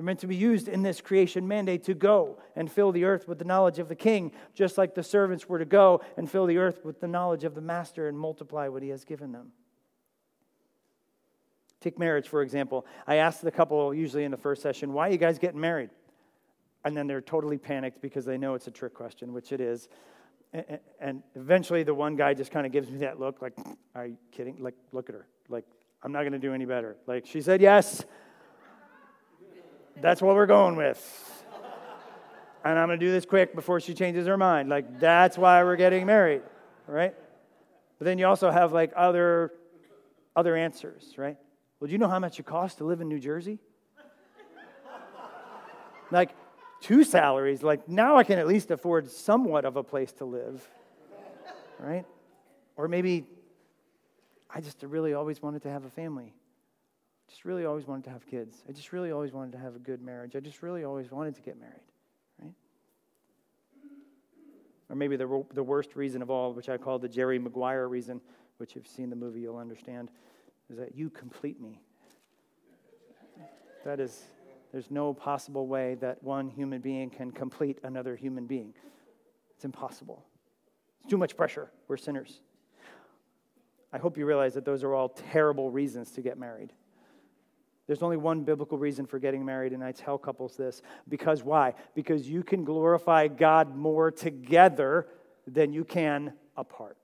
They're 0.00 0.06
meant 0.06 0.20
to 0.20 0.26
be 0.26 0.34
used 0.34 0.66
in 0.66 0.80
this 0.82 1.02
creation 1.02 1.46
mandate 1.46 1.84
to 1.84 1.92
go 1.92 2.38
and 2.56 2.72
fill 2.72 2.90
the 2.90 3.04
earth 3.04 3.28
with 3.28 3.38
the 3.38 3.44
knowledge 3.44 3.78
of 3.78 3.90
the 3.90 3.94
king, 3.94 4.32
just 4.54 4.78
like 4.78 4.94
the 4.94 5.02
servants 5.02 5.46
were 5.46 5.58
to 5.58 5.66
go 5.66 6.00
and 6.16 6.30
fill 6.30 6.46
the 6.46 6.56
earth 6.56 6.86
with 6.86 7.02
the 7.02 7.06
knowledge 7.06 7.44
of 7.44 7.54
the 7.54 7.60
master 7.60 8.08
and 8.08 8.18
multiply 8.18 8.66
what 8.66 8.82
he 8.82 8.88
has 8.88 9.04
given 9.04 9.30
them. 9.30 9.52
Take 11.82 11.98
marriage, 11.98 12.28
for 12.28 12.40
example. 12.40 12.86
I 13.06 13.16
asked 13.16 13.42
the 13.42 13.50
couple, 13.50 13.92
usually 13.92 14.24
in 14.24 14.30
the 14.30 14.38
first 14.38 14.62
session, 14.62 14.94
why 14.94 15.10
are 15.10 15.12
you 15.12 15.18
guys 15.18 15.38
getting 15.38 15.60
married? 15.60 15.90
And 16.82 16.96
then 16.96 17.06
they're 17.06 17.20
totally 17.20 17.58
panicked 17.58 18.00
because 18.00 18.24
they 18.24 18.38
know 18.38 18.54
it's 18.54 18.68
a 18.68 18.70
trick 18.70 18.94
question, 18.94 19.34
which 19.34 19.52
it 19.52 19.60
is. 19.60 19.90
And 20.98 21.22
eventually 21.34 21.82
the 21.82 21.92
one 21.92 22.16
guy 22.16 22.32
just 22.32 22.50
kind 22.50 22.64
of 22.64 22.72
gives 22.72 22.88
me 22.88 23.00
that 23.00 23.20
look 23.20 23.42
like, 23.42 23.52
are 23.94 24.06
you 24.06 24.16
kidding? 24.32 24.62
Like, 24.62 24.76
look 24.92 25.10
at 25.10 25.14
her. 25.14 25.26
Like, 25.50 25.66
I'm 26.02 26.12
not 26.12 26.20
going 26.20 26.32
to 26.32 26.38
do 26.38 26.54
any 26.54 26.64
better. 26.64 26.96
Like, 27.06 27.26
she 27.26 27.42
said 27.42 27.60
yes. 27.60 28.02
That's 30.00 30.22
what 30.22 30.34
we're 30.34 30.46
going 30.46 30.76
with. 30.76 31.26
And 32.64 32.78
I'm 32.78 32.88
going 32.88 33.00
to 33.00 33.06
do 33.06 33.10
this 33.10 33.24
quick 33.24 33.54
before 33.54 33.80
she 33.80 33.94
changes 33.94 34.26
her 34.26 34.36
mind. 34.36 34.68
Like, 34.68 35.00
that's 35.00 35.38
why 35.38 35.64
we're 35.64 35.76
getting 35.76 36.04
married, 36.04 36.42
right? 36.86 37.14
But 37.98 38.04
then 38.04 38.18
you 38.18 38.26
also 38.26 38.50
have 38.50 38.72
like 38.72 38.92
other, 38.96 39.52
other 40.36 40.56
answers, 40.56 41.14
right? 41.16 41.36
Well, 41.78 41.86
do 41.86 41.92
you 41.92 41.98
know 41.98 42.08
how 42.08 42.18
much 42.18 42.38
it 42.38 42.44
costs 42.44 42.76
to 42.78 42.84
live 42.84 43.00
in 43.00 43.08
New 43.08 43.18
Jersey? 43.18 43.58
Like, 46.10 46.30
two 46.80 47.04
salaries. 47.04 47.62
Like 47.62 47.88
now 47.88 48.16
I 48.16 48.24
can 48.24 48.38
at 48.38 48.46
least 48.46 48.70
afford 48.70 49.10
somewhat 49.10 49.64
of 49.64 49.76
a 49.76 49.82
place 49.82 50.12
to 50.14 50.24
live, 50.24 50.66
right? 51.78 52.04
Or 52.76 52.88
maybe 52.88 53.26
I 54.48 54.60
just 54.60 54.82
really 54.82 55.14
always 55.14 55.40
wanted 55.40 55.62
to 55.62 55.70
have 55.70 55.84
a 55.84 55.90
family. 55.90 56.34
Just 57.30 57.44
really 57.44 57.64
always 57.64 57.86
wanted 57.86 58.04
to 58.04 58.10
have 58.10 58.26
kids. 58.26 58.64
I 58.68 58.72
just 58.72 58.92
really 58.92 59.12
always 59.12 59.32
wanted 59.32 59.52
to 59.52 59.58
have 59.58 59.76
a 59.76 59.78
good 59.78 60.02
marriage. 60.02 60.34
I 60.34 60.40
just 60.40 60.62
really 60.62 60.82
always 60.82 61.12
wanted 61.12 61.36
to 61.36 61.40
get 61.40 61.58
married, 61.60 61.86
right? 62.42 62.52
Or 64.88 64.96
maybe 64.96 65.16
the, 65.16 65.44
the 65.54 65.62
worst 65.62 65.94
reason 65.94 66.22
of 66.22 66.30
all, 66.30 66.52
which 66.52 66.68
I 66.68 66.76
call 66.76 66.98
the 66.98 67.08
Jerry 67.08 67.38
Maguire 67.38 67.88
reason, 67.88 68.20
which 68.56 68.70
if 68.70 68.76
you've 68.76 68.88
seen 68.88 69.10
the 69.10 69.16
movie, 69.16 69.40
you'll 69.40 69.58
understand, 69.58 70.10
is 70.68 70.76
that 70.78 70.96
you 70.96 71.08
complete 71.08 71.60
me. 71.60 71.80
That 73.84 74.00
is, 74.00 74.24
there's 74.72 74.90
no 74.90 75.14
possible 75.14 75.68
way 75.68 75.94
that 76.00 76.22
one 76.24 76.48
human 76.48 76.80
being 76.80 77.10
can 77.10 77.30
complete 77.30 77.78
another 77.84 78.16
human 78.16 78.46
being. 78.46 78.74
It's 79.54 79.64
impossible. 79.64 80.24
It's 81.00 81.08
too 81.08 81.16
much 81.16 81.36
pressure. 81.36 81.70
We're 81.86 81.96
sinners. 81.96 82.40
I 83.92 83.98
hope 83.98 84.18
you 84.18 84.26
realize 84.26 84.54
that 84.54 84.64
those 84.64 84.82
are 84.82 84.94
all 84.94 85.08
terrible 85.08 85.70
reasons 85.70 86.10
to 86.12 86.22
get 86.22 86.36
married. 86.36 86.72
There's 87.90 88.04
only 88.04 88.18
one 88.18 88.44
biblical 88.44 88.78
reason 88.78 89.04
for 89.04 89.18
getting 89.18 89.44
married, 89.44 89.72
and 89.72 89.82
I 89.82 89.90
tell 89.90 90.16
couples 90.16 90.56
this. 90.56 90.80
Because 91.08 91.42
why? 91.42 91.74
Because 91.96 92.30
you 92.30 92.44
can 92.44 92.62
glorify 92.62 93.26
God 93.26 93.74
more 93.74 94.12
together 94.12 95.08
than 95.44 95.72
you 95.72 95.84
can 95.84 96.34
apart. 96.56 96.96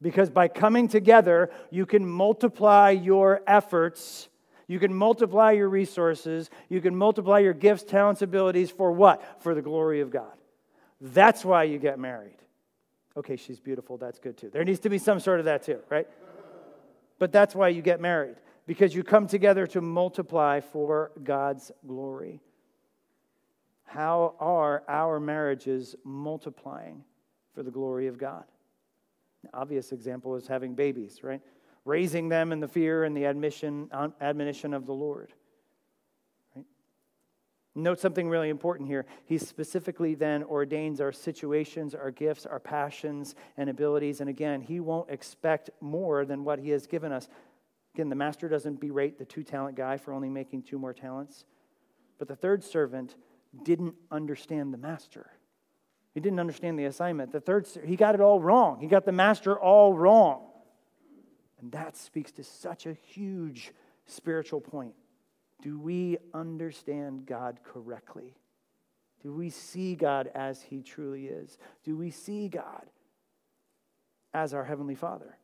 Because 0.00 0.30
by 0.30 0.46
coming 0.46 0.86
together, 0.86 1.50
you 1.72 1.86
can 1.86 2.08
multiply 2.08 2.90
your 2.90 3.42
efforts, 3.48 4.28
you 4.68 4.78
can 4.78 4.94
multiply 4.94 5.50
your 5.50 5.68
resources, 5.68 6.50
you 6.68 6.80
can 6.80 6.94
multiply 6.94 7.40
your 7.40 7.52
gifts, 7.52 7.82
talents, 7.82 8.22
abilities 8.22 8.70
for 8.70 8.92
what? 8.92 9.42
For 9.42 9.56
the 9.56 9.62
glory 9.62 10.02
of 10.02 10.12
God. 10.12 10.36
That's 11.00 11.44
why 11.44 11.64
you 11.64 11.80
get 11.80 11.98
married. 11.98 12.38
Okay, 13.16 13.34
she's 13.34 13.58
beautiful. 13.58 13.96
That's 13.96 14.20
good 14.20 14.36
too. 14.36 14.50
There 14.50 14.62
needs 14.62 14.78
to 14.78 14.88
be 14.88 14.98
some 14.98 15.18
sort 15.18 15.40
of 15.40 15.46
that 15.46 15.64
too, 15.64 15.80
right? 15.90 16.06
But 17.18 17.32
that's 17.32 17.56
why 17.56 17.70
you 17.70 17.82
get 17.82 18.00
married, 18.00 18.36
because 18.66 18.94
you 18.94 19.02
come 19.02 19.26
together 19.26 19.66
to 19.68 19.80
multiply 19.80 20.60
for 20.60 21.12
God's 21.22 21.70
glory. 21.86 22.40
How 23.84 24.34
are 24.40 24.82
our 24.88 25.20
marriages 25.20 25.94
multiplying 26.04 27.04
for 27.54 27.62
the 27.62 27.70
glory 27.70 28.06
of 28.06 28.18
God? 28.18 28.44
Obvious 29.52 29.92
example 29.92 30.36
is 30.36 30.46
having 30.46 30.74
babies, 30.74 31.22
right? 31.22 31.42
Raising 31.84 32.28
them 32.28 32.50
in 32.50 32.60
the 32.60 32.68
fear 32.68 33.04
and 33.04 33.14
the 33.16 33.24
admission, 33.24 33.88
um, 33.92 34.14
admonition 34.20 34.72
of 34.72 34.86
the 34.86 34.94
Lord. 34.94 35.34
Right? 36.56 36.64
Note 37.74 38.00
something 38.00 38.28
really 38.28 38.48
important 38.48 38.88
here. 38.88 39.04
He 39.26 39.36
specifically 39.36 40.14
then 40.14 40.42
ordains 40.44 41.00
our 41.02 41.12
situations, 41.12 41.94
our 41.94 42.10
gifts, 42.10 42.46
our 42.46 42.58
passions, 42.58 43.34
and 43.58 43.68
abilities. 43.68 44.22
And 44.22 44.30
again, 44.30 44.62
he 44.62 44.80
won't 44.80 45.10
expect 45.10 45.68
more 45.82 46.24
than 46.24 46.42
what 46.42 46.58
he 46.58 46.70
has 46.70 46.86
given 46.86 47.12
us. 47.12 47.28
Again, 47.94 48.08
the 48.08 48.16
master 48.16 48.48
doesn't 48.48 48.80
berate 48.80 49.18
the 49.18 49.24
two 49.24 49.44
talent 49.44 49.76
guy 49.76 49.96
for 49.96 50.12
only 50.12 50.28
making 50.28 50.62
two 50.62 50.78
more 50.78 50.92
talents. 50.92 51.44
But 52.18 52.26
the 52.26 52.34
third 52.34 52.64
servant 52.64 53.14
didn't 53.62 53.94
understand 54.10 54.74
the 54.74 54.78
master. 54.78 55.30
He 56.12 56.20
didn't 56.20 56.40
understand 56.40 56.78
the 56.78 56.86
assignment. 56.86 57.32
The 57.32 57.40
third, 57.40 57.68
he 57.84 57.96
got 57.96 58.14
it 58.14 58.20
all 58.20 58.40
wrong. 58.40 58.80
He 58.80 58.88
got 58.88 59.04
the 59.04 59.12
master 59.12 59.58
all 59.58 59.94
wrong. 59.94 60.46
And 61.60 61.70
that 61.72 61.96
speaks 61.96 62.32
to 62.32 62.44
such 62.44 62.86
a 62.86 62.94
huge 62.94 63.72
spiritual 64.06 64.60
point. 64.60 64.94
Do 65.62 65.78
we 65.78 66.18
understand 66.32 67.26
God 67.26 67.60
correctly? 67.64 68.36
Do 69.22 69.32
we 69.32 69.50
see 69.50 69.94
God 69.94 70.30
as 70.34 70.60
He 70.62 70.82
truly 70.82 71.26
is? 71.26 71.58
Do 71.84 71.96
we 71.96 72.10
see 72.10 72.48
God 72.48 72.86
as 74.34 74.52
our 74.52 74.64
Heavenly 74.64 74.94
Father? 74.94 75.38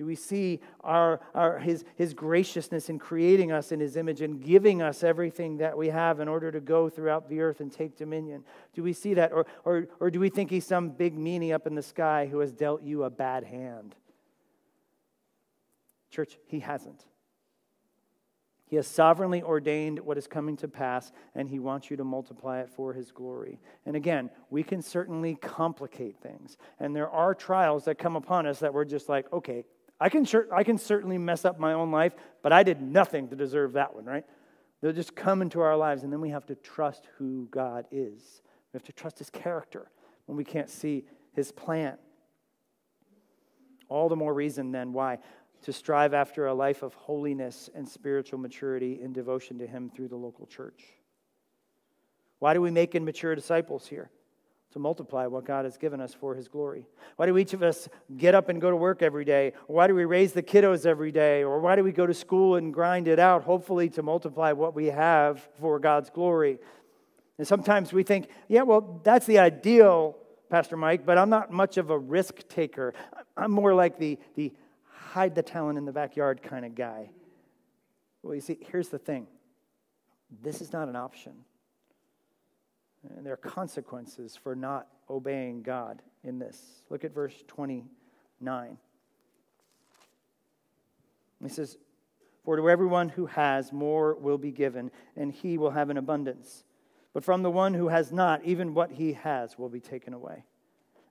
Do 0.00 0.06
we 0.06 0.14
see 0.14 0.60
our, 0.80 1.20
our, 1.34 1.58
his, 1.58 1.84
his 1.94 2.14
graciousness 2.14 2.88
in 2.88 2.98
creating 2.98 3.52
us 3.52 3.70
in 3.70 3.80
His 3.80 3.98
image 3.98 4.22
and 4.22 4.42
giving 4.42 4.80
us 4.80 5.04
everything 5.04 5.58
that 5.58 5.76
we 5.76 5.88
have 5.88 6.20
in 6.20 6.26
order 6.26 6.50
to 6.50 6.58
go 6.58 6.88
throughout 6.88 7.28
the 7.28 7.42
earth 7.42 7.60
and 7.60 7.70
take 7.70 7.98
dominion? 7.98 8.42
Do 8.72 8.82
we 8.82 8.94
see 8.94 9.12
that? 9.12 9.30
Or, 9.30 9.44
or, 9.62 9.88
or 10.00 10.10
do 10.10 10.18
we 10.18 10.30
think 10.30 10.48
He's 10.48 10.64
some 10.64 10.88
big 10.88 11.18
meanie 11.18 11.52
up 11.52 11.66
in 11.66 11.74
the 11.74 11.82
sky 11.82 12.26
who 12.30 12.38
has 12.38 12.50
dealt 12.50 12.82
you 12.82 13.04
a 13.04 13.10
bad 13.10 13.44
hand? 13.44 13.94
Church, 16.10 16.38
He 16.46 16.60
hasn't. 16.60 17.04
He 18.64 18.76
has 18.76 18.86
sovereignly 18.86 19.42
ordained 19.42 19.98
what 19.98 20.16
is 20.16 20.28
coming 20.28 20.56
to 20.58 20.68
pass, 20.68 21.12
and 21.34 21.46
He 21.46 21.58
wants 21.58 21.90
you 21.90 21.98
to 21.98 22.04
multiply 22.04 22.60
it 22.60 22.70
for 22.70 22.94
His 22.94 23.10
glory. 23.12 23.60
And 23.84 23.96
again, 23.96 24.30
we 24.48 24.62
can 24.62 24.80
certainly 24.80 25.34
complicate 25.34 26.16
things. 26.22 26.56
And 26.78 26.96
there 26.96 27.10
are 27.10 27.34
trials 27.34 27.84
that 27.84 27.98
come 27.98 28.16
upon 28.16 28.46
us 28.46 28.60
that 28.60 28.72
we're 28.72 28.86
just 28.86 29.10
like, 29.10 29.30
okay, 29.32 29.64
I 30.00 30.08
can, 30.08 30.26
I 30.52 30.64
can 30.64 30.78
certainly 30.78 31.18
mess 31.18 31.44
up 31.44 31.58
my 31.58 31.74
own 31.74 31.90
life, 31.90 32.14
but 32.42 32.52
I 32.52 32.62
did 32.62 32.80
nothing 32.80 33.28
to 33.28 33.36
deserve 33.36 33.74
that 33.74 33.94
one, 33.94 34.06
right? 34.06 34.24
They'll 34.80 34.92
just 34.92 35.14
come 35.14 35.42
into 35.42 35.60
our 35.60 35.76
lives, 35.76 36.04
and 36.04 36.12
then 36.12 36.20
we 36.20 36.30
have 36.30 36.46
to 36.46 36.54
trust 36.54 37.06
who 37.18 37.48
God 37.50 37.84
is. 37.90 38.42
We 38.72 38.78
have 38.78 38.84
to 38.84 38.92
trust 38.92 39.18
His 39.18 39.28
character 39.28 39.90
when 40.24 40.38
we 40.38 40.44
can't 40.44 40.70
see 40.70 41.04
His 41.34 41.52
plan. 41.52 41.98
All 43.88 44.08
the 44.08 44.16
more 44.16 44.32
reason 44.32 44.72
then 44.72 44.92
why 44.92 45.18
to 45.62 45.72
strive 45.72 46.14
after 46.14 46.46
a 46.46 46.54
life 46.54 46.82
of 46.82 46.94
holiness 46.94 47.68
and 47.74 47.86
spiritual 47.86 48.38
maturity 48.38 49.00
in 49.02 49.12
devotion 49.12 49.58
to 49.58 49.66
Him 49.66 49.90
through 49.94 50.08
the 50.08 50.16
local 50.16 50.46
church. 50.46 50.82
Why 52.38 52.54
do 52.54 52.62
we 52.62 52.70
make 52.70 52.94
and 52.94 53.04
mature 53.04 53.34
disciples 53.34 53.86
here? 53.86 54.10
To 54.72 54.78
multiply 54.78 55.26
what 55.26 55.44
God 55.44 55.64
has 55.64 55.76
given 55.76 56.00
us 56.00 56.14
for 56.14 56.36
His 56.36 56.46
glory. 56.46 56.86
Why 57.16 57.26
do 57.26 57.36
each 57.36 57.54
of 57.54 57.62
us 57.62 57.88
get 58.16 58.36
up 58.36 58.48
and 58.48 58.60
go 58.60 58.70
to 58.70 58.76
work 58.76 59.02
every 59.02 59.24
day? 59.24 59.52
Why 59.66 59.88
do 59.88 59.94
we 59.96 60.04
raise 60.04 60.32
the 60.32 60.44
kiddos 60.44 60.86
every 60.86 61.10
day? 61.10 61.42
Or 61.42 61.58
why 61.58 61.74
do 61.74 61.82
we 61.82 61.90
go 61.90 62.06
to 62.06 62.14
school 62.14 62.54
and 62.54 62.72
grind 62.72 63.08
it 63.08 63.18
out, 63.18 63.42
hopefully 63.42 63.88
to 63.90 64.02
multiply 64.02 64.52
what 64.52 64.74
we 64.76 64.86
have 64.86 65.46
for 65.58 65.80
God's 65.80 66.08
glory? 66.10 66.58
And 67.36 67.48
sometimes 67.48 67.92
we 67.92 68.02
think, 68.04 68.28
yeah, 68.48 68.62
well, 68.62 69.00
that's 69.02 69.26
the 69.26 69.38
ideal, 69.38 70.16
Pastor 70.50 70.76
Mike, 70.76 71.04
but 71.04 71.18
I'm 71.18 71.30
not 71.30 71.50
much 71.50 71.76
of 71.76 71.90
a 71.90 71.98
risk 71.98 72.46
taker. 72.48 72.94
I'm 73.36 73.50
more 73.50 73.74
like 73.74 73.98
the, 73.98 74.18
the 74.36 74.52
hide 74.84 75.34
the 75.34 75.42
talent 75.42 75.78
in 75.78 75.84
the 75.84 75.92
backyard 75.92 76.42
kind 76.42 76.64
of 76.64 76.74
guy. 76.74 77.10
Well, 78.22 78.34
you 78.34 78.40
see, 78.40 78.58
here's 78.70 78.88
the 78.88 78.98
thing 78.98 79.26
this 80.42 80.60
is 80.60 80.72
not 80.72 80.88
an 80.88 80.96
option. 80.96 81.32
And 83.08 83.24
there 83.24 83.32
are 83.32 83.36
consequences 83.36 84.36
for 84.36 84.54
not 84.54 84.88
obeying 85.08 85.62
God 85.62 86.02
in 86.22 86.38
this. 86.38 86.82
Look 86.90 87.04
at 87.04 87.14
verse 87.14 87.44
29. 87.46 88.78
He 91.42 91.48
says, 91.48 91.78
For 92.44 92.56
to 92.56 92.68
everyone 92.68 93.08
who 93.08 93.26
has, 93.26 93.72
more 93.72 94.14
will 94.14 94.38
be 94.38 94.52
given, 94.52 94.90
and 95.16 95.32
he 95.32 95.56
will 95.56 95.70
have 95.70 95.90
an 95.90 95.96
abundance. 95.96 96.64
But 97.12 97.24
from 97.24 97.42
the 97.42 97.50
one 97.50 97.74
who 97.74 97.88
has 97.88 98.12
not, 98.12 98.44
even 98.44 98.74
what 98.74 98.92
he 98.92 99.14
has 99.14 99.58
will 99.58 99.68
be 99.68 99.80
taken 99.80 100.12
away. 100.12 100.44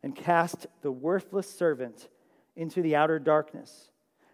And 0.04 0.16
cast 0.16 0.68
the 0.82 0.92
worthless 0.92 1.50
servant 1.50 2.08
into 2.56 2.82
the 2.82 2.96
outer 2.96 3.20
darkness. 3.20 3.90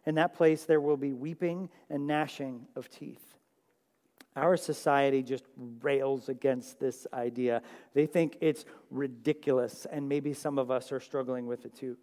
In 0.05 0.15
that 0.15 0.33
place, 0.35 0.65
there 0.65 0.81
will 0.81 0.97
be 0.97 1.13
weeping 1.13 1.69
and 1.89 2.05
gnashing 2.05 2.67
of 2.75 2.89
teeth. 2.89 3.35
Our 4.36 4.58
society 4.58 5.24
just 5.24 5.45
rails 5.82 6.28
against 6.28 6.80
this 6.80 7.08
idea. 7.13 7.62
They 7.93 8.06
think 8.06 8.38
it's 8.41 8.65
ridiculous, 8.91 9.88
and 9.89 10.10
maybe 10.10 10.34
some 10.34 10.60
of 10.60 10.69
us 10.69 10.91
are 10.91 11.00
struggling 11.00 11.48
with 11.48 11.65
it 11.65 11.74
too. 11.76 11.98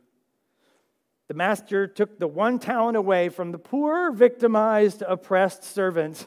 The 1.29 1.35
master 1.35 1.87
took 1.87 2.19
the 2.19 2.27
one 2.27 2.59
talent 2.59 2.97
away 2.97 3.29
from 3.29 3.53
the 3.53 3.59
poor, 3.59 4.13
victimized, 4.13 5.03
oppressed 5.03 5.65
servant 5.65 6.27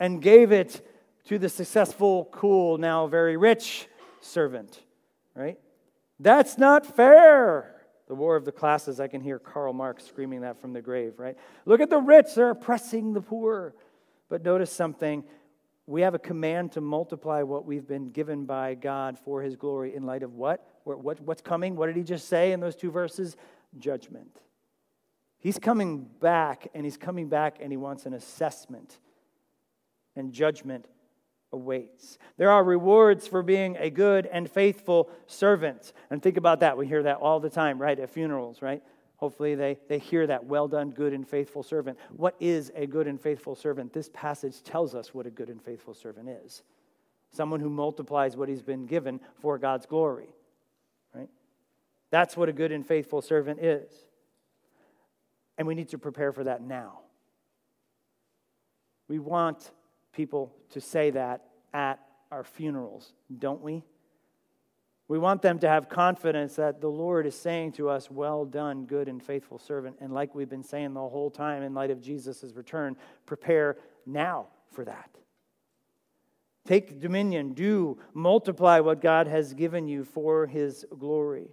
and 0.00 0.22
gave 0.22 0.52
it 0.52 0.86
to 1.26 1.38
the 1.38 1.48
successful, 1.48 2.28
cool, 2.32 2.78
now 2.78 3.06
very 3.06 3.36
rich 3.36 3.86
servant, 4.20 4.80
right? 5.34 5.58
That's 6.20 6.58
not 6.58 6.86
fair. 6.86 7.74
The 8.08 8.14
war 8.14 8.36
of 8.36 8.44
the 8.44 8.52
classes, 8.52 8.98
I 8.98 9.08
can 9.08 9.20
hear 9.20 9.38
Karl 9.38 9.72
Marx 9.72 10.04
screaming 10.04 10.40
that 10.40 10.60
from 10.60 10.72
the 10.72 10.80
grave, 10.80 11.18
right? 11.18 11.36
Look 11.66 11.80
at 11.80 11.90
the 11.90 11.98
rich, 11.98 12.34
they're 12.34 12.50
oppressing 12.50 13.12
the 13.12 13.20
poor. 13.20 13.74
But 14.28 14.44
notice 14.44 14.72
something. 14.72 15.24
We 15.86 16.02
have 16.02 16.14
a 16.14 16.18
command 16.18 16.72
to 16.72 16.80
multiply 16.80 17.42
what 17.42 17.64
we've 17.64 17.86
been 17.86 18.10
given 18.10 18.44
by 18.44 18.74
God 18.74 19.18
for 19.18 19.42
his 19.42 19.56
glory 19.56 19.94
in 19.94 20.04
light 20.04 20.22
of 20.22 20.34
what? 20.34 20.66
what 20.84 21.20
what's 21.20 21.42
coming? 21.42 21.76
What 21.76 21.86
did 21.86 21.96
he 21.96 22.02
just 22.02 22.28
say 22.28 22.52
in 22.52 22.60
those 22.60 22.76
two 22.76 22.90
verses? 22.90 23.36
Judgment. 23.78 24.40
He's 25.38 25.58
coming 25.58 26.06
back, 26.20 26.68
and 26.74 26.84
he's 26.84 26.96
coming 26.96 27.28
back, 27.28 27.58
and 27.60 27.70
he 27.70 27.76
wants 27.76 28.06
an 28.06 28.12
assessment 28.12 28.98
and 30.16 30.32
judgment 30.32 30.86
awaits. 31.52 32.18
There 32.36 32.50
are 32.50 32.62
rewards 32.62 33.26
for 33.26 33.42
being 33.42 33.76
a 33.78 33.88
good 33.88 34.26
and 34.26 34.50
faithful 34.50 35.08
servant. 35.26 35.92
And 36.10 36.22
think 36.22 36.36
about 36.36 36.60
that. 36.60 36.76
We 36.76 36.86
hear 36.86 37.04
that 37.04 37.18
all 37.18 37.40
the 37.40 37.50
time, 37.50 37.80
right? 37.80 37.98
At 37.98 38.10
funerals, 38.10 38.60
right? 38.60 38.82
Hopefully 39.18 39.56
they, 39.56 39.78
they 39.88 39.98
hear 39.98 40.26
that. 40.28 40.46
Well 40.46 40.68
done, 40.68 40.90
good 40.90 41.12
and 41.12 41.26
faithful 41.26 41.62
servant. 41.62 41.98
What 42.16 42.36
is 42.38 42.72
a 42.74 42.86
good 42.86 43.06
and 43.08 43.20
faithful 43.20 43.56
servant? 43.56 43.92
This 43.92 44.08
passage 44.14 44.62
tells 44.62 44.94
us 44.94 45.12
what 45.12 45.26
a 45.26 45.30
good 45.30 45.48
and 45.48 45.60
faithful 45.60 45.92
servant 45.92 46.28
is. 46.28 46.62
someone 47.32 47.60
who 47.60 47.68
multiplies 47.68 48.36
what 48.36 48.48
he's 48.48 48.62
been 48.62 48.86
given 48.86 49.20
for 49.40 49.58
God's 49.58 49.86
glory. 49.86 50.28
Right? 51.14 51.28
That's 52.10 52.36
what 52.36 52.48
a 52.48 52.52
good 52.52 52.72
and 52.72 52.86
faithful 52.86 53.20
servant 53.20 53.60
is. 53.60 53.90
And 55.56 55.66
we 55.66 55.74
need 55.74 55.88
to 55.90 55.98
prepare 55.98 56.32
for 56.32 56.44
that 56.44 56.62
now. 56.62 57.00
We 59.08 59.18
want 59.18 59.70
people 60.12 60.54
to 60.70 60.80
say 60.80 61.10
that 61.10 61.44
at 61.74 61.98
our 62.30 62.44
funerals, 62.44 63.12
don't 63.36 63.62
we? 63.62 63.82
We 65.08 65.18
want 65.18 65.40
them 65.40 65.58
to 65.60 65.68
have 65.68 65.88
confidence 65.88 66.56
that 66.56 66.82
the 66.82 66.88
Lord 66.88 67.26
is 67.26 67.34
saying 67.34 67.72
to 67.72 67.88
us, 67.88 68.10
Well 68.10 68.44
done, 68.44 68.84
good 68.84 69.08
and 69.08 69.22
faithful 69.22 69.58
servant. 69.58 69.96
And 70.00 70.12
like 70.12 70.34
we've 70.34 70.50
been 70.50 70.62
saying 70.62 70.92
the 70.92 71.00
whole 71.00 71.30
time 71.30 71.62
in 71.62 71.72
light 71.72 71.90
of 71.90 72.02
Jesus' 72.02 72.52
return, 72.54 72.94
prepare 73.24 73.78
now 74.04 74.48
for 74.70 74.84
that. 74.84 75.08
Take 76.66 77.00
dominion, 77.00 77.54
do 77.54 77.98
multiply 78.12 78.80
what 78.80 79.00
God 79.00 79.26
has 79.26 79.54
given 79.54 79.88
you 79.88 80.04
for 80.04 80.46
his 80.46 80.84
glory. 80.98 81.48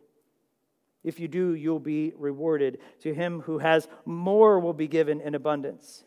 If 1.06 1.22
you 1.22 1.30
do, 1.30 1.54
you'll 1.54 1.80
be 1.80 2.12
rewarded. 2.18 2.80
To 3.02 3.14
him 3.14 3.40
who 3.42 3.60
has 3.60 3.88
more 4.04 4.60
will 4.60 4.74
be 4.74 4.90
given 4.90 5.22
in 5.22 5.34
abundance. 5.34 6.04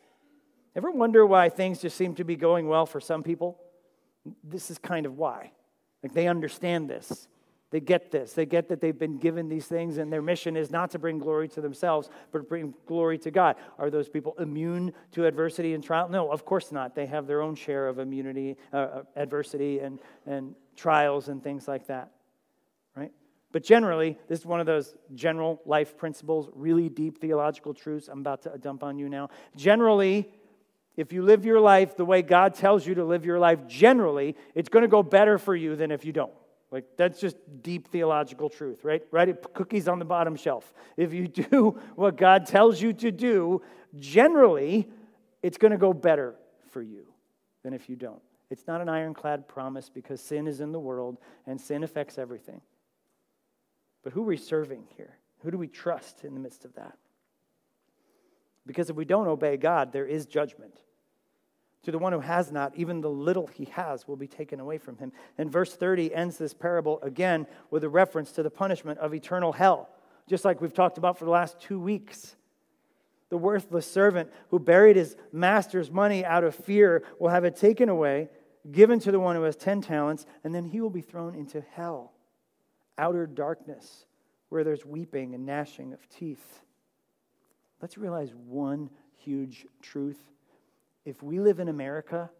Ever 0.76 0.90
wonder 0.90 1.24
why 1.24 1.48
things 1.48 1.80
just 1.80 1.96
seem 1.96 2.14
to 2.16 2.24
be 2.24 2.36
going 2.36 2.68
well 2.68 2.84
for 2.84 3.00
some 3.00 3.22
people? 3.22 3.58
This 4.44 4.70
is 4.70 4.76
kind 4.76 5.06
of 5.06 5.16
why. 5.16 5.52
Like 6.02 6.12
they 6.12 6.28
understand 6.28 6.90
this. 6.90 7.28
They 7.70 7.80
get 7.80 8.10
this. 8.10 8.32
They 8.32 8.46
get 8.46 8.68
that 8.68 8.80
they've 8.80 8.98
been 8.98 9.18
given 9.18 9.48
these 9.48 9.66
things, 9.66 9.98
and 9.98 10.10
their 10.10 10.22
mission 10.22 10.56
is 10.56 10.70
not 10.70 10.90
to 10.92 10.98
bring 10.98 11.18
glory 11.18 11.48
to 11.48 11.60
themselves, 11.60 12.08
but 12.32 12.38
to 12.38 12.44
bring 12.44 12.72
glory 12.86 13.18
to 13.18 13.30
God. 13.30 13.56
Are 13.78 13.90
those 13.90 14.08
people 14.08 14.34
immune 14.38 14.94
to 15.12 15.26
adversity 15.26 15.74
and 15.74 15.84
trial? 15.84 16.08
No, 16.08 16.32
of 16.32 16.46
course 16.46 16.72
not. 16.72 16.94
They 16.94 17.04
have 17.06 17.26
their 17.26 17.42
own 17.42 17.54
share 17.54 17.86
of 17.88 17.98
immunity, 17.98 18.56
uh, 18.72 18.76
uh, 18.76 19.02
adversity, 19.16 19.80
and, 19.80 19.98
and 20.24 20.54
trials 20.76 21.28
and 21.28 21.42
things 21.42 21.68
like 21.68 21.88
that, 21.88 22.10
right? 22.96 23.12
But 23.52 23.64
generally, 23.64 24.18
this 24.28 24.40
is 24.40 24.46
one 24.46 24.60
of 24.60 24.66
those 24.66 24.94
general 25.14 25.60
life 25.66 25.96
principles, 25.98 26.48
really 26.54 26.88
deep 26.88 27.18
theological 27.18 27.74
truths 27.74 28.08
I'm 28.08 28.20
about 28.20 28.42
to 28.42 28.56
dump 28.56 28.82
on 28.82 28.98
you 28.98 29.10
now. 29.10 29.28
Generally, 29.56 30.30
if 30.96 31.12
you 31.12 31.22
live 31.22 31.44
your 31.44 31.60
life 31.60 31.96
the 31.96 32.04
way 32.06 32.22
God 32.22 32.54
tells 32.54 32.86
you 32.86 32.94
to 32.94 33.04
live 33.04 33.26
your 33.26 33.38
life, 33.38 33.66
generally, 33.66 34.36
it's 34.54 34.70
going 34.70 34.82
to 34.82 34.88
go 34.88 35.02
better 35.02 35.36
for 35.36 35.54
you 35.54 35.76
than 35.76 35.90
if 35.90 36.04
you 36.06 36.12
don't. 36.12 36.32
Like, 36.70 36.84
that's 36.96 37.18
just 37.20 37.36
deep 37.62 37.88
theological 37.88 38.50
truth, 38.50 38.84
right? 38.84 39.02
Right? 39.10 39.34
Cookies 39.54 39.88
on 39.88 39.98
the 39.98 40.04
bottom 40.04 40.36
shelf. 40.36 40.72
If 40.96 41.14
you 41.14 41.28
do 41.28 41.80
what 41.94 42.16
God 42.16 42.46
tells 42.46 42.80
you 42.80 42.92
to 42.94 43.10
do, 43.10 43.62
generally, 43.98 44.88
it's 45.42 45.56
going 45.56 45.72
to 45.72 45.78
go 45.78 45.92
better 45.92 46.34
for 46.70 46.82
you 46.82 47.06
than 47.62 47.72
if 47.72 47.88
you 47.88 47.96
don't. 47.96 48.20
It's 48.50 48.66
not 48.66 48.80
an 48.80 48.88
ironclad 48.88 49.48
promise 49.48 49.90
because 49.90 50.20
sin 50.20 50.46
is 50.46 50.60
in 50.60 50.72
the 50.72 50.80
world 50.80 51.18
and 51.46 51.60
sin 51.60 51.84
affects 51.84 52.18
everything. 52.18 52.60
But 54.02 54.12
who 54.12 54.22
are 54.22 54.26
we 54.26 54.36
serving 54.36 54.84
here? 54.96 55.16
Who 55.40 55.50
do 55.50 55.58
we 55.58 55.68
trust 55.68 56.24
in 56.24 56.34
the 56.34 56.40
midst 56.40 56.64
of 56.64 56.74
that? 56.74 56.96
Because 58.66 58.90
if 58.90 58.96
we 58.96 59.04
don't 59.04 59.28
obey 59.28 59.56
God, 59.56 59.92
there 59.92 60.06
is 60.06 60.26
judgment. 60.26 60.80
To 61.84 61.92
the 61.92 61.98
one 61.98 62.12
who 62.12 62.20
has 62.20 62.50
not, 62.50 62.74
even 62.76 63.00
the 63.00 63.10
little 63.10 63.46
he 63.46 63.66
has 63.66 64.08
will 64.08 64.16
be 64.16 64.26
taken 64.26 64.60
away 64.60 64.78
from 64.78 64.96
him. 64.98 65.12
And 65.38 65.50
verse 65.50 65.74
30 65.74 66.14
ends 66.14 66.36
this 66.36 66.52
parable 66.52 67.00
again 67.02 67.46
with 67.70 67.84
a 67.84 67.88
reference 67.88 68.32
to 68.32 68.42
the 68.42 68.50
punishment 68.50 68.98
of 68.98 69.14
eternal 69.14 69.52
hell, 69.52 69.88
just 70.28 70.44
like 70.44 70.60
we've 70.60 70.74
talked 70.74 70.98
about 70.98 71.18
for 71.18 71.24
the 71.24 71.30
last 71.30 71.60
two 71.60 71.78
weeks. 71.78 72.34
The 73.30 73.38
worthless 73.38 73.90
servant 73.90 74.30
who 74.50 74.58
buried 74.58 74.96
his 74.96 75.16
master's 75.32 75.90
money 75.90 76.24
out 76.24 76.44
of 76.44 76.54
fear 76.54 77.04
will 77.18 77.28
have 77.28 77.44
it 77.44 77.56
taken 77.56 77.88
away, 77.88 78.28
given 78.72 78.98
to 79.00 79.12
the 79.12 79.20
one 79.20 79.36
who 79.36 79.42
has 79.42 79.56
10 79.56 79.82
talents, 79.82 80.26
and 80.42 80.54
then 80.54 80.64
he 80.64 80.80
will 80.80 80.90
be 80.90 81.00
thrown 81.00 81.34
into 81.34 81.62
hell, 81.72 82.12
outer 82.96 83.26
darkness, 83.26 84.06
where 84.48 84.64
there's 84.64 84.84
weeping 84.84 85.34
and 85.34 85.46
gnashing 85.46 85.92
of 85.92 86.08
teeth. 86.08 86.60
Let's 87.80 87.98
realize 87.98 88.32
one 88.34 88.90
huge 89.14 89.66
truth 89.80 90.18
if 91.08 91.22
we 91.22 91.40
live 91.40 91.58
in 91.58 91.68
America 91.68 92.30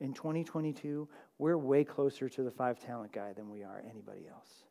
in 0.00 0.12
2022, 0.12 1.08
we're 1.38 1.56
way 1.56 1.84
closer 1.84 2.28
to 2.28 2.42
the 2.42 2.50
five 2.50 2.80
talent 2.80 3.12
guy 3.12 3.32
than 3.32 3.48
we 3.48 3.62
are 3.62 3.82
anybody 3.88 4.26
else. 4.28 4.64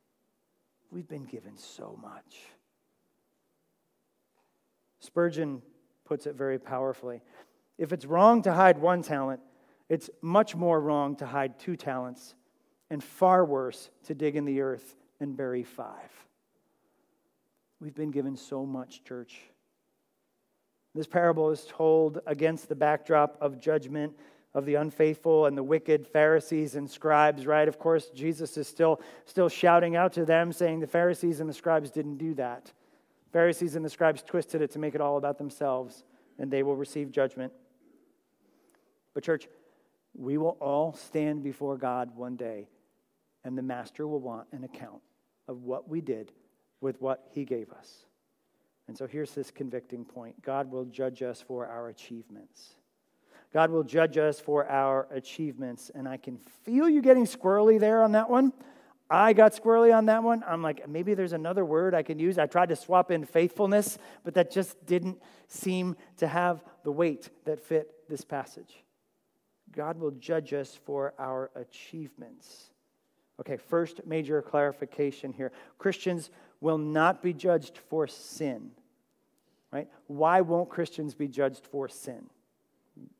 We've 0.91 1.07
been 1.07 1.23
given 1.23 1.55
so 1.57 1.97
much. 2.01 2.39
Spurgeon 4.99 5.61
puts 6.03 6.27
it 6.27 6.35
very 6.35 6.59
powerfully. 6.59 7.21
If 7.77 7.93
it's 7.93 8.05
wrong 8.05 8.41
to 8.41 8.53
hide 8.53 8.77
one 8.77 9.01
talent, 9.01 9.39
it's 9.87 10.09
much 10.21 10.53
more 10.53 10.79
wrong 10.81 11.15
to 11.17 11.25
hide 11.25 11.57
two 11.57 11.77
talents, 11.77 12.35
and 12.89 13.01
far 13.01 13.45
worse 13.45 13.89
to 14.03 14.13
dig 14.13 14.35
in 14.35 14.43
the 14.43 14.59
earth 14.59 14.95
and 15.21 15.35
bury 15.37 15.63
five. 15.63 16.11
We've 17.79 17.95
been 17.95 18.11
given 18.11 18.35
so 18.35 18.65
much, 18.65 19.03
church. 19.03 19.39
This 20.95 21.07
parable 21.07 21.49
is 21.49 21.65
told 21.67 22.19
against 22.25 22.69
the 22.69 22.75
backdrop 22.75 23.37
of 23.41 23.59
judgment 23.59 24.13
of 24.53 24.65
the 24.65 24.75
unfaithful 24.75 25.47
and 25.47 25.57
the 25.57 25.63
wicked 25.63 26.07
Pharisees 26.07 26.75
and 26.75 26.89
scribes, 26.89 27.47
right? 27.47 27.67
Of 27.67 27.79
course, 27.79 28.09
Jesus 28.09 28.55
is 28.57 28.67
still, 28.67 29.01
still 29.25 29.49
shouting 29.49 29.95
out 29.95 30.13
to 30.13 30.25
them, 30.25 30.51
saying 30.51 30.79
the 30.79 30.87
Pharisees 30.87 31.39
and 31.39 31.49
the 31.49 31.53
scribes 31.53 31.89
didn't 31.89 32.17
do 32.17 32.35
that. 32.35 32.71
Pharisees 33.31 33.75
and 33.75 33.83
the 33.83 33.89
scribes 33.89 34.21
twisted 34.21 34.61
it 34.61 34.69
to 34.71 34.79
make 34.79 34.93
it 34.93 35.01
all 35.01 35.17
about 35.17 35.39
themselves, 35.39 36.03
and 36.37 36.51
they 36.51 36.61
will 36.61 36.75
receive 36.75 37.11
judgment. 37.11 37.51
But, 39.15 39.23
church, 39.23 39.47
we 40.15 40.37
will 40.37 40.57
all 40.61 40.93
stand 40.93 41.43
before 41.43 41.75
God 41.77 42.15
one 42.15 42.35
day, 42.35 42.67
and 43.43 43.57
the 43.57 43.63
Master 43.63 44.07
will 44.07 44.19
want 44.19 44.47
an 44.51 44.63
account 44.63 45.01
of 45.47 45.63
what 45.63 45.89
we 45.89 45.99
did 45.99 46.31
with 46.79 47.01
what 47.01 47.25
He 47.31 47.43
gave 47.43 47.71
us. 47.71 48.05
And 48.93 48.97
so 48.99 49.07
here's 49.07 49.31
this 49.31 49.49
convicting 49.49 50.05
point 50.05 50.39
God 50.43 50.69
will 50.69 50.85
judge 50.85 51.23
us 51.23 51.41
for 51.41 51.65
our 51.65 51.87
achievements. 51.87 52.75
God 53.51 53.71
will 53.71 53.81
judge 53.81 54.19
us 54.19 54.39
for 54.39 54.69
our 54.69 55.07
achievements. 55.09 55.89
And 55.95 56.07
I 56.07 56.17
can 56.17 56.37
feel 56.37 56.87
you 56.87 57.01
getting 57.01 57.25
squirrely 57.25 57.79
there 57.79 58.03
on 58.03 58.11
that 58.11 58.29
one. 58.29 58.53
I 59.09 59.33
got 59.33 59.53
squirrely 59.53 59.91
on 59.97 60.05
that 60.05 60.21
one. 60.21 60.43
I'm 60.47 60.61
like, 60.61 60.87
maybe 60.87 61.15
there's 61.15 61.33
another 61.33 61.65
word 61.65 61.95
I 61.95 62.03
can 62.03 62.19
use. 62.19 62.37
I 62.37 62.45
tried 62.45 62.69
to 62.69 62.75
swap 62.75 63.09
in 63.09 63.25
faithfulness, 63.25 63.97
but 64.23 64.35
that 64.35 64.51
just 64.51 64.85
didn't 64.85 65.19
seem 65.47 65.95
to 66.17 66.27
have 66.27 66.63
the 66.83 66.91
weight 66.91 67.31
that 67.45 67.59
fit 67.59 67.89
this 68.07 68.23
passage. 68.23 68.83
God 69.71 69.97
will 69.97 70.11
judge 70.11 70.53
us 70.53 70.77
for 70.85 71.15
our 71.17 71.49
achievements. 71.55 72.69
Okay, 73.39 73.57
first 73.57 74.05
major 74.05 74.43
clarification 74.43 75.33
here 75.33 75.51
Christians 75.79 76.29
will 76.61 76.77
not 76.77 77.23
be 77.23 77.33
judged 77.33 77.79
for 77.89 78.05
sin. 78.05 78.69
Right? 79.73 79.87
Why 80.05 80.41
won't 80.41 80.69
Christians 80.69 81.15
be 81.15 81.27
judged 81.27 81.65
for 81.65 81.89
sin? 81.89 82.29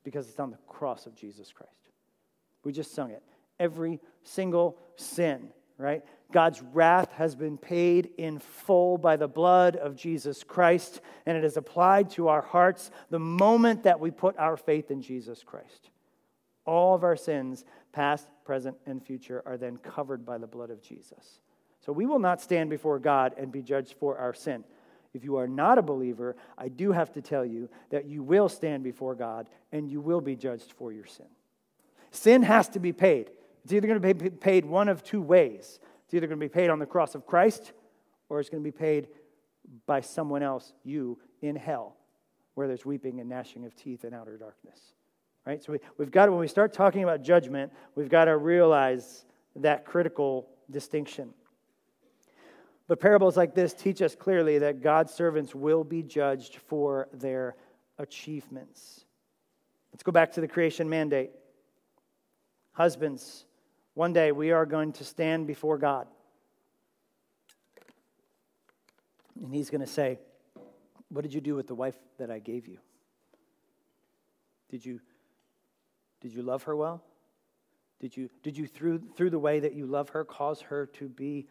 Because 0.04 0.30
it's 0.30 0.40
on 0.40 0.52
the 0.52 0.58
cross 0.68 1.08
of 1.08 1.16
Jesus 1.16 1.52
Christ. 1.52 1.72
We 2.64 2.72
just 2.72 2.94
sung 2.94 3.10
it. 3.10 3.24
Every 3.60 4.00
single 4.22 4.78
sin, 4.96 5.50
right? 5.80 6.04
God's 6.32 6.62
wrath 6.62 7.12
has 7.14 7.36
been 7.36 7.58
paid 7.58 8.12
in 8.18 8.38
full 8.38 9.00
by 9.00 9.16
the 9.16 9.28
blood 9.28 9.76
of 9.76 9.96
Jesus 9.96 10.44
Christ, 10.44 11.02
and 11.26 11.36
it 11.36 11.44
is 11.44 11.58
applied 11.58 12.12
to 12.12 12.28
our 12.28 12.42
hearts 12.42 12.92
the 13.10 13.20
moment 13.20 13.84
that 13.84 14.00
we 14.00 14.12
put 14.12 14.38
our 14.38 14.56
faith 14.56 14.92
in 14.92 15.02
Jesus 15.02 15.44
Christ. 15.44 15.90
All 16.66 16.94
of 16.94 17.04
our 17.04 17.16
sins, 17.16 17.66
past, 17.92 18.28
present, 18.46 18.78
and 18.86 19.04
future, 19.04 19.42
are 19.46 19.58
then 19.58 19.78
covered 19.78 20.24
by 20.24 20.38
the 20.38 20.48
blood 20.48 20.70
of 20.70 20.84
Jesus. 20.84 21.40
So 21.82 21.92
we 21.92 22.06
will 22.06 22.20
not 22.20 22.42
stand 22.42 22.70
before 22.70 23.00
God 23.00 23.34
and 23.38 23.52
be 23.52 23.62
judged 23.62 23.94
for 23.94 24.18
our 24.18 24.34
sin. 24.34 24.64
If 25.14 25.24
you 25.24 25.38
are 25.38 25.48
not 25.48 25.78
a 25.78 25.84
believer, 25.84 26.36
I 26.58 26.70
do 26.70 26.92
have 26.92 27.12
to 27.14 27.22
tell 27.22 27.46
you 27.46 27.70
that 27.92 28.06
you 28.06 28.24
will 28.24 28.50
stand 28.50 28.84
before 28.84 29.16
God 29.16 29.48
and 29.72 29.90
you 29.90 30.02
will 30.02 30.22
be 30.22 30.36
judged 30.36 30.72
for 30.72 30.92
your 30.92 31.06
sin. 31.06 31.28
Sin 32.12 32.44
has 32.44 32.68
to 32.70 32.80
be 32.80 32.94
paid. 32.94 33.30
It's 33.64 33.74
either 33.74 33.88
going 33.88 34.02
to 34.02 34.14
be 34.14 34.30
paid 34.30 34.66
one 34.66 34.90
of 34.90 35.04
two 35.04 35.22
ways. 35.22 35.80
It's 36.06 36.14
either 36.14 36.28
going 36.28 36.40
to 36.40 36.46
be 36.46 36.50
paid 36.50 36.70
on 36.70 36.80
the 36.80 36.86
cross 36.86 37.16
of 37.16 37.26
Christ 37.26 37.74
or 38.30 38.40
it's 38.40 38.50
going 38.50 38.64
to 38.64 38.68
be 38.68 38.76
paid 38.76 39.08
by 39.86 40.02
someone 40.02 40.44
else, 40.44 40.74
you, 40.84 41.20
in 41.42 41.56
hell, 41.56 41.96
where 42.56 42.68
there's 42.68 42.86
weeping 42.86 43.20
and 43.20 43.30
gnashing 43.30 43.66
of 43.66 43.76
teeth 43.76 44.04
and 44.04 44.14
outer 44.14 44.38
darkness. 44.38 44.80
Right? 45.46 45.64
So 45.64 45.74
we, 45.74 45.80
we've 45.98 46.12
got 46.12 46.26
to, 46.28 46.32
when 46.32 46.40
we 46.40 46.48
start 46.48 46.74
talking 46.74 47.04
about 47.04 47.22
judgment, 47.22 47.72
we've 47.96 48.10
got 48.10 48.26
to 48.26 48.38
realize 48.38 49.26
that 49.58 49.86
critical 49.86 50.48
distinction. 50.72 51.34
But 52.94 53.00
parables 53.00 53.36
like 53.36 53.56
this 53.56 53.74
teach 53.74 54.04
us 54.04 54.14
clearly 54.14 54.60
that 54.60 54.84
God's 54.84 55.12
servants 55.12 55.56
will 55.56 55.84
be 55.84 56.04
judged 56.04 56.58
for 56.58 57.08
their 57.12 57.56
achievements. 57.98 59.06
Let's 59.92 60.04
go 60.04 60.12
back 60.12 60.34
to 60.34 60.42
the 60.42 60.48
creation 60.48 60.88
mandate. 60.88 61.32
Husbands, 62.74 63.46
one 63.96 64.14
day 64.14 64.32
we 64.32 64.52
are 64.52 64.68
going 64.68 64.94
to 64.94 65.04
stand 65.04 65.48
before 65.48 65.80
God. 65.80 66.06
And 69.44 69.52
He's 69.52 69.72
going 69.72 69.82
to 69.82 69.88
say, 69.88 70.20
What 71.10 71.24
did 71.24 71.34
you 71.34 71.42
do 71.42 71.56
with 71.56 71.66
the 71.66 71.74
wife 71.74 71.98
that 72.20 72.30
I 72.30 72.38
gave 72.38 72.68
you? 72.68 72.78
Did 74.70 74.86
you, 74.86 75.00
did 76.22 76.32
you 76.32 76.44
love 76.44 76.62
her 76.62 76.76
well? 76.76 77.02
Did 78.00 78.16
you, 78.16 78.30
did 78.44 78.56
you 78.56 78.68
through, 78.68 79.02
through 79.16 79.32
the 79.32 79.40
way 79.40 79.62
that 79.62 79.74
you 79.74 79.88
love 79.88 80.10
her, 80.10 80.24
cause 80.24 80.62
her 80.62 80.86
to 80.98 81.10
be 81.10 81.48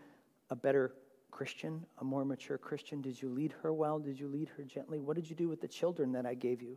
a 0.48 0.54
better 0.54 0.92
Christian, 1.32 1.84
a 1.98 2.04
more 2.04 2.24
mature 2.24 2.58
Christian? 2.58 3.00
Did 3.00 3.20
you 3.20 3.28
lead 3.28 3.52
her 3.62 3.72
well? 3.72 3.98
Did 3.98 4.20
you 4.20 4.28
lead 4.28 4.48
her 4.56 4.62
gently? 4.62 5.00
What 5.00 5.16
did 5.16 5.28
you 5.28 5.34
do 5.34 5.48
with 5.48 5.60
the 5.60 5.66
children 5.66 6.12
that 6.12 6.24
I 6.24 6.34
gave 6.34 6.62
you? 6.62 6.76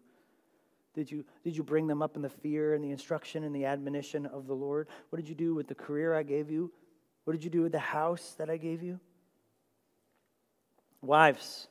Did 0.96 1.12
you, 1.12 1.26
did 1.44 1.56
you 1.56 1.62
bring 1.62 1.86
them 1.86 2.02
up 2.02 2.16
in 2.16 2.22
the 2.22 2.30
fear 2.30 2.74
and 2.74 2.84
the 2.84 2.90
instruction 2.90 3.44
and 3.44 3.54
the 3.54 3.66
admonition 3.66 4.26
of 4.26 4.48
the 4.48 4.56
Lord? 4.56 4.88
What 5.10 5.18
did 5.18 5.30
you 5.30 5.36
do 5.36 5.54
with 5.54 5.68
the 5.68 5.76
career 5.76 6.16
I 6.16 6.24
gave 6.24 6.50
you? 6.50 6.72
What 7.26 7.34
did 7.34 7.44
you 7.44 7.50
do 7.50 7.62
with 7.62 7.74
the 7.74 7.80
house 7.80 8.34
that 8.38 8.50
I 8.50 8.58
gave 8.58 8.82
you? 8.82 9.00
Wives, 11.02 11.68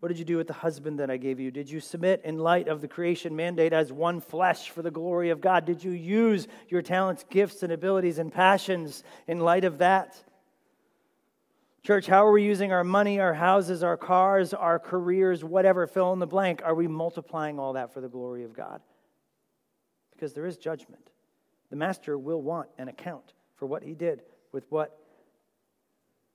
what 0.00 0.08
did 0.08 0.18
you 0.18 0.24
do 0.24 0.36
with 0.36 0.46
the 0.46 0.52
husband 0.52 1.00
that 1.00 1.10
I 1.10 1.16
gave 1.16 1.40
you? 1.40 1.50
Did 1.50 1.70
you 1.70 1.80
submit 1.80 2.20
in 2.22 2.38
light 2.38 2.68
of 2.68 2.82
the 2.82 2.88
creation 2.88 3.34
mandate 3.34 3.72
as 3.72 3.90
one 3.90 4.20
flesh 4.20 4.68
for 4.68 4.82
the 4.82 4.90
glory 4.90 5.30
of 5.30 5.40
God? 5.40 5.64
Did 5.64 5.82
you 5.82 5.92
use 5.92 6.46
your 6.68 6.82
talents, 6.82 7.24
gifts, 7.30 7.62
and 7.62 7.72
abilities 7.72 8.18
and 8.18 8.30
passions 8.30 9.02
in 9.26 9.40
light 9.40 9.64
of 9.64 9.78
that? 9.78 10.22
Church, 11.86 12.08
how 12.08 12.26
are 12.26 12.32
we 12.32 12.42
using 12.42 12.72
our 12.72 12.82
money, 12.82 13.20
our 13.20 13.32
houses, 13.32 13.84
our 13.84 13.96
cars, 13.96 14.52
our 14.52 14.76
careers, 14.76 15.44
whatever, 15.44 15.86
fill 15.86 16.12
in 16.12 16.18
the 16.18 16.26
blank? 16.26 16.60
Are 16.64 16.74
we 16.74 16.88
multiplying 16.88 17.60
all 17.60 17.74
that 17.74 17.94
for 17.94 18.00
the 18.00 18.08
glory 18.08 18.42
of 18.42 18.52
God? 18.52 18.80
Because 20.10 20.32
there 20.32 20.46
is 20.46 20.56
judgment. 20.56 21.10
The 21.70 21.76
master 21.76 22.18
will 22.18 22.42
want 22.42 22.68
an 22.76 22.88
account 22.88 23.34
for 23.54 23.66
what 23.66 23.84
he 23.84 23.94
did 23.94 24.22
with 24.50 24.64
what 24.68 24.98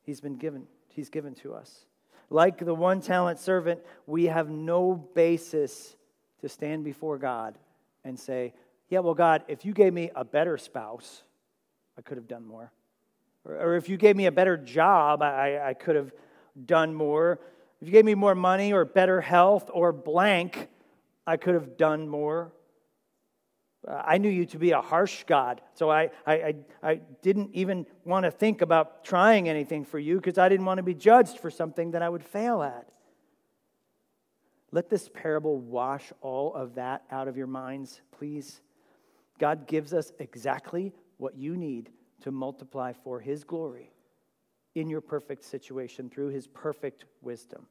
he's 0.03 0.21
been 0.21 0.37
given, 0.37 0.67
he's 0.87 1.09
given 1.09 1.35
to 1.35 1.53
us. 1.53 1.85
Like 2.29 2.57
the 2.57 2.73
one 2.73 3.01
talent 3.01 3.37
servant, 3.37 3.81
we 4.07 4.27
have 4.27 4.49
no 4.49 4.95
basis 4.95 5.97
to 6.39 6.47
stand 6.47 6.85
before 6.85 7.17
God 7.17 7.57
and 8.05 8.17
say, 8.17 8.53
Yeah, 8.87 8.99
well, 8.99 9.15
God, 9.15 9.43
if 9.49 9.65
you 9.65 9.73
gave 9.73 9.91
me 9.91 10.11
a 10.15 10.23
better 10.23 10.57
spouse, 10.57 11.23
I 11.97 12.01
could 12.03 12.15
have 12.15 12.29
done 12.29 12.45
more. 12.45 12.71
Or, 13.45 13.75
if 13.75 13.89
you 13.89 13.97
gave 13.97 14.15
me 14.15 14.27
a 14.27 14.31
better 14.31 14.57
job, 14.57 15.21
I, 15.21 15.69
I 15.69 15.73
could 15.73 15.95
have 15.95 16.11
done 16.65 16.93
more. 16.93 17.39
If 17.81 17.87
you 17.87 17.91
gave 17.91 18.05
me 18.05 18.15
more 18.15 18.35
money 18.35 18.73
or 18.73 18.85
better 18.85 19.21
health 19.21 19.69
or 19.73 19.91
blank, 19.91 20.69
I 21.25 21.37
could 21.37 21.55
have 21.55 21.77
done 21.77 22.07
more. 22.07 22.51
I 23.87 24.19
knew 24.19 24.29
you 24.29 24.45
to 24.47 24.59
be 24.59 24.71
a 24.71 24.81
harsh 24.81 25.23
God, 25.23 25.61
so 25.73 25.89
I, 25.89 26.11
I, 26.27 26.55
I, 26.83 27.01
didn't 27.23 27.49
even 27.53 27.87
want 28.05 28.25
to 28.25 28.31
think 28.31 28.61
about 28.61 29.03
trying 29.03 29.49
anything 29.49 29.85
for 29.85 29.97
you 29.97 30.17
because 30.17 30.37
I 30.37 30.49
didn't 30.49 30.67
want 30.67 30.77
to 30.77 30.83
be 30.83 30.93
judged 30.93 31.39
for 31.39 31.49
something 31.49 31.91
that 31.91 32.03
I 32.03 32.09
would 32.09 32.23
fail 32.23 32.61
at. 32.61 32.87
Let 34.71 34.91
this 34.91 35.09
parable 35.09 35.57
wash 35.57 36.13
all 36.21 36.53
of 36.53 36.75
that 36.75 37.01
out 37.09 37.27
of 37.27 37.37
your 37.37 37.47
minds, 37.47 38.01
please. 38.11 38.61
God 39.39 39.65
gives 39.65 39.95
us 39.95 40.11
exactly 40.19 40.93
what 41.17 41.35
you 41.35 41.57
need 41.57 41.89
to 42.21 42.31
multiply 42.31 42.93
for 42.93 43.19
His 43.19 43.43
glory 43.43 43.91
in 44.75 44.89
your 44.89 45.01
perfect 45.01 45.43
situation 45.43 46.09
through 46.09 46.29
His 46.29 46.47
perfect 46.47 47.05
wisdom. 47.21 47.67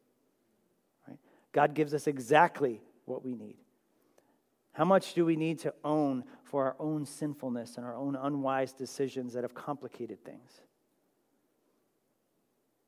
Right? 1.08 1.18
God 1.52 1.74
gives 1.74 1.94
us 1.94 2.06
exactly 2.06 2.82
what 3.04 3.24
we 3.24 3.34
need. 3.34 3.56
How 4.72 4.84
much 4.84 5.14
do 5.14 5.24
we 5.24 5.36
need 5.36 5.58
to 5.60 5.74
own 5.84 6.24
for 6.44 6.64
our 6.64 6.76
own 6.78 7.04
sinfulness 7.04 7.76
and 7.76 7.84
our 7.84 7.94
own 7.94 8.16
unwise 8.16 8.72
decisions 8.72 9.32
that 9.32 9.42
have 9.44 9.54
complicated 9.54 10.24
things? 10.24 10.60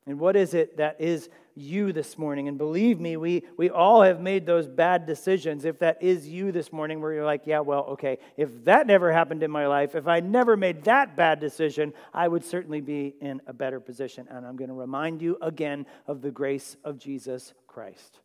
And 0.06 0.18
what 0.18 0.34
is 0.34 0.52
it 0.54 0.78
that 0.78 1.00
is 1.00 1.28
you 1.54 1.92
this 1.92 2.18
morning? 2.18 2.48
And 2.48 2.58
believe 2.58 2.98
me, 2.98 3.16
we, 3.16 3.44
we 3.56 3.70
all 3.70 4.02
have 4.02 4.20
made 4.20 4.46
those 4.46 4.66
bad 4.66 5.06
decisions. 5.06 5.64
If 5.64 5.78
that 5.78 6.02
is 6.02 6.28
you 6.28 6.50
this 6.50 6.72
morning, 6.72 7.00
where 7.00 7.12
you're 7.12 7.24
like, 7.24 7.42
yeah, 7.46 7.60
well, 7.60 7.84
okay, 7.90 8.18
if 8.36 8.64
that 8.64 8.86
never 8.86 9.12
happened 9.12 9.42
in 9.42 9.50
my 9.50 9.66
life, 9.68 9.94
if 9.94 10.08
I 10.08 10.18
never 10.20 10.56
made 10.56 10.82
that 10.84 11.16
bad 11.16 11.38
decision, 11.38 11.92
I 12.12 12.26
would 12.26 12.44
certainly 12.44 12.80
be 12.80 13.14
in 13.20 13.40
a 13.46 13.52
better 13.52 13.78
position. 13.78 14.26
And 14.28 14.44
I'm 14.44 14.56
going 14.56 14.70
to 14.70 14.74
remind 14.74 15.22
you 15.22 15.38
again 15.40 15.86
of 16.06 16.20
the 16.20 16.32
grace 16.32 16.76
of 16.84 16.98
Jesus 16.98 17.54
Christ 17.68 18.18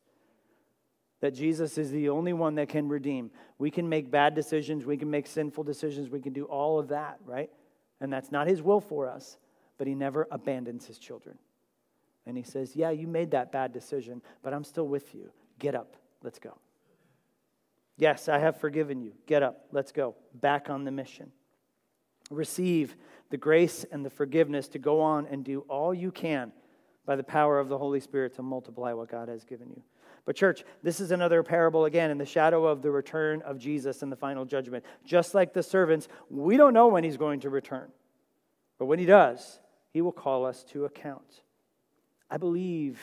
that 1.20 1.34
Jesus 1.34 1.78
is 1.78 1.90
the 1.92 2.10
only 2.10 2.34
one 2.34 2.56
that 2.56 2.70
can 2.70 2.88
redeem. 2.88 3.32
We 3.58 3.72
can 3.72 3.90
make 3.90 4.12
bad 4.12 4.36
decisions, 4.36 4.86
we 4.86 4.98
can 4.98 5.10
make 5.10 5.26
sinful 5.26 5.64
decisions, 5.64 6.10
we 6.10 6.22
can 6.22 6.34
do 6.34 6.46
all 6.46 6.80
of 6.80 6.90
that, 6.90 7.18
right? 7.26 7.50
And 8.00 8.14
that's 8.14 8.32
not 8.32 8.48
his 8.48 8.62
will 8.62 8.82
for 8.82 9.10
us, 9.10 9.38
but 9.78 9.88
he 9.88 9.96
never 9.96 10.28
abandons 10.30 10.86
his 10.86 11.00
children. 11.00 11.38
And 12.28 12.38
he 12.38 12.44
says, 12.44 12.76
Yeah, 12.76 12.92
you 12.92 13.08
made 13.08 13.32
that 13.32 13.52
bad 13.52 13.72
decision, 13.72 14.22
but 14.44 14.54
I'm 14.54 14.66
still 14.66 14.88
with 14.88 15.16
you. 15.16 15.32
Get 15.58 15.74
up, 15.74 15.96
let's 16.22 16.38
go. 16.38 16.60
Yes, 17.98 18.30
I 18.30 18.38
have 18.38 18.60
forgiven 18.60 19.02
you. 19.02 19.14
Get 19.26 19.42
up, 19.42 19.66
let's 19.72 19.92
go. 19.92 20.16
Back 20.36 20.70
on 20.70 20.84
the 20.84 20.92
mission. 20.92 21.32
Receive 22.30 22.96
the 23.30 23.38
grace 23.38 23.86
and 23.92 24.06
the 24.06 24.10
forgiveness 24.10 24.68
to 24.70 24.80
go 24.80 25.02
on 25.02 25.26
and 25.26 25.44
do 25.44 25.62
all 25.62 25.94
you 25.94 26.12
can 26.12 26.52
by 27.06 27.16
the 27.16 27.24
power 27.24 27.60
of 27.60 27.70
the 27.70 27.78
Holy 27.78 28.02
Spirit 28.02 28.36
to 28.36 28.44
multiply 28.44 28.92
what 28.92 29.10
God 29.10 29.30
has 29.30 29.46
given 29.46 29.70
you. 29.70 29.82
But, 30.26 30.36
church, 30.36 30.66
this 30.84 31.00
is 31.00 31.12
another 31.12 31.42
parable 31.42 31.86
again 31.86 32.12
in 32.12 32.18
the 32.18 32.26
shadow 32.26 32.66
of 32.66 32.82
the 32.82 32.92
return 32.92 33.42
of 33.44 33.58
Jesus 33.58 34.04
and 34.04 34.12
the 34.12 34.18
final 34.18 34.44
judgment. 34.44 34.84
Just 35.06 35.34
like 35.34 35.54
the 35.54 35.64
servants, 35.64 36.10
we 36.30 36.58
don't 36.58 36.74
know 36.74 36.90
when 36.90 37.06
he's 37.06 37.16
going 37.16 37.40
to 37.40 37.50
return. 37.50 37.90
But 38.78 38.88
when 38.88 39.00
he 39.00 39.06
does, 39.06 39.62
he 39.94 40.02
will 40.02 40.12
call 40.12 40.46
us 40.46 40.66
to 40.66 40.84
account. 40.84 41.42
I 42.30 42.38
believe, 42.38 43.00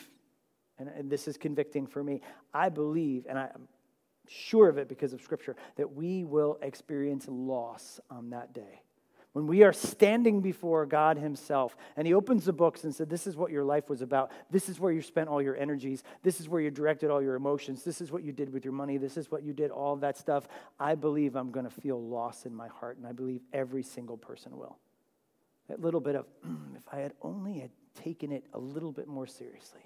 and 0.79 1.11
this 1.11 1.29
is 1.29 1.37
convicting 1.37 1.87
for 1.87 2.03
me, 2.03 2.21
I 2.53 2.69
believe, 2.69 3.27
and 3.29 3.39
I'm 3.39 3.69
sure 4.29 4.69
of 4.69 4.79
it 4.79 4.89
because 4.89 5.13
of 5.13 5.23
Scripture, 5.23 5.57
that 5.77 5.95
we 5.95 6.25
will 6.25 6.59
experience 6.63 7.27
loss 7.29 8.01
on 8.11 8.31
that 8.31 8.53
day 8.53 8.83
when 9.35 9.49
we 9.49 9.65
are 9.65 9.73
standing 9.73 10.41
before 10.41 10.87
God 10.87 11.19
Himself 11.19 11.77
and 11.97 12.07
He 12.07 12.15
opens 12.15 12.45
the 12.45 12.53
books 12.53 12.85
and 12.85 12.95
said, 12.95 13.11
This 13.11 13.27
is 13.27 13.37
what 13.37 13.51
your 13.51 13.65
life 13.65 13.91
was 13.91 14.01
about. 14.01 14.31
This 14.49 14.69
is 14.69 14.81
where 14.81 14.93
you 14.93 15.03
spent 15.03 15.29
all 15.29 15.43
your 15.43 15.57
energies. 15.57 16.05
This 16.23 16.41
is 16.41 16.49
where 16.49 16.61
you 16.61 16.71
directed 16.71 17.11
all 17.11 17.21
your 17.21 17.35
emotions. 17.35 17.83
This 17.83 18.01
is 18.01 18.11
what 18.11 18.23
you 18.23 18.33
did 18.33 18.53
with 18.53 18.65
your 18.65 18.73
money. 18.73 18.97
This 18.97 19.17
is 19.17 19.31
what 19.31 19.43
you 19.43 19.53
did, 19.53 19.71
all 19.71 19.97
that 19.97 20.17
stuff. 20.17 20.47
I 20.79 20.95
believe 20.95 21.35
I'm 21.35 21.51
going 21.51 21.67
to 21.67 21.71
feel 21.71 22.01
loss 22.01 22.47
in 22.47 22.55
my 22.55 22.69
heart, 22.69 22.97
and 22.97 23.07
I 23.07 23.13
believe 23.13 23.43
every 23.53 23.83
single 23.83 24.17
person 24.17 24.57
will. 24.57 24.79
That 25.69 25.81
little 25.81 26.01
bit 26.01 26.15
of, 26.15 26.27
mm, 26.47 26.57
if 26.77 26.83
I 26.93 26.99
had 26.99 27.13
only 27.21 27.59
had 27.59 27.71
taken 27.95 28.33
it 28.33 28.45
a 28.53 28.59
little 28.59 28.93
bit 28.93 29.09
more 29.09 29.27
seriously. 29.27 29.83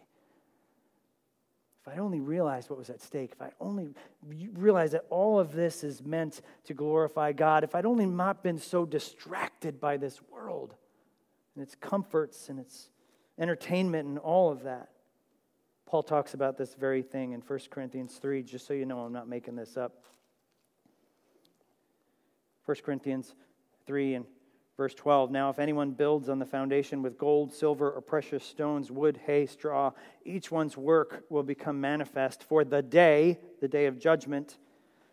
If 1.83 1.93
I'd 1.93 1.99
only 2.01 2.21
realized 2.21 2.69
what 2.69 2.79
was 2.79 2.91
at 2.91 3.01
stake, 3.01 3.33
if 3.33 3.41
I 3.41 3.53
only 3.61 3.89
realized 4.27 4.93
that 4.93 5.05
all 5.11 5.39
of 5.39 5.53
this 5.53 5.85
is 5.85 6.05
meant 6.05 6.43
to 6.65 6.75
glorify 6.75 7.33
God, 7.33 7.65
if 7.65 7.75
I'd 7.75 7.87
only 7.87 8.07
not 8.07 8.43
been 8.43 8.59
so 8.59 8.85
distracted 8.85 9.81
by 9.81 9.97
this 9.97 10.21
world 10.31 10.75
and 11.55 11.63
its 11.63 11.75
comforts 11.75 12.49
and 12.49 12.59
its 12.59 12.91
entertainment 13.39 14.09
and 14.09 14.19
all 14.19 14.51
of 14.51 14.65
that. 14.65 14.91
Paul 15.87 16.03
talks 16.03 16.35
about 16.35 16.59
this 16.59 16.75
very 16.75 17.03
thing 17.03 17.33
in 17.33 17.41
1 17.41 17.59
Corinthians 17.71 18.17
3, 18.17 18.43
just 18.43 18.67
so 18.67 18.75
you 18.75 18.85
know 18.85 19.01
I'm 19.01 19.13
not 19.13 19.29
making 19.29 19.57
this 19.57 19.77
up. 19.77 20.05
1 22.67 22.77
Corinthians 22.85 23.35
3 23.87 24.15
and 24.15 24.27
Verse 24.79 24.95
12 24.95 25.33
Now, 25.33 25.51
if 25.51 25.59
anyone 25.59 25.91
builds 25.91 26.29
on 26.29 26.39
the 26.39 26.47
foundation 26.47 27.03
with 27.03 27.19
gold, 27.19 27.53
silver, 27.53 27.91
or 27.91 28.01
precious 28.01 28.45
stones, 28.45 28.93
wood, 28.93 29.21
hay, 29.27 29.45
straw, 29.45 29.91
each 30.25 30.53
one's 30.53 30.77
work 30.77 31.25
will 31.29 31.43
become 31.43 31.81
manifest, 31.81 32.45
for 32.45 32.65
the 32.65 32.81
day, 32.81 33.41
the 33.61 33.67
day 33.67 33.87
of 33.87 33.99
judgment, 33.99 34.57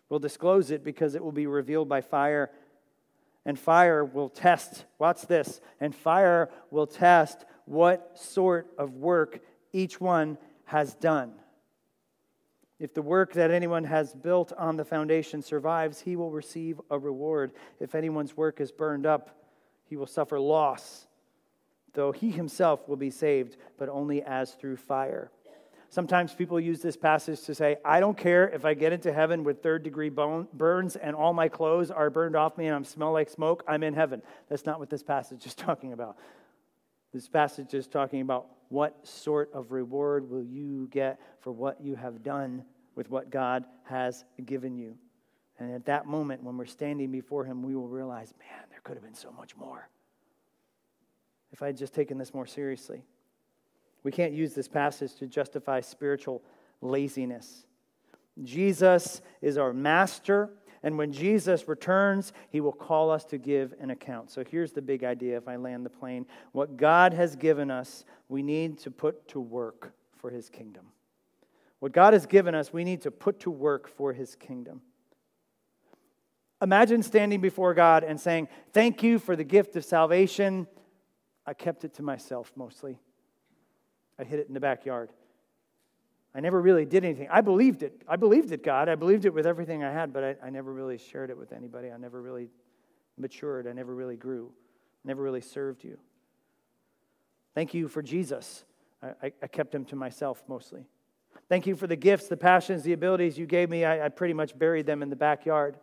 will 0.07 0.19
disclose 0.19 0.69
it 0.69 0.83
because 0.83 1.15
it 1.15 1.23
will 1.23 1.31
be 1.31 1.47
revealed 1.47 1.89
by 1.89 1.99
fire. 1.99 2.51
And 3.43 3.57
fire 3.57 4.05
will 4.05 4.29
test, 4.29 4.85
watch 4.99 5.23
this, 5.23 5.59
and 5.79 5.95
fire 5.95 6.51
will 6.69 6.87
test 6.87 7.43
what 7.65 8.19
sort 8.19 8.67
of 8.77 8.93
work 8.93 9.39
each 9.73 9.99
one 9.99 10.37
has 10.65 10.93
done. 10.93 11.33
If 12.77 12.93
the 12.93 13.01
work 13.01 13.33
that 13.33 13.49
anyone 13.49 13.85
has 13.85 14.13
built 14.13 14.53
on 14.53 14.77
the 14.77 14.85
foundation 14.85 15.41
survives, 15.41 16.01
he 16.01 16.15
will 16.15 16.29
receive 16.29 16.79
a 16.91 16.99
reward. 16.99 17.51
If 17.79 17.95
anyone's 17.95 18.37
work 18.37 18.61
is 18.61 18.71
burned 18.71 19.07
up, 19.07 19.44
he 19.85 19.95
will 19.95 20.07
suffer 20.07 20.39
loss, 20.39 21.07
though 21.93 22.11
he 22.11 22.31
himself 22.31 22.87
will 22.87 22.97
be 22.97 23.09
saved, 23.09 23.57
but 23.77 23.89
only 23.89 24.21
as 24.23 24.53
through 24.53 24.77
fire. 24.77 25.31
Sometimes 25.89 26.33
people 26.33 26.59
use 26.59 26.81
this 26.81 26.97
passage 26.97 27.41
to 27.43 27.55
say, 27.55 27.77
I 27.85 27.99
don't 27.99 28.17
care 28.17 28.49
if 28.49 28.65
I 28.65 28.73
get 28.73 28.91
into 28.91 29.13
heaven 29.13 29.43
with 29.43 29.63
third 29.63 29.83
degree 29.83 30.09
bone, 30.09 30.47
burns 30.53 30.95
and 30.95 31.15
all 31.15 31.31
my 31.31 31.47
clothes 31.47 31.89
are 31.89 32.09
burned 32.09 32.35
off 32.35 32.57
me 32.57 32.67
and 32.67 32.75
I 32.75 32.81
smell 32.81 33.13
like 33.13 33.29
smoke, 33.29 33.63
I'm 33.67 33.83
in 33.83 33.93
heaven. 33.93 34.21
That's 34.49 34.65
not 34.65 34.79
what 34.79 34.89
this 34.89 35.03
passage 35.03 35.45
is 35.45 35.55
talking 35.55 35.93
about. 35.93 36.17
This 37.13 37.29
passage 37.29 37.73
is 37.73 37.87
talking 37.87 38.19
about 38.19 38.47
what 38.67 39.07
sort 39.07 39.49
of 39.53 39.71
reward 39.71 40.29
will 40.29 40.43
you 40.43 40.89
get 40.91 41.19
for 41.39 41.51
what 41.51 41.79
you 41.79 41.95
have 41.95 42.23
done 42.23 42.65
with 42.95 43.09
what 43.09 43.29
God 43.29 43.63
has 43.83 44.25
given 44.43 44.75
you. 44.75 44.97
And 45.59 45.73
at 45.73 45.85
that 45.85 46.05
moment, 46.05 46.43
when 46.43 46.57
we're 46.57 46.65
standing 46.65 47.11
before 47.11 47.45
Him, 47.45 47.63
we 47.63 47.75
will 47.75 47.87
realize, 47.87 48.33
man, 48.39 48.63
there 48.69 48.81
could 48.83 48.95
have 48.95 49.03
been 49.03 49.15
so 49.15 49.31
much 49.31 49.55
more 49.55 49.89
if 51.53 51.61
I 51.61 51.67
had 51.67 51.77
just 51.77 51.93
taken 51.93 52.17
this 52.17 52.33
more 52.33 52.45
seriously. 52.45 53.03
We 54.03 54.11
can't 54.11 54.33
use 54.33 54.53
this 54.53 54.67
passage 54.67 55.15
to 55.15 55.25
justify 55.25 55.79
spiritual 55.79 56.43
laziness. 56.81 57.65
Jesus 58.43 59.21
is 59.41 59.57
our 59.57 59.71
master, 59.71 60.49
And 60.85 60.99
when 60.99 61.11
Jesus 61.11 61.67
returns, 61.67 62.31
he 62.51 62.61
will 62.61 62.71
call 62.71 63.09
us 63.09 63.25
to 63.25 63.39
give 63.39 63.73
an 63.79 63.89
account. 63.89 64.29
So 64.29 64.43
here's 64.43 64.71
the 64.71 64.83
big 64.83 65.03
idea 65.03 65.35
if 65.35 65.47
I 65.47 65.55
land 65.55 65.83
the 65.83 65.89
plane 65.89 66.27
what 66.51 66.77
God 66.77 67.11
has 67.11 67.35
given 67.35 67.71
us, 67.71 68.05
we 68.29 68.43
need 68.43 68.77
to 68.79 68.91
put 68.91 69.27
to 69.29 69.39
work 69.39 69.93
for 70.15 70.29
his 70.29 70.47
kingdom. 70.47 70.85
What 71.79 71.91
God 71.91 72.13
has 72.13 72.27
given 72.27 72.53
us, 72.53 72.71
we 72.71 72.83
need 72.83 73.01
to 73.01 73.09
put 73.09 73.39
to 73.41 73.49
work 73.49 73.87
for 73.89 74.13
his 74.13 74.35
kingdom. 74.35 74.81
Imagine 76.65 77.03
standing 77.03 77.41
before 77.41 77.75
God 77.75 78.03
and 78.03 78.19
saying, 78.19 78.47
Thank 78.73 79.03
you 79.03 79.19
for 79.19 79.35
the 79.35 79.43
gift 79.43 79.75
of 79.75 79.85
salvation. 79.85 80.65
I 81.45 81.53
kept 81.53 81.85
it 81.85 81.93
to 81.95 82.01
myself 82.01 82.51
mostly. 82.55 82.97
I 84.17 84.23
hid 84.23 84.39
it 84.39 84.47
in 84.47 84.55
the 84.55 84.59
backyard. 84.59 85.11
I 86.33 86.39
never 86.39 86.59
really 86.59 86.83
did 86.83 87.05
anything. 87.05 87.27
I 87.29 87.41
believed 87.41 87.83
it. 87.83 88.01
I 88.07 88.15
believed 88.15 88.51
it, 88.51 88.63
God. 88.63 88.89
I 88.89 88.95
believed 88.95 89.25
it 89.25 89.33
with 89.35 89.45
everything 89.45 89.83
I 89.83 89.91
had, 89.91 90.11
but 90.11 90.23
I, 90.23 90.35
I 90.43 90.49
never 90.49 90.73
really 90.73 90.97
shared 90.97 91.29
it 91.29 91.37
with 91.37 91.53
anybody. 91.53 91.91
I 91.91 91.97
never 91.97 92.19
really 92.19 92.49
matured. 93.15 93.67
I 93.67 93.73
never 93.73 93.93
really 93.93 94.17
grew. 94.17 94.51
I 95.05 95.07
never 95.07 95.21
really 95.21 95.41
served 95.41 95.83
you. 95.83 95.99
Thank 97.53 97.75
you 97.75 97.87
for 97.87 98.01
Jesus. 98.01 98.65
I, 99.03 99.31
I, 99.39 99.45
kept 99.45 99.75
him 99.75 99.85
to 99.85 99.95
myself 99.95 100.43
mostly. 100.47 100.87
Thank 101.47 101.67
you 101.67 101.75
for 101.75 101.85
the 101.85 101.95
gifts, 101.95 102.27
the 102.27 102.37
passions, 102.37 102.81
the 102.81 102.93
abilities 102.93 103.37
you 103.37 103.45
gave 103.45 103.69
me. 103.69 103.85
I, 103.85 104.07
I 104.07 104.09
pretty 104.09 104.33
much 104.33 104.57
buried 104.57 104.87
them 104.87 105.03
in 105.03 105.11
the 105.11 105.15
backyard. 105.15 105.77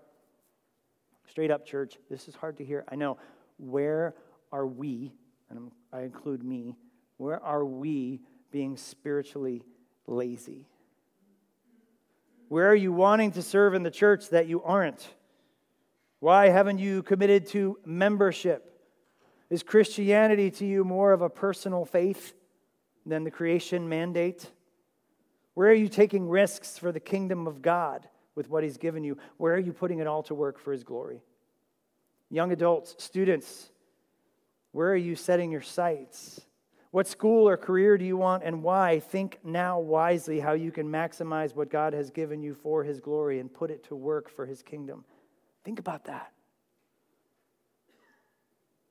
Straight 1.33 1.51
up, 1.51 1.65
church, 1.65 1.97
this 2.11 2.29
is 2.29 2.35
hard 2.35 2.59
to 2.59 2.65
hear. 2.65 2.85
I 2.91 2.95
know. 2.95 3.17
Where 3.57 4.15
are 4.53 4.67
we, 4.67 5.15
and 5.49 5.71
I 5.91 6.03
include 6.03 6.45
me, 6.45 6.77
where 7.17 7.43
are 7.43 7.65
we 7.65 8.21
being 8.51 8.77
spiritually 8.77 9.63
lazy? 10.07 10.67
Where 12.49 12.69
are 12.69 12.75
you 12.75 12.93
wanting 12.93 13.31
to 13.31 13.41
serve 13.41 13.73
in 13.73 13.83
the 13.83 13.91
church 13.91 14.29
that 14.29 14.47
you 14.47 14.63
aren't? 14.63 15.09
Why 16.21 16.51
haven't 16.51 16.81
you 16.81 17.03
committed 17.03 17.47
to 17.47 17.79
membership? 17.87 18.79
Is 19.49 19.63
Christianity 19.63 20.51
to 20.51 20.67
you 20.67 20.85
more 20.85 21.15
of 21.15 21.23
a 21.23 21.31
personal 21.31 21.87
faith 21.87 22.35
than 23.07 23.25
the 23.25 23.31
creation 23.31 23.89
mandate? 23.89 24.51
Where 25.55 25.71
are 25.71 25.73
you 25.73 25.89
taking 25.89 26.29
risks 26.29 26.77
for 26.77 26.93
the 26.93 27.01
kingdom 27.01 27.47
of 27.47 27.63
God 27.63 28.07
with 28.35 28.49
what 28.49 28.65
He's 28.65 28.77
given 28.77 29.05
you? 29.05 29.19
Where 29.37 29.55
are 29.55 29.59
you 29.59 29.73
putting 29.73 29.99
it 29.99 30.07
all 30.07 30.23
to 30.25 30.35
work 30.35 30.59
for 30.59 30.73
His 30.73 30.85
glory? 30.85 31.23
Young 32.31 32.53
adults, 32.53 32.95
students, 32.99 33.71
where 34.73 34.91
are 34.91 34.97
you 34.97 35.15
setting 35.15 35.53
your 35.53 35.61
sights? 35.61 36.41
What 36.91 37.07
school 37.07 37.49
or 37.49 37.57
career 37.57 37.97
do 37.97 38.05
you 38.05 38.17
want 38.17 38.43
and 38.43 38.63
why? 38.63 39.01
Think 39.01 39.39
now 39.43 39.81
wisely 39.81 40.41
how 40.41 40.53
you 40.53 40.71
can 40.71 40.89
maximize 40.89 41.55
what 41.55 41.71
God 41.71 41.95
has 41.95 42.11
given 42.11 42.43
you 42.43 42.55
for 42.55 42.85
His 42.85 43.01
glory 43.01 43.39
and 43.39 43.53
put 43.53 43.71
it 43.71 43.85
to 43.85 43.95
work 43.95 44.31
for 44.31 44.47
His 44.47 44.63
kingdom. 44.63 45.05
Think 45.65 45.79
about 45.79 46.05
that. 46.05 46.33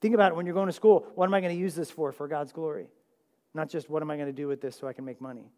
Think 0.02 0.16
about 0.16 0.32
it 0.32 0.36
when 0.36 0.48
you're 0.48 0.56
going 0.56 0.68
to 0.68 0.74
school. 0.74 1.06
What 1.14 1.28
am 1.28 1.34
I 1.36 1.42
going 1.42 1.56
to 1.56 1.60
use 1.60 1.76
this 1.76 1.92
for, 1.92 2.12
for 2.12 2.28
God's 2.28 2.52
glory? 2.52 2.88
Not 3.54 3.70
just 3.70 3.90
what 3.90 4.02
am 4.02 4.10
I 4.10 4.16
going 4.16 4.28
to 4.28 4.34
do 4.34 4.48
with 4.48 4.62
this 4.62 4.76
so 4.76 4.88
I 4.88 4.94
can 4.94 5.06
make 5.06 5.22
money. 5.22 5.52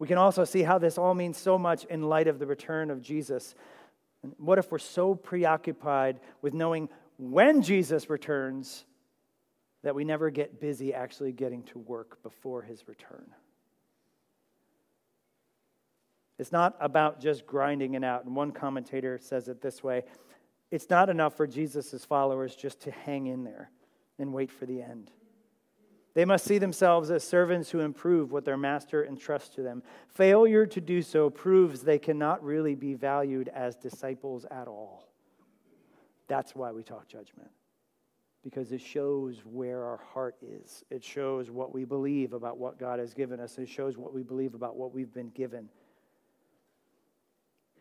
We 0.00 0.08
can 0.08 0.18
also 0.18 0.44
see 0.44 0.62
how 0.62 0.78
this 0.78 0.98
all 0.98 1.14
means 1.14 1.38
so 1.38 1.56
much 1.56 1.84
in 1.84 2.02
light 2.02 2.26
of 2.26 2.40
the 2.40 2.46
return 2.46 2.90
of 2.90 3.00
Jesus. 3.00 3.54
What 4.38 4.58
if 4.58 4.72
we're 4.72 4.78
so 4.78 5.14
preoccupied 5.14 6.18
with 6.42 6.54
knowing 6.54 6.88
when 7.18 7.62
Jesus 7.62 8.10
returns 8.10 8.86
that 9.82 9.94
we 9.94 10.04
never 10.04 10.30
get 10.30 10.60
busy 10.60 10.92
actually 10.92 11.32
getting 11.32 11.62
to 11.64 11.78
work 11.78 12.22
before 12.22 12.62
his 12.62 12.86
return. 12.86 13.26
It's 16.38 16.52
not 16.52 16.76
about 16.80 17.20
just 17.20 17.46
grinding 17.46 17.94
it 17.94 18.04
out. 18.04 18.24
And 18.24 18.34
one 18.34 18.52
commentator 18.52 19.18
says 19.18 19.48
it 19.48 19.60
this 19.60 19.82
way 19.82 20.04
it's 20.70 20.88
not 20.88 21.10
enough 21.10 21.36
for 21.36 21.46
Jesus' 21.46 22.04
followers 22.04 22.54
just 22.54 22.80
to 22.82 22.90
hang 22.90 23.26
in 23.26 23.44
there 23.44 23.70
and 24.18 24.32
wait 24.32 24.50
for 24.50 24.66
the 24.66 24.80
end. 24.80 25.10
They 26.14 26.24
must 26.24 26.44
see 26.44 26.58
themselves 26.58 27.10
as 27.10 27.22
servants 27.22 27.70
who 27.70 27.80
improve 27.80 28.32
what 28.32 28.44
their 28.44 28.56
master 28.56 29.04
entrusts 29.04 29.54
to 29.54 29.62
them. 29.62 29.82
Failure 30.08 30.66
to 30.66 30.80
do 30.80 31.02
so 31.02 31.30
proves 31.30 31.82
they 31.82 31.98
cannot 31.98 32.42
really 32.42 32.74
be 32.74 32.94
valued 32.94 33.48
as 33.48 33.76
disciples 33.76 34.44
at 34.50 34.66
all. 34.66 35.08
That's 36.26 36.54
why 36.54 36.72
we 36.72 36.82
talk 36.82 37.08
judgment 37.08 37.50
because 38.42 38.72
it 38.72 38.80
shows 38.80 39.42
where 39.44 39.84
our 39.84 39.98
heart 39.98 40.36
is. 40.42 40.82
It 40.90 41.04
shows 41.04 41.50
what 41.50 41.74
we 41.74 41.84
believe 41.84 42.32
about 42.32 42.58
what 42.58 42.78
God 42.78 42.98
has 42.98 43.12
given 43.12 43.38
us. 43.38 43.58
It 43.58 43.68
shows 43.68 43.98
what 43.98 44.14
we 44.14 44.22
believe 44.22 44.54
about 44.54 44.76
what 44.76 44.94
we've 44.94 45.12
been 45.12 45.28
given. 45.30 45.68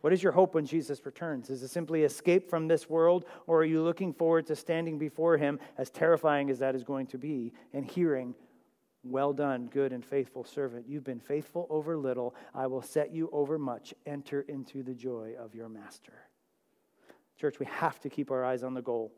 What 0.01 0.13
is 0.13 0.23
your 0.23 0.31
hope 0.31 0.55
when 0.55 0.65
Jesus 0.65 1.05
returns? 1.05 1.49
Is 1.49 1.61
it 1.61 1.69
simply 1.69 2.03
escape 2.03 2.49
from 2.49 2.67
this 2.67 2.89
world, 2.89 3.25
or 3.47 3.59
are 3.59 3.65
you 3.65 3.81
looking 3.83 4.13
forward 4.13 4.47
to 4.47 4.55
standing 4.55 4.97
before 4.97 5.37
Him, 5.37 5.59
as 5.77 5.89
terrifying 5.89 6.49
as 6.49 6.59
that 6.59 6.75
is 6.75 6.83
going 6.83 7.07
to 7.07 7.17
be, 7.17 7.51
and 7.73 7.85
hearing, 7.85 8.33
Well 9.03 9.33
done, 9.33 9.67
good 9.67 9.93
and 9.93 10.05
faithful 10.05 10.43
servant. 10.43 10.85
You've 10.87 11.05
been 11.05 11.19
faithful 11.19 11.67
over 11.69 11.97
little. 11.97 12.35
I 12.53 12.67
will 12.67 12.81
set 12.81 13.13
you 13.13 13.29
over 13.31 13.57
much. 13.57 13.93
Enter 14.05 14.41
into 14.41 14.83
the 14.83 14.93
joy 14.93 15.35
of 15.39 15.55
your 15.55 15.69
master. 15.69 16.13
Church, 17.39 17.59
we 17.59 17.65
have 17.67 17.99
to 18.01 18.09
keep 18.09 18.31
our 18.31 18.43
eyes 18.43 18.63
on 18.63 18.73
the 18.73 18.81
goal. 18.81 19.13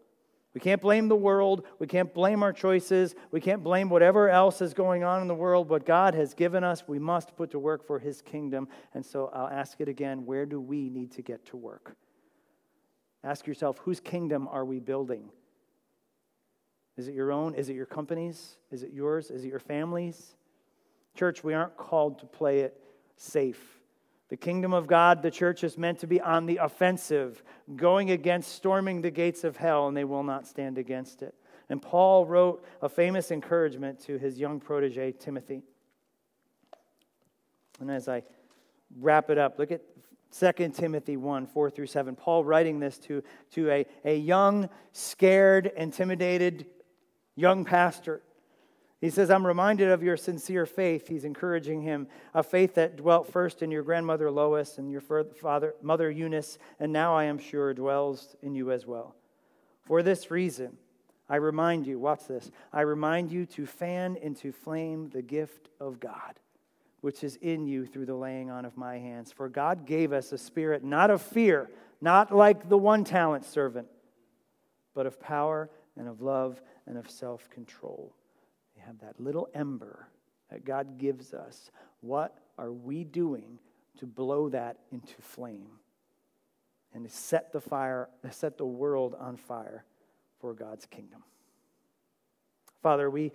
We 0.54 0.60
can't 0.60 0.82
blame 0.82 1.08
the 1.08 1.16
world. 1.16 1.66
We 1.80 1.88
can't 1.88 2.14
blame 2.14 2.44
our 2.44 2.52
choices. 2.52 3.16
We 3.32 3.40
can't 3.40 3.64
blame 3.64 3.90
whatever 3.90 4.30
else 4.30 4.62
is 4.62 4.74
going 4.74 5.04
on 5.04 5.22
in 5.22 5.28
the 5.28 5.36
world. 5.36 5.70
What 5.70 5.86
God 5.86 6.14
has 6.14 6.34
given 6.34 6.64
us, 6.64 6.84
we 6.88 7.00
must 7.00 7.36
put 7.38 7.52
to 7.52 7.60
work 7.60 7.86
for 7.88 8.00
His 8.00 8.22
kingdom. 8.22 8.68
And 8.94 9.06
so 9.06 9.32
I'll 9.34 9.48
ask 9.48 9.80
it 9.80 9.88
again 9.88 10.26
where 10.26 10.46
do 10.46 10.60
we 10.60 10.90
need 10.90 11.12
to 11.14 11.22
get 11.22 11.46
to 11.48 11.58
work? 11.58 11.96
Ask 13.24 13.48
yourself 13.48 13.78
whose 13.80 14.00
kingdom 14.00 14.48
are 14.50 14.66
we 14.66 14.80
building? 14.80 15.30
Is 16.98 17.08
it 17.08 17.16
your 17.16 17.32
own? 17.32 17.56
Is 17.56 17.70
it 17.70 17.76
your 17.76 17.86
company's? 17.86 18.58
Is 18.72 18.84
it 18.84 18.92
yours? 18.92 19.32
Is 19.32 19.46
it 19.46 19.48
your 19.48 19.60
family's? 19.60 20.36
Church, 21.16 21.44
we 21.44 21.54
aren't 21.54 21.78
called 21.78 22.20
to 22.20 22.26
play 22.26 22.60
it 22.60 22.80
safe. 23.16 23.81
The 24.32 24.38
kingdom 24.38 24.72
of 24.74 24.88
God, 24.88 25.22
the 25.22 25.30
church 25.30 25.62
is 25.62 25.78
meant 25.78 26.00
to 26.00 26.08
be 26.08 26.22
on 26.22 26.46
the 26.46 26.56
offensive, 26.56 27.44
going 27.76 28.12
against 28.12 28.54
storming 28.56 29.02
the 29.02 29.12
gates 29.12 29.44
of 29.44 29.58
hell, 29.58 29.90
and 29.90 29.98
they 29.98 30.06
will 30.06 30.24
not 30.24 30.48
stand 30.48 30.78
against 30.78 31.22
it. 31.22 31.36
And 31.70 31.82
Paul 31.82 32.26
wrote 32.26 32.64
a 32.82 32.88
famous 32.88 33.30
encouragement 33.30 34.00
to 34.06 34.18
his 34.18 34.40
young 34.40 34.62
protege, 34.62 35.12
Timothy. 35.12 35.64
And 37.82 37.92
as 37.92 38.08
I 38.08 38.24
wrap 39.02 39.30
it 39.30 39.38
up, 39.38 39.60
look 39.60 39.70
at 39.70 39.82
2 40.40 40.70
Timothy 40.70 41.18
1 41.18 41.48
4 41.48 41.70
through 41.70 41.88
7. 41.88 42.16
Paul 42.16 42.46
writing 42.46 42.80
this 42.80 42.98
to, 43.00 43.22
to 43.52 43.70
a, 43.70 43.86
a 44.06 44.16
young, 44.16 44.70
scared, 44.94 45.74
intimidated 45.76 46.68
young 47.36 47.66
pastor. 47.66 48.22
He 49.02 49.10
says, 49.10 49.32
I'm 49.32 49.46
reminded 49.48 49.90
of 49.90 50.04
your 50.04 50.16
sincere 50.16 50.68
faith. 50.68 51.08
He's 51.08 51.26
encouraging 51.26 51.82
him, 51.82 52.08
a 52.36 52.44
faith 52.44 52.76
that 52.76 52.98
dwelt 52.98 53.28
first 53.28 53.64
in 53.64 53.72
your 53.72 53.82
grandmother 53.82 54.30
Lois 54.30 54.78
and 54.78 54.92
your 54.92 55.02
father, 55.02 55.74
mother 55.82 56.12
Eunice, 56.12 56.60
and 56.80 56.94
now 56.94 57.16
I 57.16 57.24
am 57.24 57.40
sure 57.40 57.74
dwells 57.74 58.36
in 58.44 58.54
you 58.54 58.72
as 58.72 58.86
well. 58.86 59.16
For 59.82 60.04
this 60.04 60.30
reason, 60.30 60.78
I 61.28 61.38
remind 61.38 61.88
you, 61.88 61.98
watch 61.98 62.28
this, 62.28 62.52
I 62.72 62.82
remind 62.82 63.32
you 63.32 63.48
to 63.48 63.66
fan 63.66 64.18
into 64.18 64.52
flame 64.52 65.10
the 65.10 65.24
gift 65.24 65.70
of 65.80 66.00
God, 66.00 66.40
which 67.02 67.24
is 67.24 67.38
in 67.38 67.66
you 67.66 67.88
through 67.88 68.06
the 68.06 68.14
laying 68.14 68.52
on 68.52 68.66
of 68.66 68.78
my 68.78 69.00
hands. 69.00 69.32
For 69.32 69.50
God 69.50 69.88
gave 69.88 70.14
us 70.14 70.32
a 70.32 70.38
spirit 70.38 70.84
not 70.84 71.10
of 71.10 71.24
fear, 71.24 71.72
not 72.02 72.32
like 72.32 72.70
the 72.70 72.78
one 72.78 73.04
talent 73.04 73.46
servant, 73.46 73.88
but 74.94 75.08
of 75.08 75.20
power 75.20 75.72
and 75.98 76.08
of 76.08 76.22
love 76.22 76.62
and 76.86 77.00
of 77.00 77.10
self 77.10 77.50
control 77.50 78.14
have 78.86 79.00
that 79.00 79.20
little 79.20 79.50
ember 79.54 80.08
that 80.50 80.66
God 80.66 80.98
gives 80.98 81.34
us. 81.34 81.72
What 82.02 82.38
are 82.58 82.72
we 82.72 83.04
doing 83.04 83.60
to 84.00 84.06
blow 84.06 84.50
that 84.50 84.78
into 84.92 85.22
flame 85.22 85.80
and 86.94 87.08
to 87.08 87.10
set 87.10 87.52
the 87.54 87.62
fire, 87.62 88.10
set 88.30 88.58
the 88.58 88.66
world 88.66 89.16
on 89.20 89.38
fire 89.38 89.86
for 90.40 90.54
God's 90.54 90.86
kingdom? 90.86 91.24
Father, 92.82 93.10
we, 93.10 93.32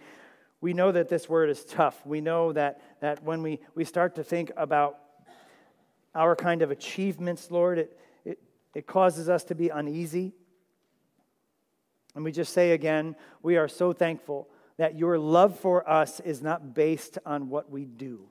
we 0.60 0.72
know 0.72 0.92
that 0.92 1.08
this 1.08 1.28
word 1.28 1.50
is 1.50 1.64
tough. 1.64 2.04
We 2.04 2.20
know 2.20 2.52
that, 2.52 2.80
that 3.00 3.22
when 3.22 3.42
we, 3.42 3.60
we 3.74 3.84
start 3.84 4.16
to 4.16 4.24
think 4.24 4.50
about 4.56 4.98
our 6.14 6.34
kind 6.34 6.62
of 6.62 6.70
achievements, 6.70 7.50
Lord, 7.50 7.78
it, 7.78 7.98
it, 8.24 8.38
it 8.74 8.86
causes 8.86 9.28
us 9.28 9.44
to 9.44 9.54
be 9.54 9.68
uneasy. 9.68 10.32
And 12.14 12.24
we 12.24 12.32
just 12.32 12.52
say 12.52 12.72
again, 12.72 13.14
we 13.42 13.56
are 13.56 13.68
so 13.68 13.92
thankful 13.92 14.48
that 14.78 14.98
your 14.98 15.18
love 15.18 15.58
for 15.58 15.88
us 15.88 16.20
is 16.20 16.42
not 16.42 16.74
based 16.74 17.18
on 17.24 17.48
what 17.48 17.70
we 17.70 17.84
do. 17.84 18.28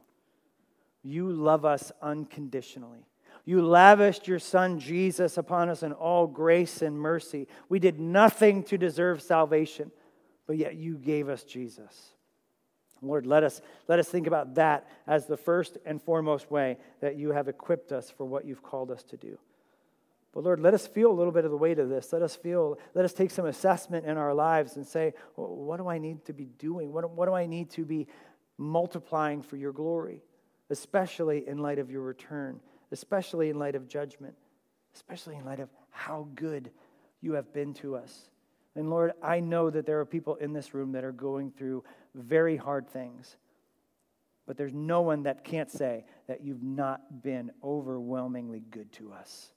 You 1.04 1.32
love 1.32 1.66
us 1.66 1.92
unconditionally. 2.02 3.06
You 3.46 3.66
lavished 3.66 4.28
your 4.28 4.40
Son 4.40 4.80
Jesus 4.80 5.38
upon 5.38 5.70
us 5.70 5.84
in 5.84 5.94
all 5.94 6.26
grace 6.26 6.82
and 6.82 7.00
mercy. 7.00 7.48
We 7.70 7.80
did 7.80 8.00
nothing 8.00 8.64
to 8.64 8.78
deserve 8.78 9.22
salvation, 9.22 9.92
but 10.48 10.58
yet 10.58 10.76
you 10.76 10.98
gave 10.98 11.30
us 11.30 11.44
Jesus. 11.44 12.16
Lord, 13.02 13.28
let 13.28 13.44
us, 13.44 13.62
let 13.88 14.00
us 14.00 14.08
think 14.08 14.26
about 14.26 14.56
that 14.56 14.90
as 15.06 15.28
the 15.28 15.38
first 15.38 15.78
and 15.86 16.02
foremost 16.02 16.50
way 16.50 16.78
that 17.02 17.18
you 17.18 17.32
have 17.32 17.48
equipped 17.48 17.92
us 17.92 18.10
for 18.10 18.26
what 18.26 18.46
you've 18.46 18.64
called 18.64 18.90
us 18.90 19.04
to 19.04 19.18
do. 19.18 19.38
But 20.36 20.44
Lord, 20.44 20.60
let 20.60 20.74
us 20.74 20.86
feel 20.86 21.10
a 21.10 21.14
little 21.14 21.32
bit 21.32 21.46
of 21.46 21.52
the 21.52 21.58
weight 21.58 21.80
of 21.80 21.88
this. 21.88 22.12
Let 22.12 22.22
us 22.22 22.36
feel, 22.36 22.78
let 22.94 23.06
us 23.06 23.14
take 23.14 23.32
some 23.32 23.46
assessment 23.46 24.06
in 24.06 24.18
our 24.18 24.34
lives 24.34 24.76
and 24.76 24.86
say, 24.86 25.14
well, 25.38 25.48
what 25.48 25.78
do 25.78 25.88
I 25.88 25.98
need 25.98 26.26
to 26.26 26.34
be 26.34 26.50
doing? 26.60 26.92
What, 26.92 27.10
what 27.10 27.28
do 27.28 27.34
I 27.34 27.46
need 27.46 27.70
to 27.72 27.86
be 27.86 28.08
multiplying 28.58 29.42
for 29.42 29.56
your 29.56 29.72
glory, 29.72 30.22
especially 30.70 31.48
in 31.48 31.60
light 31.60 31.80
of 31.80 31.90
your 31.90 32.02
return, 32.02 32.60
especially 32.92 33.50
in 33.50 33.58
light 33.58 33.76
of 33.76 33.88
judgment, 33.88 34.36
especially 34.94 35.38
in 35.38 35.46
light 35.46 35.62
of 35.62 35.70
how 35.90 36.28
good 36.36 36.70
you 37.22 37.32
have 37.34 37.54
been 37.54 37.74
to 37.76 37.96
us. 37.96 38.30
And 38.76 38.90
Lord, 38.90 39.14
I 39.24 39.40
know 39.40 39.70
that 39.70 39.86
there 39.86 40.02
are 40.02 40.06
people 40.06 40.36
in 40.36 40.52
this 40.52 40.74
room 40.74 40.92
that 40.92 41.06
are 41.06 41.14
going 41.14 41.52
through 41.52 41.86
very 42.14 42.58
hard 42.58 42.90
things. 42.90 43.38
But 44.46 44.58
there's 44.58 44.74
no 44.74 45.02
one 45.02 45.24
that 45.24 45.46
can't 45.46 45.72
say 45.72 46.04
that 46.28 46.44
you've 46.44 46.62
not 46.62 47.24
been 47.24 47.52
overwhelmingly 47.64 48.64
good 48.70 48.92
to 48.94 49.14
us. 49.14 49.52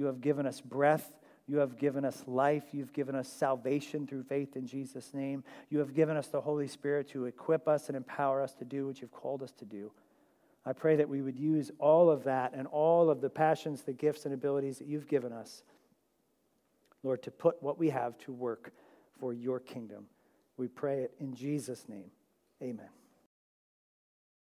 You 0.00 0.06
have 0.06 0.22
given 0.22 0.46
us 0.46 0.62
breath. 0.62 1.14
You 1.46 1.58
have 1.58 1.76
given 1.76 2.06
us 2.06 2.22
life. 2.26 2.64
You've 2.72 2.94
given 2.94 3.14
us 3.14 3.28
salvation 3.28 4.06
through 4.06 4.22
faith 4.22 4.56
in 4.56 4.66
Jesus' 4.66 5.12
name. 5.12 5.44
You 5.68 5.80
have 5.80 5.92
given 5.92 6.16
us 6.16 6.28
the 6.28 6.40
Holy 6.40 6.68
Spirit 6.68 7.10
to 7.10 7.26
equip 7.26 7.68
us 7.68 7.88
and 7.88 7.96
empower 7.98 8.40
us 8.40 8.54
to 8.54 8.64
do 8.64 8.86
what 8.86 9.02
you've 9.02 9.12
called 9.12 9.42
us 9.42 9.52
to 9.58 9.66
do. 9.66 9.92
I 10.64 10.72
pray 10.72 10.96
that 10.96 11.10
we 11.10 11.20
would 11.20 11.36
use 11.36 11.70
all 11.78 12.08
of 12.08 12.24
that 12.24 12.54
and 12.54 12.66
all 12.68 13.10
of 13.10 13.20
the 13.20 13.28
passions, 13.28 13.82
the 13.82 13.92
gifts, 13.92 14.24
and 14.24 14.32
abilities 14.32 14.78
that 14.78 14.86
you've 14.86 15.06
given 15.06 15.34
us, 15.34 15.64
Lord, 17.02 17.22
to 17.24 17.30
put 17.30 17.62
what 17.62 17.78
we 17.78 17.90
have 17.90 18.16
to 18.20 18.32
work 18.32 18.72
for 19.18 19.34
your 19.34 19.60
kingdom. 19.60 20.06
We 20.56 20.66
pray 20.66 21.00
it 21.00 21.12
in 21.20 21.34
Jesus' 21.34 21.84
name. 21.90 22.10
Amen. 22.62 22.99